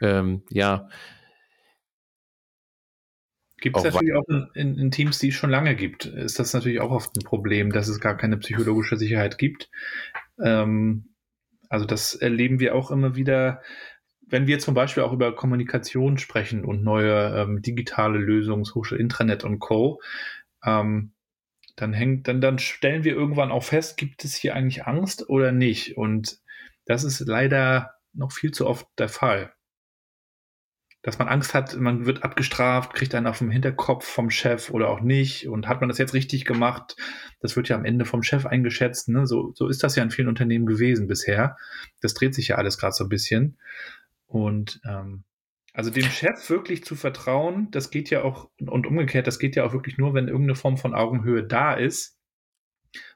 ähm, 0.02 0.44
ja. 0.50 0.90
Gibt 3.60 3.76
es 3.76 3.84
natürlich 3.86 4.14
auch 4.14 4.28
in, 4.54 4.78
in, 4.78 4.92
Teams, 4.92 5.18
die 5.18 5.30
es 5.30 5.34
schon 5.34 5.50
lange 5.50 5.76
gibt, 5.76 6.06
ist 6.06 6.38
das 6.38 6.54
natürlich 6.54 6.80
auch 6.80 6.92
oft 6.92 7.16
ein 7.18 7.24
Problem, 7.24 7.72
dass 7.72 7.88
es 7.88 8.00
gar 8.00 8.16
keine 8.16 8.38
psychologische 8.38 8.98
Sicherheit 8.98 9.40
gibt. 9.40 9.72
Ähm, 10.44 11.10
also 11.70 11.86
das 11.86 12.16
erleben 12.16 12.60
wir 12.60 12.76
auch 12.76 12.92
immer 12.92 13.16
wieder, 13.16 13.62
wenn 14.28 14.48
wir 14.48 14.60
zum 14.60 14.74
Beispiel 14.74 15.04
auch 15.04 15.14
über 15.14 15.36
Kommunikation 15.36 16.18
sprechen 16.18 16.66
und 16.66 16.84
neue 16.84 17.42
ähm, 17.42 17.62
digitale 17.62 18.20
Lösungen, 18.20 18.66
Social 18.66 19.00
Intranet 19.00 19.44
und 19.44 19.60
Co. 19.60 20.02
Ähm, 20.64 21.14
dann 21.76 21.94
hängt, 21.94 22.28
dann, 22.28 22.42
dann 22.42 22.60
stellen 22.60 23.04
wir 23.04 23.14
irgendwann 23.14 23.52
auch 23.52 23.64
fest, 23.64 23.98
gibt 23.98 24.26
es 24.26 24.36
hier 24.36 24.56
eigentlich 24.56 24.86
Angst 24.86 25.30
oder 25.30 25.52
nicht? 25.52 25.96
Und 25.96 26.40
das 26.86 27.04
ist 27.04 27.20
leider 27.20 27.94
noch 28.14 28.32
viel 28.32 28.52
zu 28.52 28.68
oft 28.68 28.88
der 28.98 29.10
Fall. 29.10 29.54
Dass 31.08 31.20
man 31.20 31.30
Angst 31.30 31.54
hat, 31.54 31.74
man 31.78 32.06
wird 32.06 32.26
abgestraft, 32.26 32.94
kriegt 32.94 33.16
einen 33.16 33.28
auf 33.28 33.38
dem 33.38 33.50
Hinterkopf 33.50 34.06
vom 34.06 34.30
Chef 34.30 34.72
oder 34.72 34.90
auch 34.90 35.00
nicht. 35.00 35.48
Und 35.48 35.70
hat 35.70 35.80
man 35.80 35.88
das 35.88 36.00
jetzt 36.00 36.14
richtig 36.14 36.44
gemacht? 36.44 36.98
Das 37.40 37.56
wird 37.56 37.70
ja 37.70 37.78
am 37.78 37.86
Ende 37.86 38.04
vom 38.04 38.24
Chef 38.24 38.46
eingeschätzt. 38.46 39.08
Ne? 39.08 39.26
So, 39.26 39.54
so 39.56 39.70
ist 39.70 39.84
das 39.84 39.96
ja 39.96 40.04
in 40.04 40.12
vielen 40.12 40.28
Unternehmen 40.28 40.66
gewesen 40.66 41.08
bisher. 41.08 41.56
Das 42.02 42.14
dreht 42.14 42.36
sich 42.36 42.50
ja 42.50 42.58
alles 42.58 42.78
gerade 42.78 42.92
so 42.92 43.06
ein 43.06 43.10
bisschen. 43.10 43.58
Und 44.26 44.82
ähm, 44.84 45.24
also 45.72 45.92
dem 45.92 46.04
Chef 46.04 46.50
wirklich 46.50 46.84
zu 46.84 46.98
vertrauen, 46.98 47.70
das 47.72 47.90
geht 47.90 48.10
ja 48.10 48.24
auch, 48.24 48.50
und 48.60 48.86
umgekehrt, 48.86 49.28
das 49.28 49.40
geht 49.40 49.56
ja 49.56 49.64
auch 49.64 49.72
wirklich 49.72 49.98
nur, 49.98 50.14
wenn 50.14 50.28
irgendeine 50.28 50.56
Form 50.56 50.76
von 50.76 50.94
Augenhöhe 50.94 51.42
da 51.42 51.74
ist. 51.74 52.17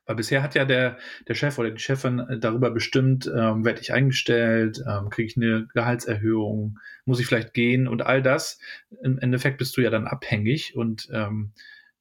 Weil 0.06 0.16
bisher 0.16 0.42
hat 0.42 0.56
ja 0.56 0.66
der, 0.66 0.98
der 1.28 1.36
Chef 1.36 1.58
oder 1.58 1.72
die 1.72 1.82
Chefin 1.82 2.20
äh, 2.20 2.40
darüber 2.40 2.72
bestimmt, 2.72 3.28
ähm, 3.28 3.64
werde 3.64 3.82
ich 3.82 3.94
eingestellt, 3.94 4.84
ähm, 4.88 5.10
kriege 5.10 5.28
ich 5.28 5.38
eine 5.38 5.68
Gehaltserhöhung, 5.74 6.80
muss 7.06 7.20
ich 7.20 7.28
vielleicht 7.28 7.54
gehen 7.54 7.88
und 7.88 8.02
all 8.02 8.22
das. 8.22 8.60
Im 9.04 9.20
Endeffekt 9.20 9.58
bist 9.58 9.78
du 9.78 9.82
ja 9.82 9.90
dann 9.90 10.08
abhängig 10.08 10.76
und 10.76 11.08
ähm, 11.14 11.54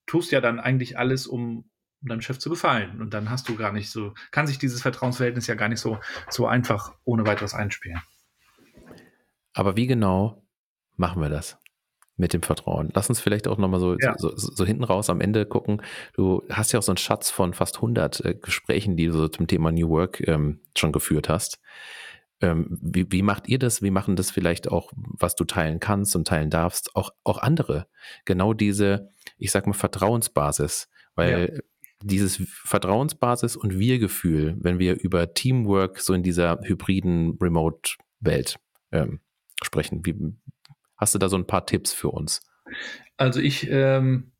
tust 0.07 0.33
ja 0.33 0.41
dann 0.41 0.59
eigentlich 0.59 0.99
alles, 0.99 1.27
um 1.27 1.71
deinem 2.03 2.23
Chef 2.23 2.39
zu 2.39 2.49
gefallen. 2.49 3.01
Und 3.01 3.13
dann 3.13 3.31
hast 3.31 3.49
du 3.49 3.57
gar 3.57 3.73
nicht 3.73 3.91
so, 3.91 4.15
kann 4.31 4.47
sich 4.47 4.59
dieses 4.59 4.81
Vertrauensverhältnis 4.83 5.47
ja 5.47 5.55
gar 5.55 5.69
nicht 5.69 5.81
so, 5.81 5.99
so 6.31 6.47
einfach 6.47 6.95
ohne 7.05 7.27
weiteres 7.27 7.55
einspielen. 7.55 8.01
Aber 9.53 9.77
wie 9.77 9.87
genau 9.87 10.43
machen 10.97 11.21
wir 11.21 11.29
das 11.29 11.60
mit 12.21 12.33
dem 12.33 12.43
Vertrauen. 12.43 12.91
Lass 12.95 13.09
uns 13.09 13.21
vielleicht 13.21 13.49
auch 13.49 13.59
nochmal 13.59 13.81
so, 13.81 13.97
ja. 13.99 14.15
so, 14.19 14.37
so, 14.37 14.53
so, 14.55 14.65
hinten 14.65 14.85
raus 14.85 15.11
am 15.11 15.21
Ende 15.21 15.47
gucken. 15.47 15.83
Du 16.15 16.43
hast 16.51 16.71
ja 16.73 16.79
auch 16.79 16.83
so 16.83 16.93
einen 16.93 16.99
Schatz 16.99 17.31
von 17.31 17.55
fast 17.55 17.77
100 17.77 18.25
äh, 18.25 18.35
Gesprächen, 18.35 18.97
die 18.97 19.07
du 19.07 19.13
so 19.13 19.29
zum 19.29 19.47
Thema 19.47 19.73
New 19.73 19.89
Work 19.89 20.21
ähm, 20.29 20.61
schon 20.77 20.93
geführt 20.93 21.29
hast. 21.29 21.59
Ähm, 22.43 22.79
wie, 22.81 23.11
wie 23.11 23.23
macht 23.23 23.49
ihr 23.49 23.59
das? 23.59 23.83
Wie 23.83 23.91
machen 23.91 24.17
das 24.17 24.31
vielleicht 24.31 24.71
auch, 24.71 24.93
was 24.95 25.35
du 25.35 25.45
teilen 25.45 25.81
kannst 25.81 26.15
und 26.15 26.29
teilen 26.29 26.51
darfst, 26.51 26.95
auch, 26.95 27.11
auch 27.25 27.39
andere? 27.39 27.87
Genau 28.25 28.55
diese, 28.55 29.11
ich 29.37 29.51
sag 29.51 29.67
mal, 29.67 29.73
Vertrauensbasis, 29.73 30.89
weil 31.15 31.53
ja. 31.55 31.61
dieses 32.03 32.43
Vertrauensbasis 32.65 33.57
und 33.57 33.79
Wir-Gefühl, 33.79 34.57
wenn 34.61 34.79
wir 34.79 35.01
über 35.01 35.35
Teamwork 35.35 36.01
so 36.01 36.15
in 36.15 36.23
dieser 36.23 36.61
hybriden 36.63 37.37
Remote-Welt 37.41 38.59
ähm, 38.93 39.21
sprechen, 39.63 40.05
wie, 40.07 40.15
Hast 41.01 41.15
du 41.15 41.19
da 41.19 41.31
so 41.31 41.37
ein 41.37 41.47
paar 41.47 41.65
Tipps 41.65 41.95
für 41.95 42.11
uns? 42.11 42.43
Also 43.17 43.41
ich, 43.41 43.67
ähm, 43.71 44.33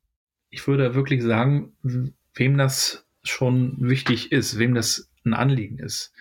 ich 0.51 0.67
würde 0.67 0.93
wirklich 0.93 1.23
sagen, 1.23 1.73
wem 2.35 2.57
das 2.57 3.07
schon 3.23 3.77
wichtig 3.79 4.31
ist, 4.31 4.59
wem 4.59 4.75
das 4.75 5.09
ein 5.25 5.33
Anliegen 5.33 5.79
ist, 5.79 6.13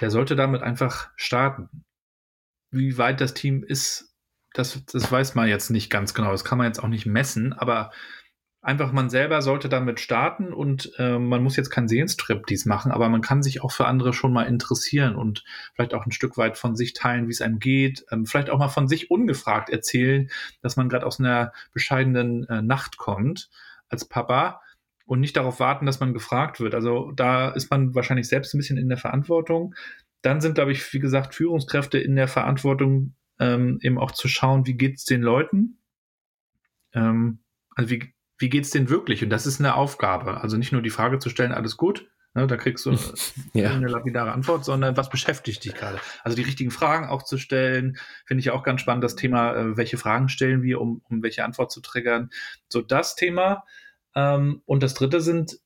der 0.00 0.10
sollte 0.10 0.34
damit 0.34 0.62
einfach 0.62 1.10
starten. 1.16 1.84
Wie 2.70 2.96
weit 2.96 3.20
das 3.20 3.34
Team 3.34 3.62
ist, 3.62 4.14
das, 4.54 4.82
das 4.86 5.12
weiß 5.12 5.34
man 5.34 5.46
jetzt 5.46 5.68
nicht 5.68 5.90
ganz 5.90 6.14
genau. 6.14 6.32
Das 6.32 6.44
kann 6.44 6.56
man 6.56 6.66
jetzt 6.66 6.82
auch 6.82 6.88
nicht 6.88 7.04
messen, 7.04 7.52
aber 7.52 7.92
einfach 8.66 8.90
man 8.90 9.10
selber 9.10 9.42
sollte 9.42 9.68
damit 9.68 10.00
starten 10.00 10.52
und 10.52 10.90
äh, 10.98 11.20
man 11.20 11.40
muss 11.40 11.54
jetzt 11.54 11.70
keinen 11.70 11.86
Sehenstrip 11.86 12.46
dies 12.48 12.66
machen, 12.66 12.90
aber 12.90 13.08
man 13.08 13.20
kann 13.20 13.40
sich 13.40 13.62
auch 13.62 13.70
für 13.70 13.86
andere 13.86 14.12
schon 14.12 14.32
mal 14.32 14.42
interessieren 14.42 15.14
und 15.14 15.44
vielleicht 15.74 15.94
auch 15.94 16.04
ein 16.04 16.10
Stück 16.10 16.36
weit 16.36 16.58
von 16.58 16.74
sich 16.74 16.92
teilen, 16.92 17.28
wie 17.28 17.30
es 17.30 17.40
einem 17.40 17.60
geht, 17.60 18.04
ähm, 18.10 18.26
vielleicht 18.26 18.50
auch 18.50 18.58
mal 18.58 18.66
von 18.66 18.88
sich 18.88 19.08
ungefragt 19.08 19.70
erzählen, 19.70 20.28
dass 20.62 20.76
man 20.76 20.88
gerade 20.88 21.06
aus 21.06 21.20
einer 21.20 21.52
bescheidenen 21.72 22.42
äh, 22.48 22.60
Nacht 22.60 22.96
kommt 22.96 23.50
als 23.88 24.04
Papa 24.04 24.60
und 25.04 25.20
nicht 25.20 25.36
darauf 25.36 25.60
warten, 25.60 25.86
dass 25.86 26.00
man 26.00 26.12
gefragt 26.12 26.58
wird. 26.58 26.74
Also 26.74 27.12
da 27.12 27.50
ist 27.50 27.70
man 27.70 27.94
wahrscheinlich 27.94 28.26
selbst 28.26 28.52
ein 28.52 28.58
bisschen 28.58 28.78
in 28.78 28.88
der 28.88 28.98
Verantwortung. 28.98 29.76
Dann 30.22 30.40
sind, 30.40 30.56
glaube 30.56 30.72
ich, 30.72 30.92
wie 30.92 30.98
gesagt, 30.98 31.36
Führungskräfte 31.36 31.98
in 31.98 32.16
der 32.16 32.26
Verantwortung, 32.26 33.14
ähm, 33.38 33.78
eben 33.82 33.96
auch 33.96 34.10
zu 34.10 34.26
schauen, 34.26 34.66
wie 34.66 34.74
geht 34.74 34.96
es 34.96 35.04
den 35.04 35.22
Leuten. 35.22 35.78
Ähm, 36.94 37.38
also 37.76 37.90
wie, 37.90 38.15
wie 38.38 38.48
geht's 38.48 38.70
denn 38.70 38.88
wirklich? 38.88 39.22
Und 39.22 39.30
das 39.30 39.46
ist 39.46 39.60
eine 39.60 39.74
Aufgabe. 39.74 40.40
Also 40.40 40.56
nicht 40.56 40.72
nur 40.72 40.82
die 40.82 40.90
Frage 40.90 41.18
zu 41.18 41.30
stellen, 41.30 41.52
alles 41.52 41.76
gut, 41.76 42.08
ne, 42.34 42.46
da 42.46 42.56
kriegst 42.56 42.86
du 42.86 42.96
ja. 43.54 43.70
eine 43.70 43.88
lapidare 43.88 44.32
Antwort, 44.32 44.64
sondern 44.64 44.96
was 44.96 45.10
beschäftigt 45.10 45.64
dich 45.64 45.74
gerade? 45.74 45.98
Also 46.22 46.36
die 46.36 46.42
richtigen 46.42 46.70
Fragen 46.70 47.08
auch 47.08 47.22
zu 47.22 47.38
stellen, 47.38 47.96
finde 48.26 48.40
ich 48.40 48.50
auch 48.50 48.62
ganz 48.62 48.80
spannend, 48.80 49.04
das 49.04 49.16
Thema, 49.16 49.54
äh, 49.54 49.76
welche 49.76 49.98
Fragen 49.98 50.28
stellen 50.28 50.62
wir, 50.62 50.80
um, 50.80 51.02
um 51.08 51.22
welche 51.22 51.44
Antwort 51.44 51.72
zu 51.72 51.80
triggern. 51.80 52.30
So 52.68 52.82
das 52.82 53.16
Thema. 53.16 53.64
Ähm, 54.14 54.62
und 54.66 54.82
das 54.82 54.94
dritte 54.94 55.20
sind 55.20 55.58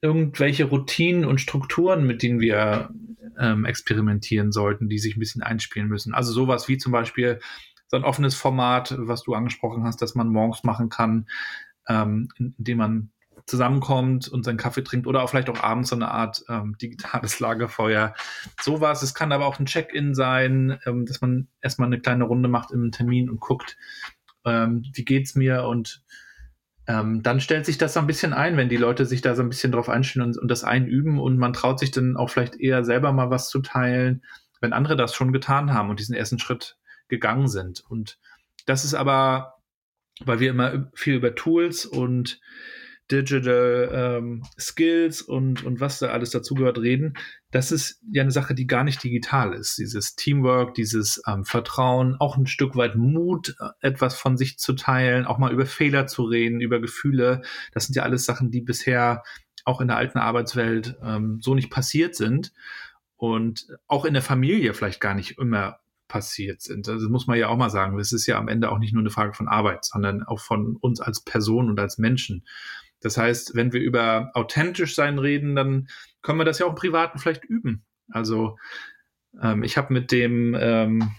irgendwelche 0.00 0.64
Routinen 0.64 1.24
und 1.24 1.40
Strukturen, 1.40 2.06
mit 2.06 2.22
denen 2.22 2.40
wir 2.40 2.90
ähm, 3.38 3.64
experimentieren 3.64 4.52
sollten, 4.52 4.88
die 4.88 4.98
sich 4.98 5.16
ein 5.16 5.20
bisschen 5.20 5.42
einspielen 5.42 5.88
müssen. 5.88 6.14
Also 6.14 6.32
sowas 6.32 6.68
wie 6.68 6.78
zum 6.78 6.92
Beispiel 6.92 7.40
so 7.88 7.96
ein 7.96 8.04
offenes 8.04 8.34
Format, 8.34 8.94
was 8.98 9.22
du 9.22 9.34
angesprochen 9.34 9.84
hast, 9.84 10.02
dass 10.02 10.14
man 10.14 10.28
morgens 10.28 10.62
machen 10.62 10.88
kann, 10.88 11.26
ähm, 11.88 12.28
indem 12.36 12.78
man 12.78 13.10
zusammenkommt 13.46 14.28
und 14.28 14.44
seinen 14.44 14.58
Kaffee 14.58 14.84
trinkt 14.84 15.06
oder 15.06 15.22
auch 15.22 15.30
vielleicht 15.30 15.48
auch 15.48 15.62
abends 15.62 15.88
so 15.88 15.96
eine 15.96 16.10
Art 16.10 16.44
ähm, 16.48 16.76
digitales 16.80 17.40
Lagerfeuer. 17.40 18.14
Sowas. 18.60 19.02
Es 19.02 19.14
kann 19.14 19.32
aber 19.32 19.46
auch 19.46 19.58
ein 19.58 19.66
Check-in 19.66 20.14
sein, 20.14 20.78
ähm, 20.86 21.06
dass 21.06 21.20
man 21.20 21.48
erstmal 21.60 21.86
eine 21.86 22.00
kleine 22.00 22.24
Runde 22.24 22.48
macht 22.48 22.70
im 22.70 22.92
Termin 22.92 23.30
und 23.30 23.40
guckt, 23.40 23.76
ähm, 24.44 24.84
wie 24.92 25.04
geht's 25.04 25.34
mir 25.34 25.64
und 25.64 26.02
ähm, 26.86 27.22
dann 27.22 27.40
stellt 27.40 27.66
sich 27.66 27.76
das 27.76 27.94
so 27.94 28.00
ein 28.00 28.06
bisschen 28.06 28.32
ein, 28.32 28.56
wenn 28.56 28.70
die 28.70 28.78
Leute 28.78 29.04
sich 29.04 29.20
da 29.20 29.34
so 29.34 29.42
ein 29.42 29.50
bisschen 29.50 29.72
drauf 29.72 29.90
einstellen 29.90 30.28
und, 30.28 30.38
und 30.38 30.48
das 30.48 30.64
einüben 30.64 31.18
und 31.18 31.36
man 31.36 31.52
traut 31.52 31.78
sich 31.78 31.90
dann 31.90 32.16
auch 32.16 32.30
vielleicht 32.30 32.56
eher 32.56 32.82
selber 32.82 33.12
mal 33.12 33.30
was 33.30 33.50
zu 33.50 33.60
teilen, 33.60 34.22
wenn 34.60 34.72
andere 34.72 34.96
das 34.96 35.14
schon 35.14 35.32
getan 35.32 35.74
haben 35.74 35.90
und 35.90 36.00
diesen 36.00 36.14
ersten 36.14 36.38
Schritt 36.38 36.78
gegangen 37.08 37.48
sind. 37.48 37.84
Und 37.88 38.18
das 38.64 38.84
ist 38.84 38.94
aber 38.94 39.57
weil 40.24 40.40
wir 40.40 40.50
immer 40.50 40.90
viel 40.94 41.14
über 41.14 41.34
Tools 41.34 41.86
und 41.86 42.40
Digital 43.10 43.90
ähm, 43.92 44.42
Skills 44.58 45.22
und, 45.22 45.64
und 45.64 45.80
was 45.80 45.98
da 45.98 46.08
alles 46.08 46.30
dazugehört 46.30 46.78
reden. 46.78 47.14
Das 47.50 47.72
ist 47.72 48.02
ja 48.12 48.20
eine 48.22 48.30
Sache, 48.30 48.54
die 48.54 48.66
gar 48.66 48.84
nicht 48.84 49.02
digital 49.02 49.54
ist. 49.54 49.78
Dieses 49.78 50.14
Teamwork, 50.14 50.74
dieses 50.74 51.22
ähm, 51.26 51.44
Vertrauen, 51.44 52.16
auch 52.18 52.36
ein 52.36 52.46
Stück 52.46 52.76
weit 52.76 52.96
Mut, 52.96 53.54
äh, 53.60 53.68
etwas 53.80 54.14
von 54.14 54.36
sich 54.36 54.58
zu 54.58 54.74
teilen, 54.74 55.24
auch 55.24 55.38
mal 55.38 55.52
über 55.52 55.64
Fehler 55.64 56.06
zu 56.06 56.24
reden, 56.24 56.60
über 56.60 56.80
Gefühle. 56.80 57.40
Das 57.72 57.86
sind 57.86 57.96
ja 57.96 58.02
alles 58.02 58.26
Sachen, 58.26 58.50
die 58.50 58.60
bisher 58.60 59.22
auch 59.64 59.80
in 59.80 59.88
der 59.88 59.96
alten 59.96 60.18
Arbeitswelt 60.18 60.96
ähm, 61.02 61.38
so 61.40 61.54
nicht 61.54 61.70
passiert 61.70 62.14
sind 62.14 62.52
und 63.16 63.68
auch 63.86 64.04
in 64.04 64.14
der 64.14 64.22
Familie 64.22 64.74
vielleicht 64.74 65.00
gar 65.00 65.14
nicht 65.14 65.38
immer 65.38 65.80
passiert 66.08 66.62
sind. 66.62 66.88
Das 66.88 67.02
muss 67.02 67.26
man 67.26 67.38
ja 67.38 67.48
auch 67.48 67.56
mal 67.56 67.70
sagen. 67.70 67.98
Es 67.98 68.12
ist 68.12 68.26
ja 68.26 68.38
am 68.38 68.48
Ende 68.48 68.70
auch 68.70 68.78
nicht 68.78 68.92
nur 68.92 69.02
eine 69.02 69.10
Frage 69.10 69.34
von 69.34 69.48
Arbeit, 69.48 69.84
sondern 69.84 70.22
auch 70.22 70.40
von 70.40 70.76
uns 70.76 71.00
als 71.00 71.22
Person 71.22 71.68
und 71.68 71.78
als 71.78 71.98
Menschen. 71.98 72.44
Das 73.00 73.16
heißt, 73.16 73.54
wenn 73.54 73.72
wir 73.72 73.80
über 73.80 74.30
authentisch 74.34 74.94
sein 74.94 75.18
reden, 75.18 75.54
dann 75.54 75.88
können 76.22 76.38
wir 76.38 76.44
das 76.44 76.58
ja 76.58 76.66
auch 76.66 76.70
im 76.70 76.76
Privaten 76.76 77.18
vielleicht 77.18 77.44
üben. 77.44 77.84
Also 78.10 78.58
ähm, 79.40 79.62
ich 79.62 79.76
habe 79.76 79.92
mit 79.92 80.10
dem 80.10 80.56
ähm, 80.58 81.12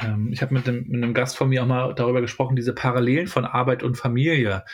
ähm, 0.00 0.32
ich 0.32 0.42
habe 0.42 0.54
mit, 0.54 0.66
mit 0.66 0.94
einem 0.94 1.14
Gast 1.14 1.36
von 1.36 1.48
mir 1.48 1.62
auch 1.62 1.66
mal 1.66 1.94
darüber 1.94 2.20
gesprochen, 2.20 2.56
diese 2.56 2.74
Parallelen 2.74 3.26
von 3.26 3.44
Arbeit 3.44 3.82
und 3.82 3.96
Familie. 3.96 4.64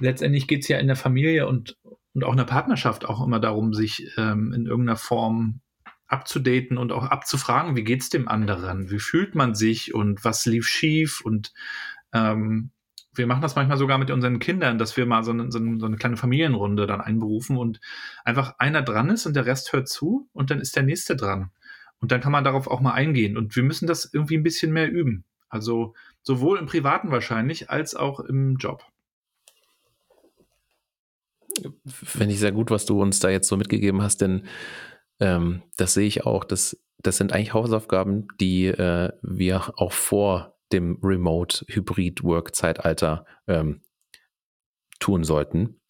Letztendlich 0.00 0.48
geht 0.48 0.62
es 0.62 0.68
ja 0.68 0.78
in 0.78 0.86
der 0.86 0.96
Familie 0.96 1.46
und, 1.46 1.78
und 2.14 2.24
auch 2.24 2.32
in 2.32 2.38
der 2.38 2.44
Partnerschaft 2.44 3.04
auch 3.04 3.24
immer 3.24 3.40
darum, 3.40 3.72
sich 3.74 4.10
ähm, 4.16 4.52
in 4.52 4.66
irgendeiner 4.66 4.96
Form 4.96 5.60
abzudaten 6.06 6.78
und 6.78 6.92
auch 6.92 7.04
abzufragen, 7.04 7.76
wie 7.76 7.84
geht's 7.84 8.08
dem 8.08 8.28
anderen, 8.28 8.90
wie 8.90 8.98
fühlt 8.98 9.34
man 9.34 9.54
sich 9.54 9.94
und 9.94 10.24
was 10.24 10.46
lief 10.46 10.66
schief 10.66 11.20
und 11.20 11.52
ähm, 12.12 12.70
wir 13.16 13.26
machen 13.26 13.42
das 13.42 13.54
manchmal 13.54 13.78
sogar 13.78 13.98
mit 13.98 14.10
unseren 14.10 14.38
Kindern, 14.38 14.78
dass 14.78 14.96
wir 14.96 15.06
mal 15.06 15.22
so 15.22 15.30
eine, 15.30 15.50
so 15.50 15.58
eine, 15.58 15.96
kleine 15.96 16.16
Familienrunde 16.16 16.86
dann 16.86 17.00
einberufen 17.00 17.56
und 17.56 17.80
einfach 18.24 18.54
einer 18.58 18.82
dran 18.82 19.10
ist 19.10 19.26
und 19.26 19.34
der 19.36 19.46
Rest 19.46 19.72
hört 19.72 19.88
zu 19.88 20.28
und 20.32 20.50
dann 20.50 20.60
ist 20.60 20.76
der 20.76 20.82
nächste 20.82 21.16
dran. 21.16 21.50
Und 22.00 22.12
dann 22.12 22.20
kann 22.20 22.32
man 22.32 22.44
darauf 22.44 22.66
auch 22.66 22.80
mal 22.80 22.92
eingehen. 22.92 23.36
Und 23.36 23.56
wir 23.56 23.62
müssen 23.62 23.86
das 23.86 24.10
irgendwie 24.12 24.36
ein 24.36 24.42
bisschen 24.42 24.72
mehr 24.72 24.90
üben. 24.90 25.24
Also 25.48 25.94
sowohl 26.22 26.58
im 26.58 26.66
Privaten 26.66 27.10
wahrscheinlich 27.10 27.70
als 27.70 27.94
auch 27.94 28.20
im 28.20 28.56
Job. 28.56 28.84
Finde 31.86 32.34
ich 32.34 32.40
sehr 32.40 32.52
gut, 32.52 32.70
was 32.70 32.84
du 32.84 33.00
uns 33.00 33.20
da 33.20 33.30
jetzt 33.30 33.48
so 33.48 33.56
mitgegeben 33.56 34.02
hast, 34.02 34.20
denn 34.20 34.46
Ähm, 35.20 35.62
das 35.76 35.94
sehe 35.94 36.06
ich 36.06 36.24
auch. 36.24 36.44
Das, 36.44 36.76
das 36.98 37.16
sind 37.16 37.32
eigentlich 37.32 37.54
Hausaufgaben, 37.54 38.28
die 38.40 38.66
äh, 38.66 39.10
wir 39.22 39.72
auch 39.76 39.92
vor 39.92 40.58
dem 40.72 40.98
Remote-Hybrid-Work-Zeitalter 41.02 43.26
ähm, 43.46 43.82
tun 44.98 45.24
sollten. 45.24 45.80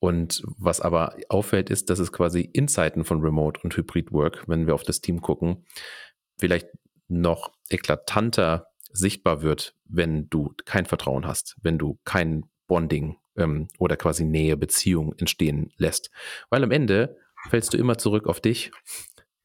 Und 0.00 0.42
was 0.58 0.80
aber 0.80 1.16
auffällt, 1.28 1.70
ist, 1.70 1.90
dass 1.90 1.98
es 1.98 2.12
quasi 2.12 2.42
in 2.42 2.68
Zeiten 2.68 3.04
von 3.04 3.20
Remote 3.20 3.60
und 3.62 3.76
Hybrid 3.76 4.12
Work, 4.12 4.44
wenn 4.46 4.66
wir 4.66 4.74
auf 4.74 4.84
das 4.84 5.00
Team 5.00 5.20
gucken, 5.20 5.64
vielleicht 6.38 6.68
noch 7.08 7.52
eklatanter 7.68 8.68
sichtbar 8.92 9.42
wird, 9.42 9.74
wenn 9.84 10.28
du 10.28 10.54
kein 10.64 10.86
Vertrauen 10.86 11.26
hast, 11.26 11.56
wenn 11.62 11.78
du 11.78 11.98
kein 12.04 12.44
Bonding 12.66 13.16
ähm, 13.36 13.68
oder 13.78 13.96
quasi 13.96 14.24
Nähe, 14.24 14.56
Beziehung 14.56 15.14
entstehen 15.18 15.72
lässt. 15.76 16.10
Weil 16.50 16.62
am 16.62 16.70
Ende 16.70 17.16
fällst 17.48 17.72
du 17.72 17.78
immer 17.78 17.98
zurück 17.98 18.26
auf 18.26 18.40
dich 18.40 18.70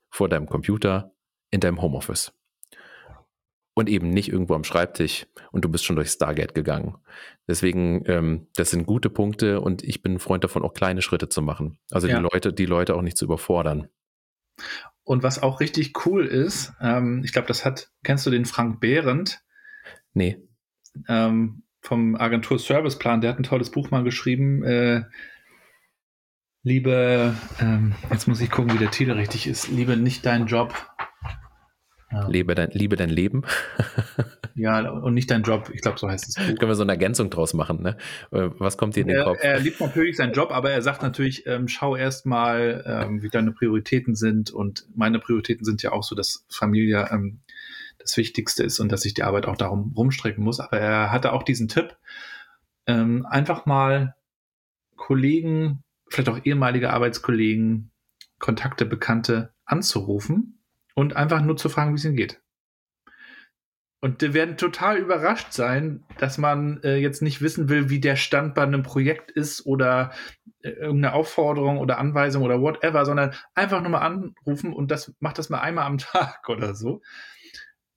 vor 0.09 0.29
deinem 0.29 0.47
Computer 0.47 1.13
in 1.51 1.59
deinem 1.59 1.81
Homeoffice 1.81 2.33
und 3.73 3.89
eben 3.89 4.09
nicht 4.09 4.29
irgendwo 4.29 4.53
am 4.53 4.63
Schreibtisch 4.63 5.27
und 5.51 5.65
du 5.65 5.69
bist 5.69 5.85
schon 5.85 5.95
durch 5.95 6.09
Stargate 6.09 6.53
gegangen. 6.53 6.95
Deswegen, 7.47 8.03
ähm, 8.07 8.47
das 8.55 8.71
sind 8.71 8.85
gute 8.85 9.09
Punkte 9.09 9.61
und 9.61 9.83
ich 9.83 10.01
bin 10.01 10.13
ein 10.13 10.19
Freund 10.19 10.43
davon, 10.43 10.63
auch 10.63 10.73
kleine 10.73 11.01
Schritte 11.01 11.29
zu 11.29 11.41
machen. 11.41 11.79
Also 11.91 12.07
ja. 12.07 12.17
die 12.17 12.23
Leute, 12.23 12.53
die 12.53 12.65
Leute 12.65 12.95
auch 12.95 13.01
nicht 13.01 13.17
zu 13.17 13.25
überfordern. 13.25 13.87
Und 15.03 15.23
was 15.23 15.41
auch 15.41 15.59
richtig 15.59 16.05
cool 16.05 16.25
ist, 16.25 16.73
ähm, 16.79 17.21
ich 17.25 17.33
glaube, 17.33 17.47
das 17.47 17.65
hat, 17.65 17.89
kennst 18.03 18.25
du 18.25 18.29
den 18.29 18.45
Frank 18.45 18.79
Behrendt? 18.79 19.41
Nee. 20.13 20.37
Ähm, 21.07 21.63
vom 21.81 22.15
Agentur 22.15 22.59
Serviceplan, 22.59 23.19
der 23.19 23.31
hat 23.31 23.39
ein 23.39 23.43
tolles 23.43 23.71
Buch 23.71 23.91
mal 23.91 24.03
geschrieben. 24.03 24.63
Äh, 24.63 25.03
liebe, 26.63 27.35
ähm, 27.59 27.93
jetzt 28.11 28.27
muss 28.27 28.41
ich 28.41 28.49
gucken, 28.49 28.73
wie 28.73 28.79
der 28.79 28.91
Titel 28.91 29.11
richtig 29.11 29.47
ist. 29.47 29.67
Liebe 29.67 29.95
nicht 29.97 30.25
deinen 30.25 30.47
Job, 30.47 30.73
ja. 32.13 32.27
Lebe, 32.27 32.53
dein, 32.53 32.69
liebe 32.71 32.95
dein 32.95 33.09
Leben. 33.09 33.41
ja, 34.55 34.87
und 34.87 35.15
nicht 35.15 35.31
dein 35.31 35.41
Job. 35.41 35.71
Ich 35.73 35.81
glaube, 35.81 35.97
so 35.97 36.07
heißt 36.07 36.27
es. 36.27 36.35
Können 36.35 36.59
wir 36.59 36.75
so 36.75 36.83
eine 36.83 36.91
Ergänzung 36.91 37.31
draus 37.31 37.55
machen, 37.55 37.81
ne? 37.81 37.97
Äh, 38.31 38.49
was 38.59 38.77
kommt 38.77 38.95
dir 38.95 39.01
in 39.01 39.07
den 39.07 39.17
er, 39.17 39.23
Kopf? 39.23 39.39
Er 39.41 39.59
liebt 39.59 39.79
natürlich 39.79 40.17
seinen 40.17 40.33
Job, 40.33 40.51
aber 40.51 40.69
er 40.69 40.83
sagt 40.83 41.01
natürlich, 41.01 41.47
ähm, 41.47 41.67
schau 41.67 41.95
erst 41.95 42.27
mal, 42.27 42.83
ähm, 42.85 43.23
wie 43.23 43.29
deine 43.29 43.51
Prioritäten 43.51 44.13
sind. 44.15 44.51
Und 44.51 44.85
meine 44.95 45.17
Prioritäten 45.17 45.65
sind 45.65 45.81
ja 45.81 45.91
auch 45.91 46.03
so, 46.03 46.15
dass 46.15 46.45
Familie 46.49 47.09
ähm, 47.11 47.39
das 47.97 48.15
Wichtigste 48.15 48.63
ist 48.63 48.79
und 48.79 48.91
dass 48.91 49.05
ich 49.05 49.15
die 49.15 49.23
Arbeit 49.23 49.47
auch 49.47 49.57
darum 49.57 49.93
rumstrecken 49.97 50.43
muss. 50.43 50.59
Aber 50.59 50.79
er 50.79 51.11
hatte 51.11 51.33
auch 51.33 51.41
diesen 51.41 51.67
Tipp, 51.67 51.97
ähm, 52.85 53.25
einfach 53.25 53.65
mal 53.65 54.15
Kollegen, 54.97 55.83
vielleicht 56.13 56.29
auch 56.29 56.45
ehemalige 56.45 56.91
Arbeitskollegen, 56.91 57.91
Kontakte, 58.39 58.85
Bekannte 58.85 59.53
anzurufen 59.65 60.63
und 60.95 61.15
einfach 61.15 61.41
nur 61.41 61.57
zu 61.57 61.69
fragen, 61.69 61.91
wie 61.91 61.95
es 61.95 62.05
ihnen 62.05 62.15
geht. 62.15 62.41
Und 63.99 64.21
die 64.21 64.33
werden 64.33 64.57
total 64.57 64.97
überrascht 64.97 65.53
sein, 65.53 66.03
dass 66.17 66.37
man 66.37 66.83
äh, 66.83 66.97
jetzt 66.97 67.21
nicht 67.21 67.41
wissen 67.41 67.69
will, 67.69 67.89
wie 67.89 68.01
der 68.01 68.17
Stand 68.17 68.53
bei 68.53 68.61
einem 68.61 68.83
Projekt 68.83 69.31
ist 69.31 69.65
oder 69.65 70.11
äh, 70.61 70.71
irgendeine 70.71 71.13
Aufforderung 71.13 71.77
oder 71.77 71.99
Anweisung 71.99 72.43
oder 72.43 72.61
whatever, 72.61 73.05
sondern 73.05 73.33
einfach 73.55 73.81
nur 73.81 73.91
mal 73.91 73.99
anrufen 73.99 74.73
und 74.73 74.91
das 74.91 75.15
macht 75.21 75.37
das 75.37 75.49
mal 75.49 75.61
einmal 75.61 75.85
am 75.85 75.97
Tag 75.99 76.49
oder 76.49 76.75
so. 76.75 77.01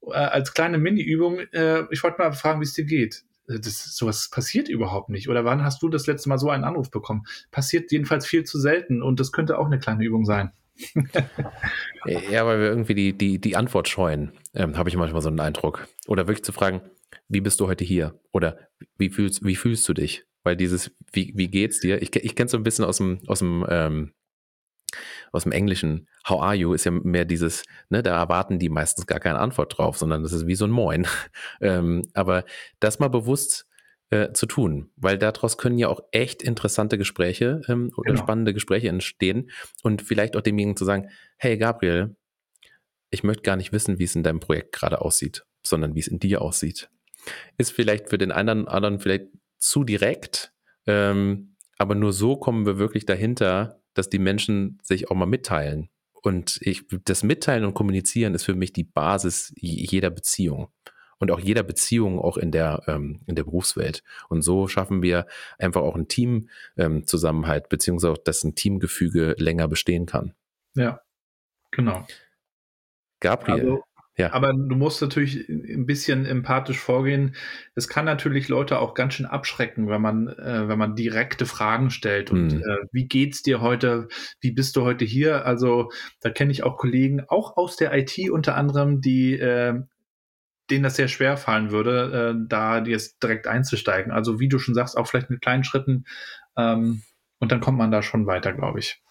Äh, 0.03 0.13
als 0.13 0.55
kleine 0.55 0.79
Mini-Übung, 0.79 1.41
äh, 1.53 1.87
ich 1.91 2.05
wollte 2.05 2.19
mal 2.19 2.33
fragen, 2.33 2.61
wie 2.61 2.65
es 2.67 2.75
dir 2.75 2.85
geht. 2.85 3.25
Äh, 3.49 3.61
das, 3.61 3.97
sowas 3.97 4.29
passiert 4.31 4.69
überhaupt 4.69 5.09
nicht. 5.09 5.29
Oder 5.29 5.45
wann 5.45 5.63
hast 5.63 5.83
du 5.83 5.89
das 5.89 6.07
letzte 6.07 6.29
Mal 6.29 6.39
so 6.39 6.51
einen 6.51 6.65
Anruf 6.65 6.91
bekommen? 6.91 7.25
Passiert 7.51 7.93
jedenfalls 7.93 8.27
viel 8.27 8.45
zu 8.45 8.59
selten 8.59 9.03
und 9.03 9.21
das 9.21 9.33
könnte 9.33 9.59
auch 9.59 9.67
eine 9.67 9.79
kleine 9.79 10.05
Übung 10.05 10.25
sein. 10.25 10.53
ja, 12.07 12.45
weil 12.45 12.61
wir 12.61 12.67
irgendwie 12.67 12.95
die, 12.95 13.17
die, 13.17 13.41
die 13.41 13.57
Antwort 13.57 13.89
scheuen, 13.89 14.33
ähm, 14.55 14.77
habe 14.77 14.89
ich 14.89 14.97
manchmal 14.97 15.23
so 15.23 15.29
einen 15.29 15.41
Eindruck. 15.41 15.89
Oder 16.07 16.27
wirklich 16.27 16.45
zu 16.45 16.53
fragen, 16.53 16.83
wie 17.29 17.41
bist 17.41 17.61
du 17.61 17.67
heute 17.67 17.85
hier? 17.85 18.21
Oder 18.33 18.59
wie 18.99 19.11
fühlst, 19.11 19.45
wie 19.45 19.57
fühlst 19.57 19.89
du 19.89 19.95
dich? 19.95 20.25
Weil 20.43 20.57
dieses, 20.57 20.95
wie, 21.13 21.33
wie 21.35 21.49
geht's 21.49 21.81
dir? 21.81 22.03
Ich, 22.03 22.15
ich 22.15 22.37
kenne 22.37 22.47
es 22.47 22.53
so 22.53 22.57
ein 22.59 22.63
bisschen 22.63 22.85
aus 22.85 22.99
dem, 22.99 23.21
aus 23.27 23.41
dem, 23.41 23.67
ähm, 23.69 24.13
aus 25.33 25.45
dem 25.45 25.53
Englischen. 25.53 26.09
How 26.29 26.43
are 26.43 26.55
you? 26.55 26.73
Ist 26.73 26.85
ja 26.85 26.91
mehr 26.91 27.25
dieses, 27.25 27.65
ne, 27.89 28.03
da 28.03 28.17
erwarten 28.17 28.59
die 28.59 28.69
meistens 28.69 29.07
gar 29.07 29.21
keine 29.21 29.39
Antwort 29.39 29.77
drauf, 29.77 29.99
sondern 29.99 30.23
das 30.23 30.33
ist 30.33 30.47
wie 30.47 30.55
so 30.55 30.65
ein 30.65 30.71
Moin. 30.71 31.07
ähm, 31.61 32.03
aber 32.15 32.45
das 32.81 32.99
mal 32.99 33.09
bewusst 33.09 33.67
äh, 34.11 34.33
zu 34.33 34.47
tun, 34.47 34.91
weil 34.97 35.19
daraus 35.19 35.59
können 35.59 35.79
ja 35.79 35.89
auch 35.89 36.01
echt 36.13 36.43
interessante 36.43 36.97
Gespräche 36.97 37.63
ähm, 37.69 37.91
oder 37.97 38.13
genau. 38.13 38.23
spannende 38.23 38.55
Gespräche 38.55 38.89
entstehen 38.89 39.51
und 39.83 40.03
vielleicht 40.03 40.37
auch 40.37 40.43
demjenigen 40.43 40.77
zu 40.77 40.85
sagen, 40.85 41.11
hey 41.37 41.59
Gabriel, 41.59 42.17
ich 43.11 43.25
möchte 43.25 43.43
gar 43.43 43.57
nicht 43.57 43.73
wissen, 43.73 43.99
wie 43.99 44.05
es 44.05 44.15
in 44.15 44.23
deinem 44.23 44.41
Projekt 44.41 44.73
gerade 44.73 45.01
aussieht, 45.01 45.45
sondern 45.65 45.95
wie 45.95 46.01
es 46.01 46.09
in 46.09 46.19
dir 46.19 46.43
aussieht. 46.43 46.89
Ist 47.59 47.73
vielleicht 47.73 48.09
für 48.09 48.19
den 48.19 48.31
einen 48.31 48.69
anderen 48.69 49.01
vielleicht 49.01 49.27
zu 49.59 49.85
direkt, 49.85 50.53
ähm, 50.87 51.57
aber 51.79 51.95
nur 51.95 52.13
so 52.13 52.37
kommen 52.37 52.67
wir 52.67 52.79
wirklich 52.79 53.07
dahinter, 53.07 53.81
dass 53.97 54.11
die 54.11 54.19
Menschen 54.19 54.79
sich 54.83 55.11
auch 55.11 55.17
mal 55.17 55.27
mitteilen. 55.27 55.89
Und 56.13 56.59
ich, 56.61 56.85
das 57.05 57.23
Mitteilen 57.23 57.65
und 57.65 57.75
Kommunizieren 57.75 58.35
ist 58.35 58.45
für 58.45 58.55
mich 58.55 58.73
die 58.73 58.85
Basis 58.85 59.53
jeder 59.57 60.11
Beziehung 60.11 60.69
und 61.19 61.31
auch 61.31 61.41
jeder 61.41 61.63
Beziehung 61.63 62.19
auch 62.19 62.37
in 62.37 62.51
der, 62.51 62.83
ähm, 62.87 63.21
in 63.27 63.37
der 63.37 63.45
Berufswelt. 63.45 64.03
Und 64.29 64.43
so 64.43 64.69
schaffen 64.69 65.03
wir 65.03 65.27
einfach 65.59 65.83
auch 65.83 65.97
ein 65.97 66.09
Teamzusammenhalt, 66.09 67.65
ähm, 67.65 67.69
beziehungsweise 67.71 68.13
auch, 68.13 68.19
dass 68.19 68.45
ein 68.45 68.55
Teamgefüge 68.55 69.35
länger 69.39 69.69
bestehen 69.69 70.07
kann. 70.07 70.35
Ja, 70.75 71.01
genau. 71.71 72.07
Gabriel. 73.21 73.61
Also, 73.61 73.85
ja. 74.19 74.33
Aber 74.33 74.55
du 74.55 74.77
musst 74.77 75.03
natürlich 75.03 75.47
ein 75.49 75.85
bisschen 75.85 76.25
empathisch 76.25 76.79
vorgehen. 76.79 77.37
Es 77.75 77.87
kann 77.87 78.07
natürlich 78.07 78.49
Leute 78.49 78.79
auch 78.79 78.95
ganz 78.95 79.15
schön 79.15 79.27
abschrecken, 79.27 79.89
wenn 79.89 80.01
man, 80.01 80.29
äh, 80.29 80.69
wenn 80.69 80.79
man 80.79 80.95
direkte 80.95 81.45
Fragen 81.45 81.91
stellt. 81.91 82.31
Und 82.31 82.55
mhm. 82.55 82.63
äh, 82.63 82.87
wie 82.93 83.07
geht's 83.07 83.43
dir 83.43 83.61
heute? 83.61 84.09
Wie 84.41 84.53
bist 84.53 84.75
du 84.77 84.83
heute 84.83 85.05
hier? 85.05 85.45
Also 85.45 85.91
da 86.21 86.31
kenne 86.31 86.51
ich 86.51 86.63
auch 86.63 86.79
Kollegen, 86.79 87.25
auch 87.29 87.59
aus 87.59 87.77
der 87.77 87.93
IT 87.95 88.31
unter 88.31 88.57
anderem, 88.57 89.03
die 89.03 89.35
äh, 89.39 89.83
denen 90.71 90.83
das 90.83 90.97
sehr 90.97 91.09
schwer 91.09 91.37
fallen 91.37 91.71
würde, 91.71 92.35
äh, 92.35 92.47
da 92.49 92.83
jetzt 92.83 93.23
direkt 93.23 93.47
einzusteigen. 93.47 94.13
Also 94.13 94.41
wie 94.41 94.49
du 94.49 94.59
schon 94.59 94.75
sagst, 94.75 94.97
auch 94.97 95.07
vielleicht 95.07 95.31
mit 95.31 95.43
kleinen 95.43 95.63
Schritten. 95.63 96.07
Ähm, 96.57 97.03
und 97.39 97.53
dann 97.53 97.61
kommt 97.61 97.79
man 97.79 97.91
da 97.91 98.03
schon 98.03 98.27
weiter, 98.27 98.55
glaube 98.55 98.79
ich. 98.79 99.03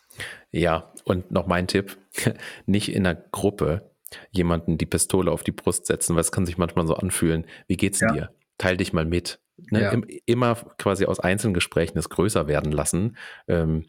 Ja, 0.52 0.92
und 1.04 1.32
noch 1.32 1.46
mein 1.46 1.68
Tipp, 1.68 1.98
nicht 2.66 2.94
in 2.94 3.06
einer 3.06 3.16
Gruppe 3.32 3.95
jemanden 4.32 4.78
die 4.78 4.86
Pistole 4.86 5.32
auf 5.32 5.44
die 5.44 5.52
Brust 5.52 5.86
setzen, 5.86 6.16
weil 6.16 6.22
es 6.22 6.32
kann 6.32 6.46
sich 6.46 6.58
manchmal 6.58 6.88
so 6.88 6.96
anfühlen. 6.96 7.46
Wie 7.68 7.78
geht's 7.78 8.00
ja. 8.00 8.12
dir? 8.12 8.32
Teil 8.58 8.78
dich 8.78 8.94
mal 8.94 9.06
mit. 9.06 9.40
Ne? 9.72 9.82
Ja. 9.82 10.02
immer 10.26 10.56
quasi 10.78 11.06
aus 11.06 11.22
einzelnen 11.22 11.54
Gesprächen 11.54 11.98
es 11.98 12.10
größer 12.10 12.48
werden 12.48 12.74
lassen. 12.74 13.16
Ähm, 13.48 13.86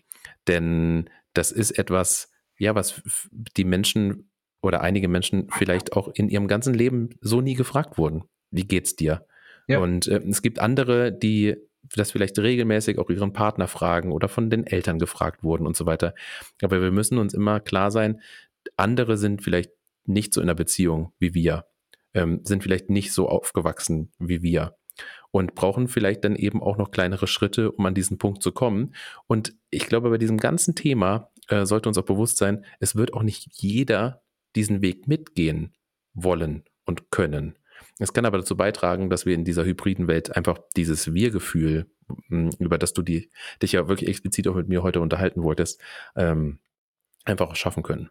denn 0.47 1.11
das 1.35 1.51
ist 1.51 1.73
etwas, 1.73 2.31
ja, 2.57 2.75
was 2.75 3.03
die 3.57 3.65
Menschen 3.65 4.31
oder 4.63 4.81
einige 4.81 5.09
Menschen 5.09 5.49
vielleicht 5.51 5.93
auch 5.95 6.09
in 6.09 6.29
ihrem 6.29 6.49
ganzen 6.49 6.73
Leben 6.73 7.11
so 7.21 7.41
nie 7.41 7.55
gefragt 7.55 7.99
wurden. 7.99 8.25
Wie 8.51 8.67
geht's 8.67 8.95
dir? 8.95 9.27
Ja. 9.67 9.81
Und 9.81 10.07
äh, 10.07 10.21
es 10.29 10.41
gibt 10.41 10.61
andere, 10.61 11.13
die 11.13 11.57
das 11.95 12.13
vielleicht 12.13 12.39
regelmäßig 12.39 12.99
auch 12.99 13.11
ihren 13.11 13.33
Partner 13.33 13.69
fragen 13.69 14.13
oder 14.13 14.29
von 14.29 14.51
den 14.51 14.67
Eltern 14.67 14.99
gefragt 14.99 15.43
wurden 15.45 15.67
und 15.67 15.77
so 15.77 15.87
weiter. 15.87 16.15
Aber 16.63 16.81
wir 16.81 16.91
müssen 16.91 17.19
uns 17.19 17.35
immer 17.35 17.61
klar 17.61 17.91
sein, 17.91 18.21
andere 18.77 19.17
sind 19.17 19.43
vielleicht 19.43 19.71
nicht 20.09 20.35
so 20.35 20.41
in 20.41 20.47
der 20.47 20.55
Beziehung 20.55 21.13
wie 21.19 21.35
wir, 21.35 21.67
ähm, 22.15 22.41
sind 22.45 22.63
vielleicht 22.63 22.91
nicht 22.91 23.13
so 23.13 23.29
aufgewachsen 23.29 24.13
wie 24.19 24.43
wir 24.43 24.77
und 25.31 25.55
brauchen 25.55 25.89
vielleicht 25.89 26.25
dann 26.25 26.37
eben 26.37 26.63
auch 26.63 26.79
noch 26.79 26.91
kleinere 26.91 27.27
Schritte, 27.27 27.73
um 27.73 27.85
an 27.87 27.95
diesen 27.95 28.19
Punkt 28.19 28.43
zu 28.43 28.53
kommen. 28.53 28.95
Und 29.27 29.55
ich 29.71 29.87
glaube, 29.87 30.11
bei 30.11 30.19
diesem 30.19 30.39
ganzen 30.39 30.75
Thema 30.75 31.31
äh, 31.49 31.67
sollte 31.67 31.89
uns 31.89 31.99
auch 31.99 32.05
bewusst 32.05 32.39
sein, 32.39 32.65
es 32.81 32.97
wird 32.97 33.13
auch 33.13 33.23
nicht 33.23 33.49
jeder 33.53 34.23
diesen 34.55 34.81
Weg 34.81 35.07
mitgehen 35.07 35.75
wollen 36.15 36.65
und 36.87 37.11
können. 37.11 37.59
Es 37.99 38.13
kann 38.13 38.25
aber 38.25 38.39
dazu 38.39 38.57
beitragen, 38.57 39.11
dass 39.11 39.27
wir 39.27 39.35
in 39.35 39.45
dieser 39.45 39.65
hybriden 39.65 40.09
Welt 40.09 40.35
einfach 40.35 40.59
dieses 40.77 41.13
Wir-Gefühl, 41.13 41.91
über 42.29 42.79
das 42.79 42.93
du 42.93 43.03
die, 43.03 43.31
dich 43.63 43.73
ja 43.73 43.89
wirklich 43.89 44.09
explizit 44.09 44.49
auch 44.49 44.55
mit 44.55 44.69
mir 44.69 44.83
heute 44.83 45.01
unterhalten 45.01 45.43
wolltest, 45.43 45.81
ähm, 46.15 46.59
einfach 47.25 47.55
schaffen 47.57 47.83
können. 47.83 48.11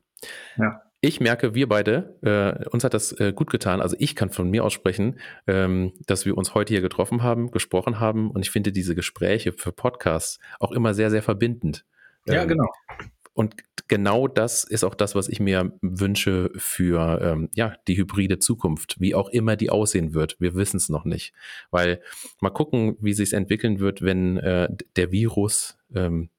Ja. 0.58 0.82
Ich 1.02 1.20
merke, 1.20 1.54
wir 1.54 1.68
beide, 1.70 2.18
äh, 2.22 2.68
uns 2.70 2.84
hat 2.84 2.94
das 2.94 3.12
äh, 3.20 3.32
gut 3.34 3.50
getan. 3.52 3.82
Also 3.82 3.96
ich 4.00 4.16
kann 4.16 4.32
von 4.32 4.50
mir 4.50 4.64
aussprechen, 4.64 5.20
ähm, 5.46 5.94
dass 6.08 6.26
wir 6.26 6.38
uns 6.38 6.56
heute 6.56 6.74
hier 6.74 6.82
getroffen 6.82 7.22
haben, 7.22 7.52
gesprochen 7.52 8.00
haben 8.00 8.32
und 8.32 8.44
ich 8.46 8.52
finde 8.52 8.72
diese 8.72 8.96
Gespräche 8.96 9.54
für 9.54 9.72
Podcasts 9.72 10.40
auch 10.60 10.72
immer 10.72 10.94
sehr, 10.94 11.12
sehr 11.12 11.22
verbindend. 11.22 11.86
Ja, 12.26 12.44
ähm, 12.44 12.48
genau. 12.50 12.72
Und 13.34 13.56
genau 13.90 14.30
das 14.30 14.64
ist 14.64 14.86
auch 14.86 14.96
das, 14.96 15.14
was 15.14 15.28
ich 15.28 15.42
mir 15.42 15.78
wünsche 15.82 16.52
für 16.56 17.20
ähm, 17.22 17.50
ja, 17.54 17.76
die 17.88 17.98
hybride 17.98 18.40
Zukunft, 18.40 18.96
wie 19.00 19.14
auch 19.14 19.30
immer 19.30 19.58
die 19.58 19.70
aussehen 19.70 20.14
wird. 20.14 20.38
Wir 20.40 20.56
wissen 20.56 20.78
es 20.78 20.88
noch 20.88 21.04
nicht. 21.04 21.34
Weil 21.70 22.02
mal 22.40 22.50
gucken, 22.50 22.96
wie 23.02 23.14
sich 23.14 23.34
entwickeln 23.34 23.80
wird, 23.80 24.02
wenn 24.02 24.38
äh, 24.38 24.70
der 24.96 25.12
Virus 25.12 25.78
ähm, 25.94 26.30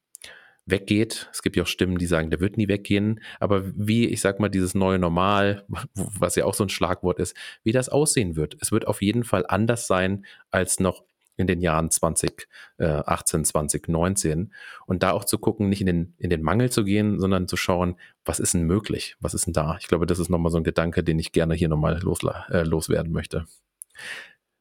weggeht. 0.67 1.31
Es 1.33 1.43
gibt 1.43 1.57
ja 1.57 1.63
auch 1.63 1.69
Stimmen, 1.69 1.97
die 1.97 2.07
sagen, 2.07 2.31
der 2.31 2.41
wird 2.41 2.57
nie 2.57 2.69
weggehen. 2.69 3.21
Aber 3.41 3.63
wie, 3.75 4.07
ich 4.07 4.21
sag 4.21 4.41
mal, 4.41 4.49
dieses 4.49 4.75
neue 4.75 4.99
Normal, 4.99 5.65
was 5.95 6.37
ja 6.37 6.45
auch 6.45 6.55
so 6.55 6.65
ein 6.65 6.69
Schlagwort 6.69 7.21
ist, 7.21 7.37
wie 7.63 7.73
das 7.73 7.89
aussehen 7.89 8.37
wird. 8.37 8.57
Es 8.61 8.73
wird 8.73 8.87
auf 8.87 9.01
jeden 9.01 9.25
Fall 9.25 9.45
anders 9.49 9.87
sein 9.87 10.27
als 10.51 10.81
noch 10.81 11.05
in 11.37 11.47
den 11.47 11.61
Jahren 11.61 11.91
2018, 11.91 13.45
2019 13.45 14.53
und 14.87 15.03
da 15.03 15.13
auch 15.13 15.25
zu 15.25 15.39
gucken, 15.39 15.69
nicht 15.69 15.83
in 15.83 15.87
den, 15.87 16.15
in 16.19 16.31
den 16.31 16.43
Mangel 16.43 16.71
zu 16.71 16.83
gehen, 16.83 17.21
sondern 17.21 17.47
zu 17.47 17.57
schauen, 17.57 17.97
was 18.25 18.41
ist 18.41 18.55
denn 18.55 18.63
möglich? 18.63 19.17
Was 19.21 19.35
ist 19.35 19.47
denn 19.47 19.53
da? 19.53 19.77
Ich 19.79 19.87
glaube, 19.87 20.07
das 20.07 20.19
ist 20.19 20.31
nochmal 20.31 20.51
so 20.51 20.59
ein 20.59 20.65
Gedanke, 20.65 21.05
den 21.05 21.19
ich 21.19 21.33
gerne 21.33 21.55
hier 21.55 21.69
nochmal 21.69 22.01
los, 22.01 22.21
äh, 22.51 22.63
loswerden 22.63 23.13
möchte. 23.13 23.47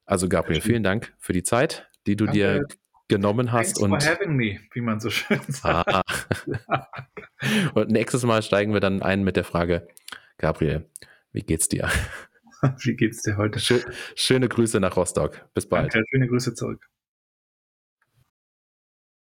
Also 0.05 0.29
Gabriel, 0.29 0.61
vielen 0.61 0.83
Dank 0.83 1.13
für 1.17 1.33
die 1.33 1.43
Zeit, 1.43 1.89
die 2.05 2.15
du 2.15 2.25
Danke. 2.25 2.39
dir 2.39 2.67
genommen 3.07 3.51
hast. 3.51 3.77
Thanks 3.77 3.81
und 3.81 4.03
for 4.03 4.11
having 4.11 4.35
me, 4.35 4.59
wie 4.73 4.81
man 4.81 4.99
so 4.99 5.09
schön 5.09 5.39
sagt. 5.47 5.93
Ah. 5.93 6.03
und 7.73 7.89
nächstes 7.89 8.23
Mal 8.23 8.41
steigen 8.41 8.73
wir 8.73 8.79
dann 8.79 9.01
ein 9.01 9.23
mit 9.23 9.35
der 9.35 9.43
Frage, 9.43 9.87
Gabriel, 10.37 10.89
wie 11.31 11.41
geht's 11.41 11.69
dir? 11.69 11.89
Wie 12.79 12.95
geht's 12.95 13.21
dir 13.21 13.37
heute? 13.37 13.59
Schöne 14.15 14.49
Grüße 14.49 14.79
nach 14.79 14.95
Rostock. 14.95 15.47
Bis 15.53 15.69
bald. 15.69 15.93
Danke, 15.93 16.07
schöne 16.09 16.27
Grüße 16.27 16.55
zurück. 16.55 16.83